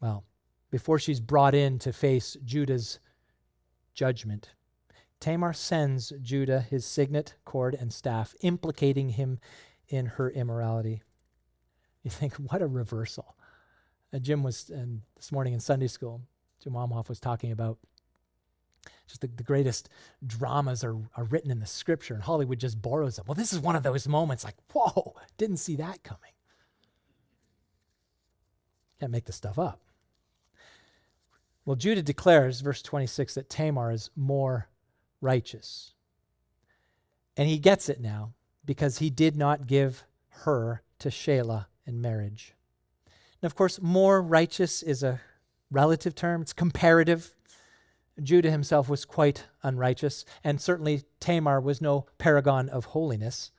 Well, 0.00 0.24
before 0.70 0.98
she's 0.98 1.20
brought 1.20 1.54
in 1.54 1.78
to 1.80 1.92
face 1.92 2.36
Judah's 2.44 3.00
judgment, 3.94 4.50
Tamar 5.20 5.52
sends 5.52 6.12
Judah 6.22 6.60
his 6.60 6.86
signet, 6.86 7.34
cord, 7.44 7.74
and 7.74 7.92
staff, 7.92 8.34
implicating 8.40 9.10
him 9.10 9.40
in 9.88 10.06
her 10.06 10.30
immorality. 10.30 11.02
You 12.04 12.10
think, 12.10 12.34
what 12.34 12.62
a 12.62 12.66
reversal. 12.66 13.34
Uh, 14.12 14.18
Jim 14.18 14.42
was 14.42 14.70
and 14.70 15.02
this 15.16 15.32
morning 15.32 15.52
in 15.52 15.60
Sunday 15.60 15.88
school, 15.88 16.22
Jim 16.62 16.74
Wamhoff 16.74 17.08
was 17.08 17.20
talking 17.20 17.50
about 17.50 17.78
just 19.08 19.22
the, 19.22 19.26
the 19.26 19.42
greatest 19.42 19.88
dramas 20.24 20.84
are, 20.84 20.96
are 21.16 21.24
written 21.24 21.50
in 21.50 21.60
the 21.60 21.66
scripture, 21.66 22.14
and 22.14 22.22
Hollywood 22.22 22.60
just 22.60 22.80
borrows 22.80 23.16
them. 23.16 23.24
Well, 23.26 23.34
this 23.34 23.52
is 23.52 23.58
one 23.58 23.74
of 23.74 23.82
those 23.82 24.06
moments 24.06 24.44
like, 24.44 24.56
whoa, 24.72 25.16
didn't 25.36 25.56
see 25.56 25.76
that 25.76 26.02
coming. 26.04 26.32
Can't 29.00 29.12
make 29.12 29.24
this 29.24 29.36
stuff 29.36 29.58
up. 29.58 29.80
Well, 31.64 31.76
Judah 31.76 32.02
declares, 32.02 32.60
verse 32.60 32.82
26, 32.82 33.34
that 33.34 33.50
Tamar 33.50 33.92
is 33.92 34.10
more 34.16 34.68
righteous. 35.20 35.92
And 37.36 37.48
he 37.48 37.58
gets 37.58 37.88
it 37.88 38.00
now 38.00 38.34
because 38.64 38.98
he 38.98 39.10
did 39.10 39.36
not 39.36 39.66
give 39.66 40.04
her 40.44 40.82
to 40.98 41.08
Shelah 41.08 41.66
in 41.86 42.00
marriage. 42.00 42.54
And 43.40 43.50
of 43.50 43.54
course, 43.54 43.80
more 43.80 44.20
righteous 44.20 44.82
is 44.82 45.02
a 45.02 45.20
relative 45.70 46.14
term, 46.14 46.42
it's 46.42 46.52
comparative. 46.52 47.34
Judah 48.22 48.50
himself 48.50 48.88
was 48.88 49.04
quite 49.04 49.44
unrighteous, 49.62 50.24
and 50.42 50.60
certainly 50.60 51.04
Tamar 51.20 51.60
was 51.60 51.80
no 51.80 52.06
paragon 52.18 52.68
of 52.68 52.86
holiness. 52.86 53.50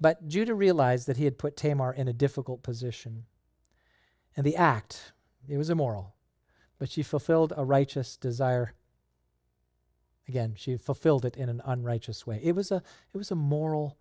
But 0.00 0.28
Judah 0.28 0.54
realized 0.54 1.06
that 1.06 1.16
he 1.16 1.24
had 1.24 1.38
put 1.38 1.56
Tamar 1.56 1.92
in 1.92 2.08
a 2.08 2.12
difficult 2.12 2.62
position. 2.62 3.24
And 4.36 4.44
the 4.44 4.56
act, 4.56 5.12
it 5.48 5.56
was 5.56 5.70
immoral, 5.70 6.14
but 6.78 6.90
she 6.90 7.02
fulfilled 7.02 7.54
a 7.56 7.64
righteous 7.64 8.16
desire. 8.16 8.74
Again, 10.28 10.54
she 10.56 10.76
fulfilled 10.76 11.24
it 11.24 11.36
in 11.36 11.48
an 11.48 11.62
unrighteous 11.64 12.26
way. 12.26 12.40
It 12.42 12.54
was 12.54 12.70
a, 12.70 12.82
it 13.14 13.16
was 13.16 13.30
a 13.30 13.36
moral 13.36 13.96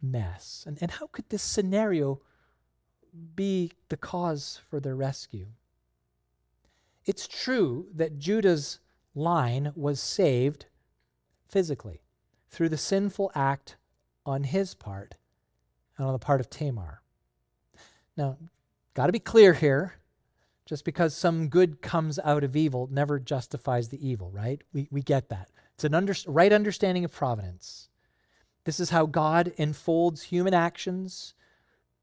mess. 0.00 0.64
And, 0.66 0.78
and 0.80 0.92
how 0.92 1.08
could 1.08 1.28
this 1.28 1.42
scenario 1.42 2.22
be 3.34 3.72
the 3.90 3.96
cause 3.96 4.60
for 4.70 4.80
their 4.80 4.96
rescue? 4.96 5.48
It's 7.06 7.26
true 7.26 7.86
that 7.94 8.18
Judah's 8.18 8.78
line 9.14 9.72
was 9.74 10.00
saved 10.00 10.66
physically 11.48 12.02
through 12.50 12.68
the 12.68 12.76
sinful 12.76 13.32
act 13.34 13.76
on 14.26 14.44
his 14.44 14.74
part 14.74 15.14
and 15.96 16.06
on 16.06 16.12
the 16.12 16.18
part 16.18 16.40
of 16.40 16.50
Tamar. 16.50 17.02
Now, 18.16 18.36
got 18.94 19.06
to 19.06 19.12
be 19.12 19.18
clear 19.18 19.54
here. 19.54 19.94
Just 20.66 20.84
because 20.84 21.16
some 21.16 21.48
good 21.48 21.82
comes 21.82 22.20
out 22.20 22.44
of 22.44 22.54
evil 22.54 22.88
never 22.92 23.18
justifies 23.18 23.88
the 23.88 24.06
evil, 24.06 24.30
right? 24.30 24.62
We, 24.72 24.86
we 24.92 25.02
get 25.02 25.28
that. 25.30 25.48
It's 25.74 25.82
an 25.82 25.94
under, 25.94 26.14
right 26.28 26.52
understanding 26.52 27.04
of 27.04 27.10
providence. 27.10 27.88
This 28.64 28.78
is 28.78 28.90
how 28.90 29.06
God 29.06 29.52
enfolds 29.58 30.22
human 30.22 30.54
actions, 30.54 31.34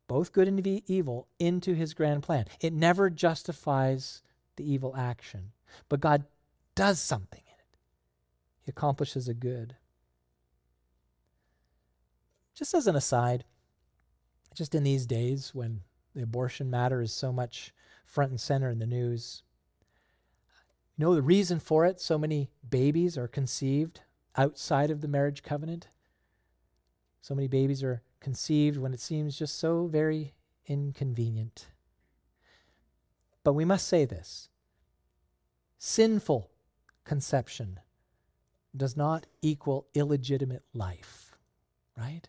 both 0.10 0.34
good 0.34 0.50
and 0.50 0.68
evil, 0.90 1.28
into 1.40 1.76
his 1.76 1.94
grand 1.94 2.24
plan. 2.24 2.46
It 2.60 2.74
never 2.74 3.10
justifies 3.10 4.22
the 4.58 4.70
evil 4.70 4.96
action. 4.98 5.52
But 5.90 6.02
God 6.02 6.26
does 6.76 7.00
something 7.00 7.42
in 7.46 7.54
it, 7.54 7.78
He 8.62 8.70
accomplishes 8.70 9.28
a 9.28 9.34
good. 9.34 9.76
Just 12.54 12.74
as 12.74 12.88
an 12.88 12.96
aside, 12.96 13.46
just 14.56 14.76
in 14.76 14.84
these 14.84 15.06
days 15.06 15.54
when 15.54 15.82
the 16.16 16.24
abortion 16.24 16.70
matter 16.70 17.02
is 17.02 17.14
so 17.14 17.32
much 17.32 17.74
front 18.06 18.32
and 18.32 18.42
center 18.42 18.70
in 18.70 18.80
the 18.80 18.88
news, 18.88 19.44
you 20.96 21.06
know 21.06 21.14
the 21.14 21.22
reason 21.22 21.60
for 21.60 21.86
it? 21.86 22.02
So 22.02 22.18
many 22.18 22.50
babies 22.68 23.18
are 23.18 23.28
conceived 23.28 24.02
outside 24.36 24.90
of 24.90 25.02
the 25.02 25.08
marriage 25.08 25.44
covenant. 25.44 25.90
So 27.22 27.36
many 27.36 27.48
babies 27.48 27.84
are 27.84 28.02
conceived 28.20 28.78
when 28.78 28.94
it 28.94 29.00
seems 29.00 29.38
just 29.38 29.60
so 29.60 29.86
very 29.86 30.34
inconvenient. 30.66 31.68
But 33.48 33.54
we 33.54 33.64
must 33.64 33.88
say 33.88 34.04
this 34.04 34.50
sinful 35.78 36.52
conception 37.06 37.80
does 38.76 38.98
not 38.98 39.26
equal 39.42 39.88
illegitimate 39.94 40.64
life, 40.74 41.32
right? 41.98 42.28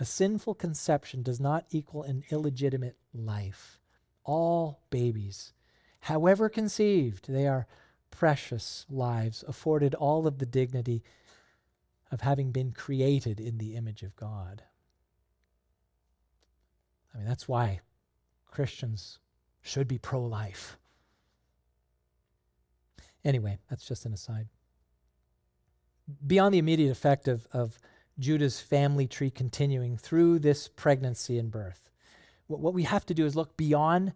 A 0.00 0.06
sinful 0.06 0.54
conception 0.54 1.22
does 1.22 1.38
not 1.38 1.66
equal 1.68 2.02
an 2.04 2.24
illegitimate 2.30 2.96
life. 3.12 3.78
All 4.24 4.80
babies, 4.88 5.52
however 6.00 6.48
conceived, 6.48 7.30
they 7.30 7.46
are 7.46 7.66
precious 8.10 8.86
lives, 8.88 9.44
afforded 9.46 9.94
all 9.94 10.26
of 10.26 10.38
the 10.38 10.46
dignity 10.46 11.02
of 12.10 12.22
having 12.22 12.52
been 12.52 12.72
created 12.72 13.38
in 13.38 13.58
the 13.58 13.76
image 13.76 14.02
of 14.02 14.16
God. 14.16 14.62
I 17.12 17.18
mean, 17.18 17.26
that's 17.26 17.46
why 17.46 17.80
Christians 18.50 19.18
should 19.64 19.88
be 19.88 19.98
pro 19.98 20.22
life. 20.22 20.76
Anyway, 23.24 23.58
that's 23.68 23.88
just 23.88 24.04
an 24.04 24.12
aside. 24.12 24.46
Beyond 26.24 26.54
the 26.54 26.58
immediate 26.58 26.92
effect 26.92 27.26
of, 27.26 27.48
of 27.52 27.78
Judah's 28.18 28.60
family 28.60 29.06
tree 29.08 29.30
continuing 29.30 29.96
through 29.96 30.38
this 30.38 30.68
pregnancy 30.68 31.38
and 31.38 31.50
birth, 31.50 31.90
what, 32.46 32.60
what 32.60 32.74
we 32.74 32.82
have 32.82 33.06
to 33.06 33.14
do 33.14 33.24
is 33.24 33.34
look 33.34 33.56
beyond 33.56 34.12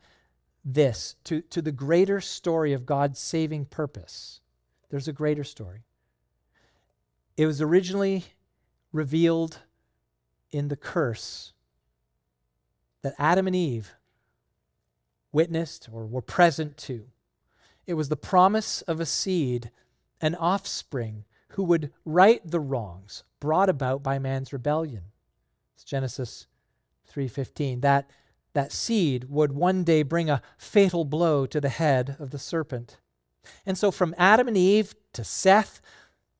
this 0.62 1.16
to, 1.24 1.40
to 1.40 1.62
the 1.62 1.72
greater 1.72 2.20
story 2.20 2.74
of 2.74 2.84
God's 2.84 3.18
saving 3.18 3.64
purpose. 3.64 4.40
There's 4.90 5.08
a 5.08 5.14
greater 5.14 5.44
story. 5.44 5.84
It 7.38 7.46
was 7.46 7.62
originally 7.62 8.24
revealed 8.92 9.60
in 10.50 10.68
the 10.68 10.76
curse 10.76 11.54
that 13.00 13.14
Adam 13.18 13.46
and 13.46 13.56
Eve 13.56 13.94
witnessed 15.32 15.88
or 15.92 16.06
were 16.06 16.22
present 16.22 16.76
to. 16.76 17.06
It 17.86 17.94
was 17.94 18.08
the 18.08 18.16
promise 18.16 18.82
of 18.82 19.00
a 19.00 19.06
seed, 19.06 19.70
an 20.20 20.34
offspring, 20.34 21.24
who 21.50 21.64
would 21.64 21.92
right 22.04 22.40
the 22.44 22.60
wrongs 22.60 23.24
brought 23.40 23.68
about 23.68 24.02
by 24.02 24.18
man's 24.18 24.52
rebellion. 24.52 25.04
It's 25.74 25.84
Genesis 25.84 26.46
3:15. 27.06 27.80
That 27.80 28.10
that 28.52 28.72
seed 28.72 29.24
would 29.28 29.52
one 29.52 29.84
day 29.84 30.02
bring 30.02 30.28
a 30.28 30.42
fatal 30.56 31.04
blow 31.04 31.46
to 31.46 31.60
the 31.60 31.68
head 31.68 32.16
of 32.18 32.30
the 32.30 32.38
serpent. 32.38 32.98
And 33.64 33.78
so 33.78 33.90
from 33.90 34.14
Adam 34.18 34.48
and 34.48 34.56
Eve 34.56 34.94
to 35.12 35.24
Seth, 35.24 35.80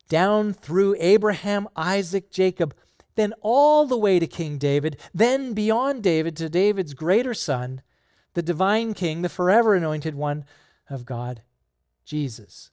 down 0.08 0.52
through 0.52 0.96
Abraham, 0.98 1.68
Isaac, 1.76 2.30
Jacob, 2.30 2.74
then 3.14 3.34
all 3.40 3.86
the 3.86 3.98
way 3.98 4.18
to 4.18 4.26
King 4.26 4.58
David, 4.58 4.98
then 5.14 5.52
beyond 5.52 6.02
David 6.02 6.36
to 6.36 6.48
David's 6.48 6.94
greater 6.94 7.34
son, 7.34 7.82
the 8.34 8.42
divine 8.42 8.94
king, 8.94 9.22
the 9.22 9.28
forever 9.28 9.74
anointed 9.74 10.14
one 10.14 10.44
of 10.88 11.04
God, 11.04 11.42
Jesus. 12.04 12.70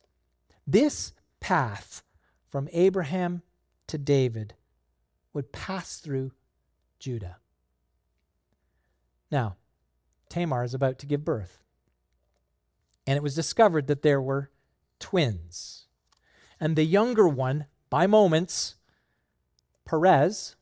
This 0.67 1.13
path 1.39 2.03
from 2.49 2.69
Abraham 2.71 3.41
to 3.87 3.97
David 3.97 4.53
would 5.33 5.51
pass 5.51 5.97
through 5.97 6.31
Judah. 6.99 7.37
Now, 9.31 9.57
Tamar 10.29 10.63
is 10.63 10.73
about 10.73 10.99
to 10.99 11.05
give 11.05 11.25
birth. 11.25 11.61
And 13.07 13.17
it 13.17 13.23
was 13.23 13.35
discovered 13.35 13.87
that 13.87 14.01
there 14.01 14.21
were 14.21 14.49
twins. 14.99 15.85
And 16.59 16.75
the 16.75 16.85
younger 16.85 17.27
one, 17.27 17.65
by 17.89 18.07
moments, 18.07 18.75
Perez, 19.85 20.55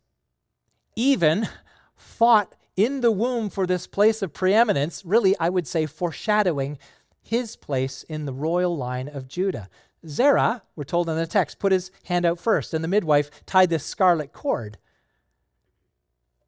even 0.95 1.47
fought 1.95 2.55
in 2.75 3.01
the 3.01 3.11
womb 3.11 3.49
for 3.49 3.67
this 3.67 3.87
place 3.87 4.21
of 4.21 4.33
preeminence, 4.33 5.03
really, 5.05 5.35
I 5.39 5.49
would 5.49 5.67
say, 5.67 5.85
foreshadowing 5.85 6.77
his 7.21 7.55
place 7.55 8.03
in 8.03 8.25
the 8.25 8.33
royal 8.33 8.75
line 8.75 9.07
of 9.07 9.27
Judah. 9.27 9.69
Zerah, 10.05 10.63
we're 10.75 10.83
told 10.83 11.09
in 11.09 11.15
the 11.15 11.27
text, 11.27 11.59
put 11.59 11.71
his 11.71 11.91
hand 12.05 12.25
out 12.25 12.39
first, 12.39 12.73
and 12.73 12.83
the 12.83 12.89
midwife 12.89 13.31
tied 13.45 13.69
this 13.69 13.85
scarlet 13.85 14.33
cord. 14.33 14.77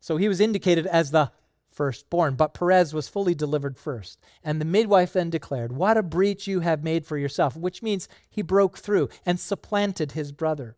So 0.02 0.18
he 0.18 0.28
was 0.28 0.42
indicated 0.42 0.86
as 0.86 1.12
the 1.12 1.32
firstborn, 1.70 2.36
but 2.36 2.54
Perez 2.54 2.94
was 2.94 3.08
fully 3.08 3.36
delivered 3.36 3.78
first. 3.78 4.20
And 4.44 4.60
the 4.60 4.66
midwife 4.66 5.14
then 5.14 5.30
declared, 5.30 5.72
What 5.72 5.98
a 5.98 6.04
breach 6.04 6.48
you 6.48 6.62
have 6.62 6.84
made 6.84 7.06
for 7.06 7.18
yourself, 7.18 7.56
which 7.56 7.84
means 7.84 8.08
he 8.30 8.42
broke 8.42 8.78
through 8.78 9.10
and 9.26 9.40
supplanted 9.40 10.14
his 10.14 10.32
brother. 10.32 10.76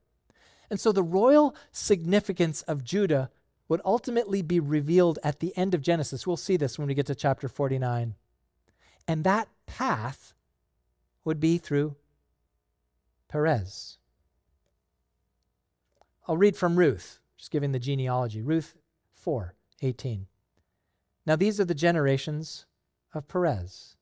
And 0.70 0.80
so 0.80 0.92
the 0.92 1.04
royal 1.04 1.56
significance 1.72 2.62
of 2.64 2.84
Judah 2.84 3.30
would 3.68 3.82
ultimately 3.84 4.42
be 4.42 4.60
revealed 4.60 5.20
at 5.24 5.40
the 5.40 5.56
end 5.58 5.74
of 5.74 5.82
Genesis. 5.82 6.26
We'll 6.26 6.38
see 6.38 6.58
this 6.58 6.80
when 6.80 6.88
we 6.88 6.94
get 6.94 7.06
to 7.08 7.16
chapter 7.16 7.48
49. 7.48 8.16
And 9.08 9.24
that 9.24 9.50
path 9.66 10.34
would 11.24 11.40
be 11.40 11.58
through 11.58 11.96
Perez. 13.28 13.98
I'll 16.28 16.38
read 16.38 16.56
from 16.56 16.78
Ruth, 16.78 17.20
just 17.38 17.52
giving 17.52 17.72
the 17.72 17.80
genealogy. 17.80 18.42
Ruth 18.42 18.76
4 19.14 19.54
18. 19.82 20.28
Now 21.26 21.36
these 21.36 21.60
are 21.60 21.66
the 21.66 21.76
generations 21.76 22.66
of 23.14 23.28
Perez. 23.28 23.96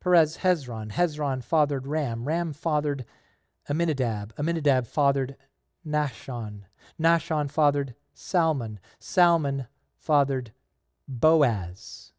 Perez 0.00 0.38
Hezron. 0.38 0.92
Hezron 0.92 1.42
fathered 1.42 1.86
Ram. 1.86 2.26
Ram 2.26 2.52
fathered 2.52 3.04
Amminadab. 3.70 4.34
Amminadab 4.38 4.86
fathered 4.86 5.36
Nahshon. 5.86 6.62
Nahshon 7.00 7.50
fathered 7.50 7.94
Salmon. 8.14 8.78
Salmon 8.98 9.66
fathered 9.96 10.52
Boaz, 11.06 12.12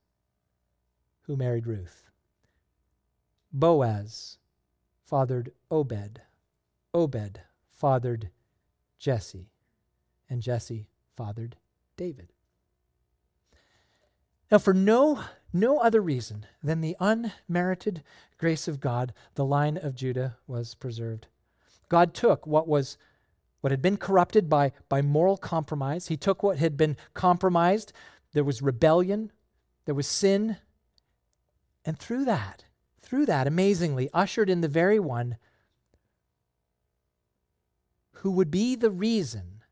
who 1.24 1.36
married 1.36 1.66
Ruth. 1.66 2.10
Boaz 3.52 4.38
fathered 5.06 5.52
Obed. 5.72 6.22
Obed 6.93 7.41
fathered 7.70 8.30
Jesse. 9.00 9.50
And 10.30 10.41
Jesse 10.41 10.88
fathered 11.16 11.56
David. 11.98 12.34
Now, 14.52 14.58
for 14.60 14.74
no, 14.74 15.22
no 15.54 15.80
other 15.80 16.02
reason 16.02 16.46
than 16.62 16.82
the 16.82 16.96
unmerited 17.00 18.04
grace 18.38 18.68
of 18.68 18.80
God, 18.80 19.14
the 19.36 19.46
line 19.46 19.78
of 19.78 19.96
Judah 19.96 20.38
was 20.48 20.76
preserved. 20.76 21.28
God 21.89 22.14
took 22.14 22.46
what 22.46 22.68
was 22.68 22.98
what 23.66 23.72
had 23.72 23.82
been 23.82 23.97
corrupted 23.97 24.47
by, 24.47 24.72
by 24.89 25.01
moral 25.01 25.38
compromise. 25.38 26.05
He 26.05 26.18
took 26.18 26.43
what 26.43 26.59
had 26.59 26.78
been 26.78 26.95
compromised. 27.16 27.93
There 28.32 28.43
was 28.43 28.61
rebellion, 28.61 29.32
there 29.86 29.95
was 29.95 30.05
sin. 30.05 30.57
And 31.84 31.97
through 31.97 32.26
that, 32.26 32.66
through 33.01 33.26
that, 33.26 33.47
amazingly, 33.47 34.07
ushered 34.13 34.51
in 34.51 34.61
the 34.61 34.68
very 34.68 34.99
one 34.99 35.38
who 38.18 38.30
would 38.34 38.51
be 38.51 38.76
the 38.76 38.91
reason 38.91 39.63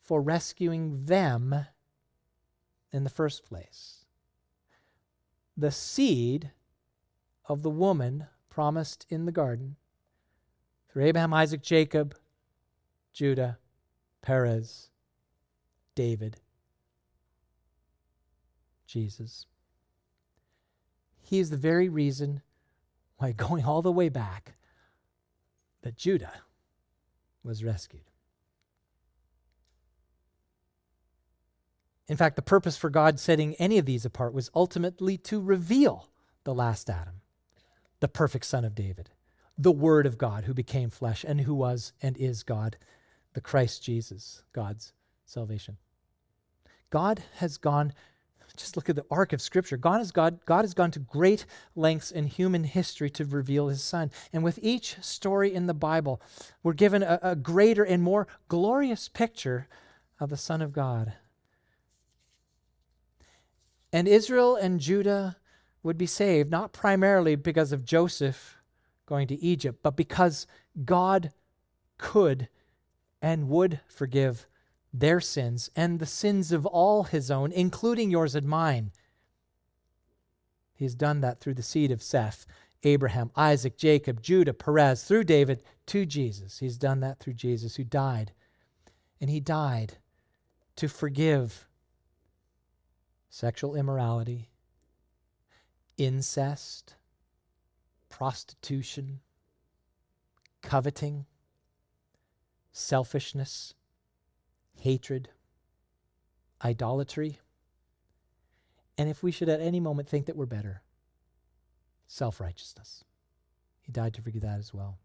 for 0.00 0.22
rescuing 0.22 1.04
them 1.04 1.66
in 2.90 3.04
the 3.04 3.10
first 3.10 3.44
place. 3.44 4.06
The 5.58 5.70
seed 5.70 6.52
of 7.44 7.62
the 7.62 7.68
woman 7.68 8.28
promised 8.48 9.04
in 9.10 9.26
the 9.26 9.30
garden 9.30 9.76
through 10.88 11.04
Abraham, 11.04 11.34
Isaac, 11.34 11.60
Jacob, 11.60 12.14
Judah, 13.12 13.58
Perez, 14.22 14.88
David, 15.94 16.36
Jesus. 18.86 19.46
He 21.22 21.38
is 21.38 21.50
the 21.50 21.56
very 21.56 21.88
reason 21.88 22.42
why, 23.18 23.32
going 23.32 23.64
all 23.64 23.82
the 23.82 23.92
way 23.92 24.08
back, 24.08 24.54
that 25.82 25.96
Judah 25.96 26.42
was 27.42 27.64
rescued. 27.64 28.10
In 32.08 32.16
fact, 32.16 32.34
the 32.34 32.42
purpose 32.42 32.76
for 32.76 32.90
God 32.90 33.20
setting 33.20 33.54
any 33.54 33.78
of 33.78 33.86
these 33.86 34.04
apart 34.04 34.34
was 34.34 34.50
ultimately 34.54 35.16
to 35.18 35.40
reveal 35.40 36.08
the 36.42 36.52
last 36.52 36.90
Adam, 36.90 37.20
the 38.00 38.08
perfect 38.08 38.46
Son 38.46 38.64
of 38.64 38.74
David, 38.74 39.10
the 39.56 39.70
Word 39.70 40.06
of 40.06 40.18
God 40.18 40.44
who 40.44 40.52
became 40.52 40.90
flesh 40.90 41.24
and 41.26 41.42
who 41.42 41.54
was 41.54 41.92
and 42.02 42.16
is 42.16 42.42
God 42.42 42.76
the 43.34 43.40
Christ 43.40 43.82
Jesus, 43.82 44.42
God's 44.52 44.92
salvation. 45.24 45.76
God 46.90 47.22
has 47.36 47.56
gone, 47.56 47.92
just 48.56 48.76
look 48.76 48.88
at 48.88 48.96
the 48.96 49.06
arc 49.10 49.32
of 49.32 49.40
Scripture. 49.40 49.76
God 49.76 49.98
has, 49.98 50.10
God, 50.10 50.40
God 50.44 50.62
has 50.62 50.74
gone 50.74 50.90
to 50.90 50.98
great 50.98 51.46
lengths 51.76 52.10
in 52.10 52.26
human 52.26 52.64
history 52.64 53.08
to 53.10 53.24
reveal 53.24 53.68
his 53.68 53.82
Son. 53.82 54.10
And 54.32 54.42
with 54.42 54.58
each 54.60 54.96
story 55.00 55.54
in 55.54 55.66
the 55.66 55.74
Bible, 55.74 56.20
we're 56.62 56.72
given 56.72 57.02
a, 57.02 57.20
a 57.22 57.36
greater 57.36 57.84
and 57.84 58.02
more 58.02 58.26
glorious 58.48 59.08
picture 59.08 59.68
of 60.18 60.30
the 60.30 60.36
Son 60.36 60.60
of 60.60 60.72
God. 60.72 61.12
And 63.92 64.06
Israel 64.06 64.56
and 64.56 64.80
Judah 64.80 65.36
would 65.82 65.98
be 65.98 66.06
saved, 66.06 66.50
not 66.50 66.72
primarily 66.72 67.36
because 67.36 67.72
of 67.72 67.84
Joseph 67.84 68.56
going 69.06 69.26
to 69.28 69.42
Egypt, 69.42 69.80
but 69.82 69.96
because 69.96 70.46
God 70.84 71.32
could 71.98 72.48
and 73.22 73.48
would 73.48 73.80
forgive 73.86 74.46
their 74.92 75.20
sins 75.20 75.70
and 75.76 75.98
the 75.98 76.06
sins 76.06 76.52
of 76.52 76.66
all 76.66 77.04
his 77.04 77.30
own, 77.30 77.52
including 77.52 78.10
yours 78.10 78.34
and 78.34 78.46
mine. 78.46 78.90
He 80.74 80.84
has 80.84 80.94
done 80.94 81.20
that 81.20 81.40
through 81.40 81.54
the 81.54 81.62
seed 81.62 81.90
of 81.90 82.02
Seth, 82.02 82.46
Abraham, 82.82 83.30
Isaac, 83.36 83.76
Jacob, 83.76 84.22
Judah, 84.22 84.54
Perez, 84.54 85.04
through 85.04 85.24
David 85.24 85.62
to 85.86 86.06
Jesus. 86.06 86.58
He's 86.58 86.78
done 86.78 87.00
that 87.00 87.20
through 87.20 87.34
Jesus 87.34 87.76
who 87.76 87.84
died. 87.84 88.32
And 89.20 89.28
he 89.28 89.40
died 89.40 89.98
to 90.76 90.88
forgive 90.88 91.66
sexual 93.28 93.76
immorality, 93.76 94.48
incest, 95.98 96.94
prostitution, 98.08 99.20
coveting, 100.62 101.26
selfishness, 102.72 103.74
hatred, 104.76 105.28
idolatry, 106.64 107.38
and 108.98 109.08
if 109.08 109.22
we 109.22 109.30
should 109.30 109.48
at 109.48 109.60
any 109.60 109.80
moment 109.80 110.08
think 110.08 110.26
that 110.26 110.36
we're 110.36 110.46
better, 110.46 110.82
self 112.06 112.40
righteousness. 112.40 113.04
He 113.80 113.92
died 113.92 114.14
to 114.14 114.22
forgive 114.22 114.42
that 114.42 114.58
as 114.58 114.74
well. 114.74 114.98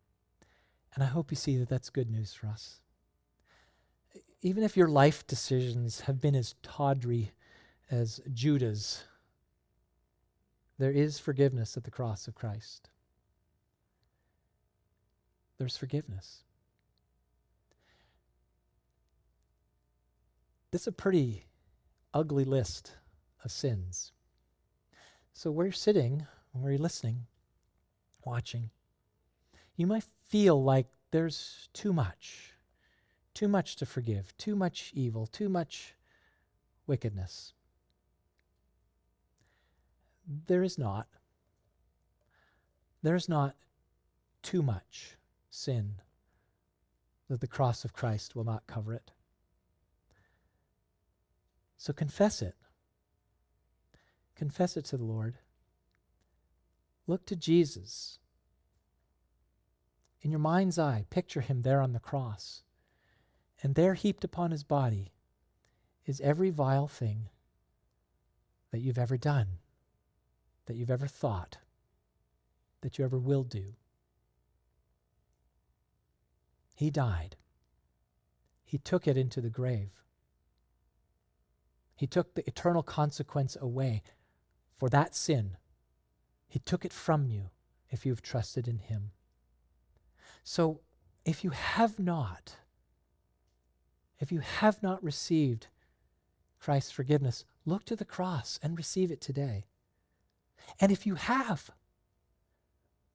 And 0.93 1.03
I 1.03 1.07
hope 1.07 1.31
you 1.31 1.37
see 1.37 1.57
that 1.57 1.69
that's 1.69 1.89
good 1.89 2.09
news 2.09 2.33
for 2.33 2.47
us. 2.47 2.79
Even 4.41 4.63
if 4.63 4.77
your 4.77 4.87
life 4.87 5.25
decisions 5.27 6.01
have 6.01 6.21
been 6.21 6.35
as 6.35 6.55
tawdry 6.61 7.31
as 7.89 8.21
Judah's, 8.33 9.05
there 10.77 10.91
is 10.91 11.19
forgiveness 11.19 11.77
at 11.77 11.83
the 11.83 11.91
cross 11.91 12.27
of 12.27 12.35
Christ. 12.35 12.89
There's 15.57 15.77
forgiveness. 15.77 16.44
This 20.75 20.81
is 20.81 20.87
a 20.87 20.91
pretty 20.91 21.45
ugly 22.13 22.43
list 22.43 22.97
of 23.45 23.49
sins. 23.49 24.11
So, 25.31 25.49
where 25.49 25.67
you're 25.67 25.71
sitting, 25.71 26.27
where 26.51 26.73
you're 26.73 26.81
listening, 26.81 27.27
watching, 28.25 28.71
you 29.77 29.87
might 29.87 30.03
feel 30.27 30.61
like 30.61 30.87
there's 31.11 31.69
too 31.71 31.93
much, 31.93 32.55
too 33.33 33.47
much 33.47 33.77
to 33.77 33.85
forgive, 33.85 34.35
too 34.37 34.53
much 34.53 34.91
evil, 34.93 35.27
too 35.27 35.47
much 35.47 35.95
wickedness. 36.87 37.53
There 40.27 40.61
is 40.61 40.77
not. 40.77 41.07
There 43.01 43.15
is 43.15 43.29
not 43.29 43.55
too 44.41 44.61
much 44.61 45.15
sin 45.49 46.01
that 47.29 47.39
the 47.39 47.47
cross 47.47 47.85
of 47.85 47.93
Christ 47.93 48.35
will 48.35 48.43
not 48.43 48.67
cover 48.67 48.93
it. 48.93 49.11
So 51.77 51.93
confess 51.93 52.41
it. 52.41 52.55
Confess 54.35 54.75
it 54.77 54.85
to 54.85 54.97
the 54.97 55.03
Lord. 55.03 55.37
Look 57.07 57.25
to 57.27 57.35
Jesus. 57.35 58.19
In 60.21 60.31
your 60.31 60.39
mind's 60.39 60.79
eye, 60.79 61.05
picture 61.09 61.41
him 61.41 61.61
there 61.61 61.81
on 61.81 61.93
the 61.93 61.99
cross. 61.99 62.63
And 63.61 63.75
there, 63.75 63.93
heaped 63.93 64.23
upon 64.23 64.51
his 64.51 64.63
body, 64.63 65.13
is 66.05 66.19
every 66.21 66.49
vile 66.49 66.87
thing 66.87 67.29
that 68.71 68.79
you've 68.79 68.97
ever 68.97 69.17
done, 69.17 69.59
that 70.65 70.75
you've 70.75 70.91
ever 70.91 71.07
thought, 71.07 71.57
that 72.81 72.97
you 72.97 73.05
ever 73.05 73.17
will 73.17 73.43
do. 73.43 73.75
He 76.75 76.89
died. 76.89 77.37
He 78.63 78.77
took 78.77 79.07
it 79.07 79.15
into 79.15 79.39
the 79.41 79.49
grave. 79.49 79.91
He 81.95 82.07
took 82.07 82.35
the 82.35 82.47
eternal 82.47 82.83
consequence 82.83 83.55
away 83.59 84.01
for 84.77 84.89
that 84.89 85.15
sin. 85.15 85.57
He 86.47 86.59
took 86.59 86.85
it 86.85 86.93
from 86.93 87.27
you 87.27 87.49
if 87.89 88.05
you've 88.05 88.21
trusted 88.21 88.67
in 88.67 88.79
Him. 88.79 89.11
So 90.43 90.81
if 91.23 91.43
you 91.43 91.49
have 91.51 91.97
not, 91.97 92.55
if 94.19 94.31
you 94.31 94.39
have 94.39 94.81
not 94.83 95.03
received 95.03 95.67
Christ's 96.59 96.91
forgiveness, 96.91 97.45
look 97.65 97.85
to 97.85 97.95
the 97.95 98.05
cross 98.05 98.59
and 98.61 98.77
receive 98.77 99.11
it 99.11 99.21
today. 99.21 99.65
And 100.79 100.91
if 100.91 101.05
you 101.05 101.15
have, 101.15 101.69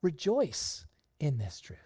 rejoice 0.01 0.85
in 1.19 1.37
this 1.37 1.59
truth. 1.59 1.79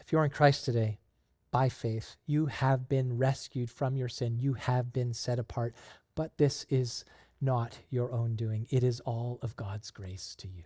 If 0.00 0.12
you're 0.12 0.24
in 0.24 0.30
Christ 0.30 0.64
today, 0.64 0.99
by 1.50 1.68
faith, 1.68 2.16
you 2.26 2.46
have 2.46 2.88
been 2.88 3.18
rescued 3.18 3.70
from 3.70 3.96
your 3.96 4.08
sin. 4.08 4.38
You 4.38 4.54
have 4.54 4.92
been 4.92 5.12
set 5.12 5.38
apart. 5.38 5.74
But 6.14 6.36
this 6.38 6.66
is 6.68 7.04
not 7.40 7.78
your 7.88 8.12
own 8.12 8.36
doing, 8.36 8.66
it 8.70 8.84
is 8.84 9.00
all 9.00 9.38
of 9.40 9.56
God's 9.56 9.90
grace 9.90 10.34
to 10.36 10.48
you. 10.48 10.64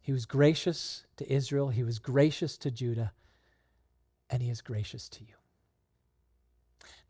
He 0.00 0.12
was 0.12 0.24
gracious 0.24 1.04
to 1.18 1.30
Israel, 1.30 1.68
He 1.68 1.84
was 1.84 1.98
gracious 1.98 2.56
to 2.58 2.70
Judah, 2.70 3.12
and 4.30 4.42
He 4.42 4.48
is 4.48 4.62
gracious 4.62 5.08
to 5.10 5.20
you. 5.20 5.34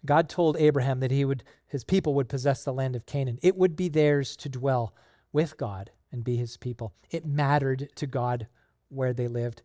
God 0.04 0.28
told 0.28 0.56
Abraham 0.56 1.00
that 1.00 1.10
he 1.10 1.24
would, 1.24 1.44
his 1.66 1.84
people 1.84 2.14
would 2.14 2.28
possess 2.28 2.64
the 2.64 2.72
land 2.72 2.96
of 2.96 3.06
Canaan. 3.06 3.38
It 3.42 3.56
would 3.56 3.76
be 3.76 3.88
theirs 3.88 4.36
to 4.38 4.48
dwell 4.48 4.94
with 5.32 5.56
God 5.56 5.90
and 6.10 6.24
be 6.24 6.36
his 6.36 6.56
people. 6.56 6.94
It 7.10 7.26
mattered 7.26 7.90
to 7.96 8.06
God 8.06 8.46
where 8.88 9.12
they 9.12 9.28
lived. 9.28 9.62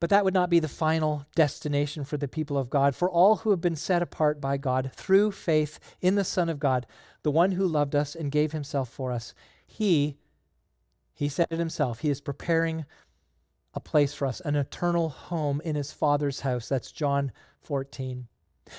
But 0.00 0.08
that 0.10 0.24
would 0.24 0.34
not 0.34 0.48
be 0.48 0.58
the 0.58 0.68
final 0.68 1.26
destination 1.34 2.04
for 2.04 2.16
the 2.16 2.26
people 2.26 2.56
of 2.56 2.70
God. 2.70 2.96
For 2.96 3.10
all 3.10 3.36
who 3.36 3.50
have 3.50 3.60
been 3.60 3.76
set 3.76 4.00
apart 4.00 4.40
by 4.40 4.56
God 4.56 4.90
through 4.94 5.32
faith 5.32 5.78
in 6.00 6.14
the 6.14 6.24
Son 6.24 6.48
of 6.48 6.58
God, 6.58 6.86
the 7.22 7.30
one 7.30 7.52
who 7.52 7.66
loved 7.66 7.94
us 7.94 8.14
and 8.14 8.32
gave 8.32 8.52
himself 8.52 8.88
for 8.88 9.12
us, 9.12 9.34
he, 9.66 10.16
he 11.12 11.28
said 11.28 11.48
it 11.50 11.58
himself, 11.58 12.00
he 12.00 12.08
is 12.08 12.22
preparing 12.22 12.86
a 13.74 13.80
place 13.80 14.14
for 14.14 14.26
us, 14.26 14.40
an 14.40 14.56
eternal 14.56 15.10
home 15.10 15.60
in 15.64 15.76
his 15.76 15.92
Father's 15.92 16.40
house. 16.40 16.68
That's 16.68 16.90
John 16.90 17.30
14. 17.60 18.26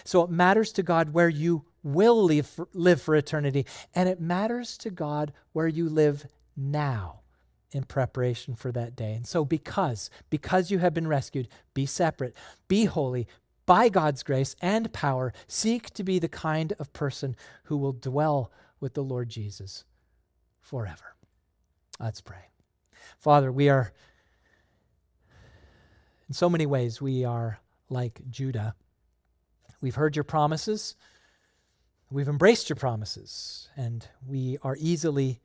So 0.04 0.24
it 0.24 0.32
matters 0.32 0.72
to 0.74 0.84
God 0.84 1.14
where 1.14 1.30
you 1.30 1.66
will 1.84 2.24
live 2.24 2.48
for, 2.48 2.68
live 2.74 3.02
for 3.02 3.16
eternity, 3.16 3.68
and 3.94 4.10
it 4.10 4.20
matters 4.20 4.76
to 4.80 4.90
God 4.90 5.34
where 5.54 5.68
you 5.68 5.88
live 5.88 6.26
now 6.58 7.21
in 7.72 7.84
preparation 7.84 8.56
for 8.56 8.72
that 8.72 8.96
day. 8.96 9.14
And 9.14 9.26
so 9.26 9.46
because 9.46 10.10
because 10.30 10.72
you 10.72 10.80
have 10.80 10.94
been 10.94 11.08
rescued, 11.08 11.48
be 11.74 11.86
separate, 11.86 12.36
be 12.68 12.86
holy 12.86 13.28
by 13.66 13.90
God's 13.90 14.24
grace 14.24 14.56
and 14.62 14.92
power, 14.92 15.32
seek 15.48 15.90
to 15.92 16.04
be 16.04 16.20
the 16.20 16.28
kind 16.28 16.74
of 16.80 16.92
person 16.94 17.36
who 17.66 17.78
will 17.78 17.94
dwell 17.94 18.52
with 18.80 18.94
the 18.96 19.04
Lord 19.04 19.30
Jesus 19.30 19.86
forever. 20.60 21.16
Let's 22.00 22.22
pray. 22.22 22.50
Father, 23.18 23.52
we 23.52 23.70
are 23.70 23.94
in 26.28 26.34
so 26.34 26.50
many 26.50 26.66
ways 26.66 27.02
we 27.02 27.24
are 27.24 27.60
like 27.90 28.22
Judah. 28.30 28.76
We've 29.82 29.96
heard 29.96 30.16
your 30.16 30.24
promises. 30.24 30.96
We've 32.10 32.28
embraced 32.28 32.70
your 32.70 32.76
promises, 32.76 33.70
and 33.78 34.06
we 34.28 34.58
are 34.64 34.76
easily 34.80 35.40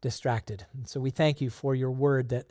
distracted. 0.00 0.66
And 0.72 0.88
so 0.88 1.00
we 1.00 1.10
thank 1.10 1.40
you 1.40 1.50
for 1.50 1.74
your 1.74 1.90
word 1.90 2.28
that, 2.28 2.46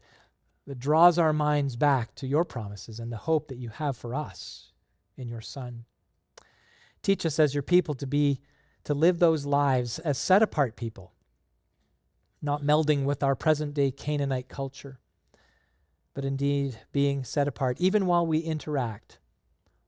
that 0.65 0.79
draws 0.79 1.17
our 1.17 1.33
minds 1.33 1.75
back 1.75 2.13
to 2.15 2.27
your 2.27 2.45
promises 2.45 2.99
and 2.99 3.11
the 3.11 3.17
hope 3.17 3.47
that 3.47 3.57
you 3.57 3.69
have 3.69 3.95
for 3.95 4.13
us 4.13 4.71
in 5.15 5.27
your 5.27 5.41
Son. 5.41 5.85
Teach 7.01 7.25
us 7.25 7.39
as 7.39 7.53
your 7.53 7.63
people 7.63 7.95
to 7.95 8.07
be 8.07 8.39
to 8.83 8.93
live 8.93 9.19
those 9.19 9.45
lives 9.45 9.99
as 9.99 10.17
set 10.17 10.41
apart 10.41 10.75
people, 10.75 11.13
not 12.41 12.63
melding 12.63 13.03
with 13.03 13.23
our 13.23 13.35
present 13.35 13.73
day 13.73 13.91
Canaanite 13.91 14.47
culture, 14.47 14.99
but 16.13 16.25
indeed 16.25 16.79
being 16.91 17.23
set 17.23 17.47
apart, 17.47 17.79
even 17.79 18.05
while 18.05 18.25
we 18.25 18.39
interact, 18.39 19.19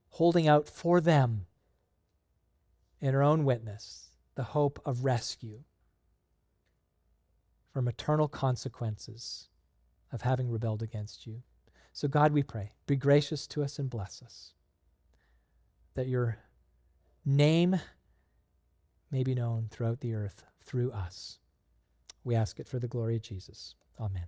holding 0.10 0.47
out 0.47 0.68
for 0.68 0.99
them 1.01 1.45
in 3.01 3.16
our 3.16 3.24
own 3.24 3.45
witness 3.45 4.10
the 4.36 4.43
hope 4.43 4.82
of 4.86 5.03
rescue 5.03 5.64
from 7.80 7.88
eternal 7.88 8.28
consequences 8.28 9.48
of 10.12 10.22
having 10.22 10.52
rebelled 10.52 10.84
against 10.84 11.26
you. 11.26 11.42
So, 11.94 12.10
God, 12.10 12.34
we 12.34 12.44
pray, 12.44 12.74
be 12.88 12.98
gracious 12.98 13.48
to 13.48 13.64
us 13.64 13.80
and 13.80 13.90
bless 13.90 14.22
us, 14.22 14.52
that 15.94 16.10
your 16.10 16.40
name 17.24 17.80
may 19.12 19.24
be 19.24 19.34
known 19.34 19.70
throughout 19.72 20.02
the 20.02 20.14
earth 20.14 20.44
through 20.62 20.92
us. 20.92 21.40
We 22.26 22.36
ask 22.36 22.60
it 22.60 22.68
for 22.68 22.80
the 22.80 22.88
glory 22.90 23.16
of 23.16 23.22
Jesus. 23.22 23.76
Amen. 23.98 24.28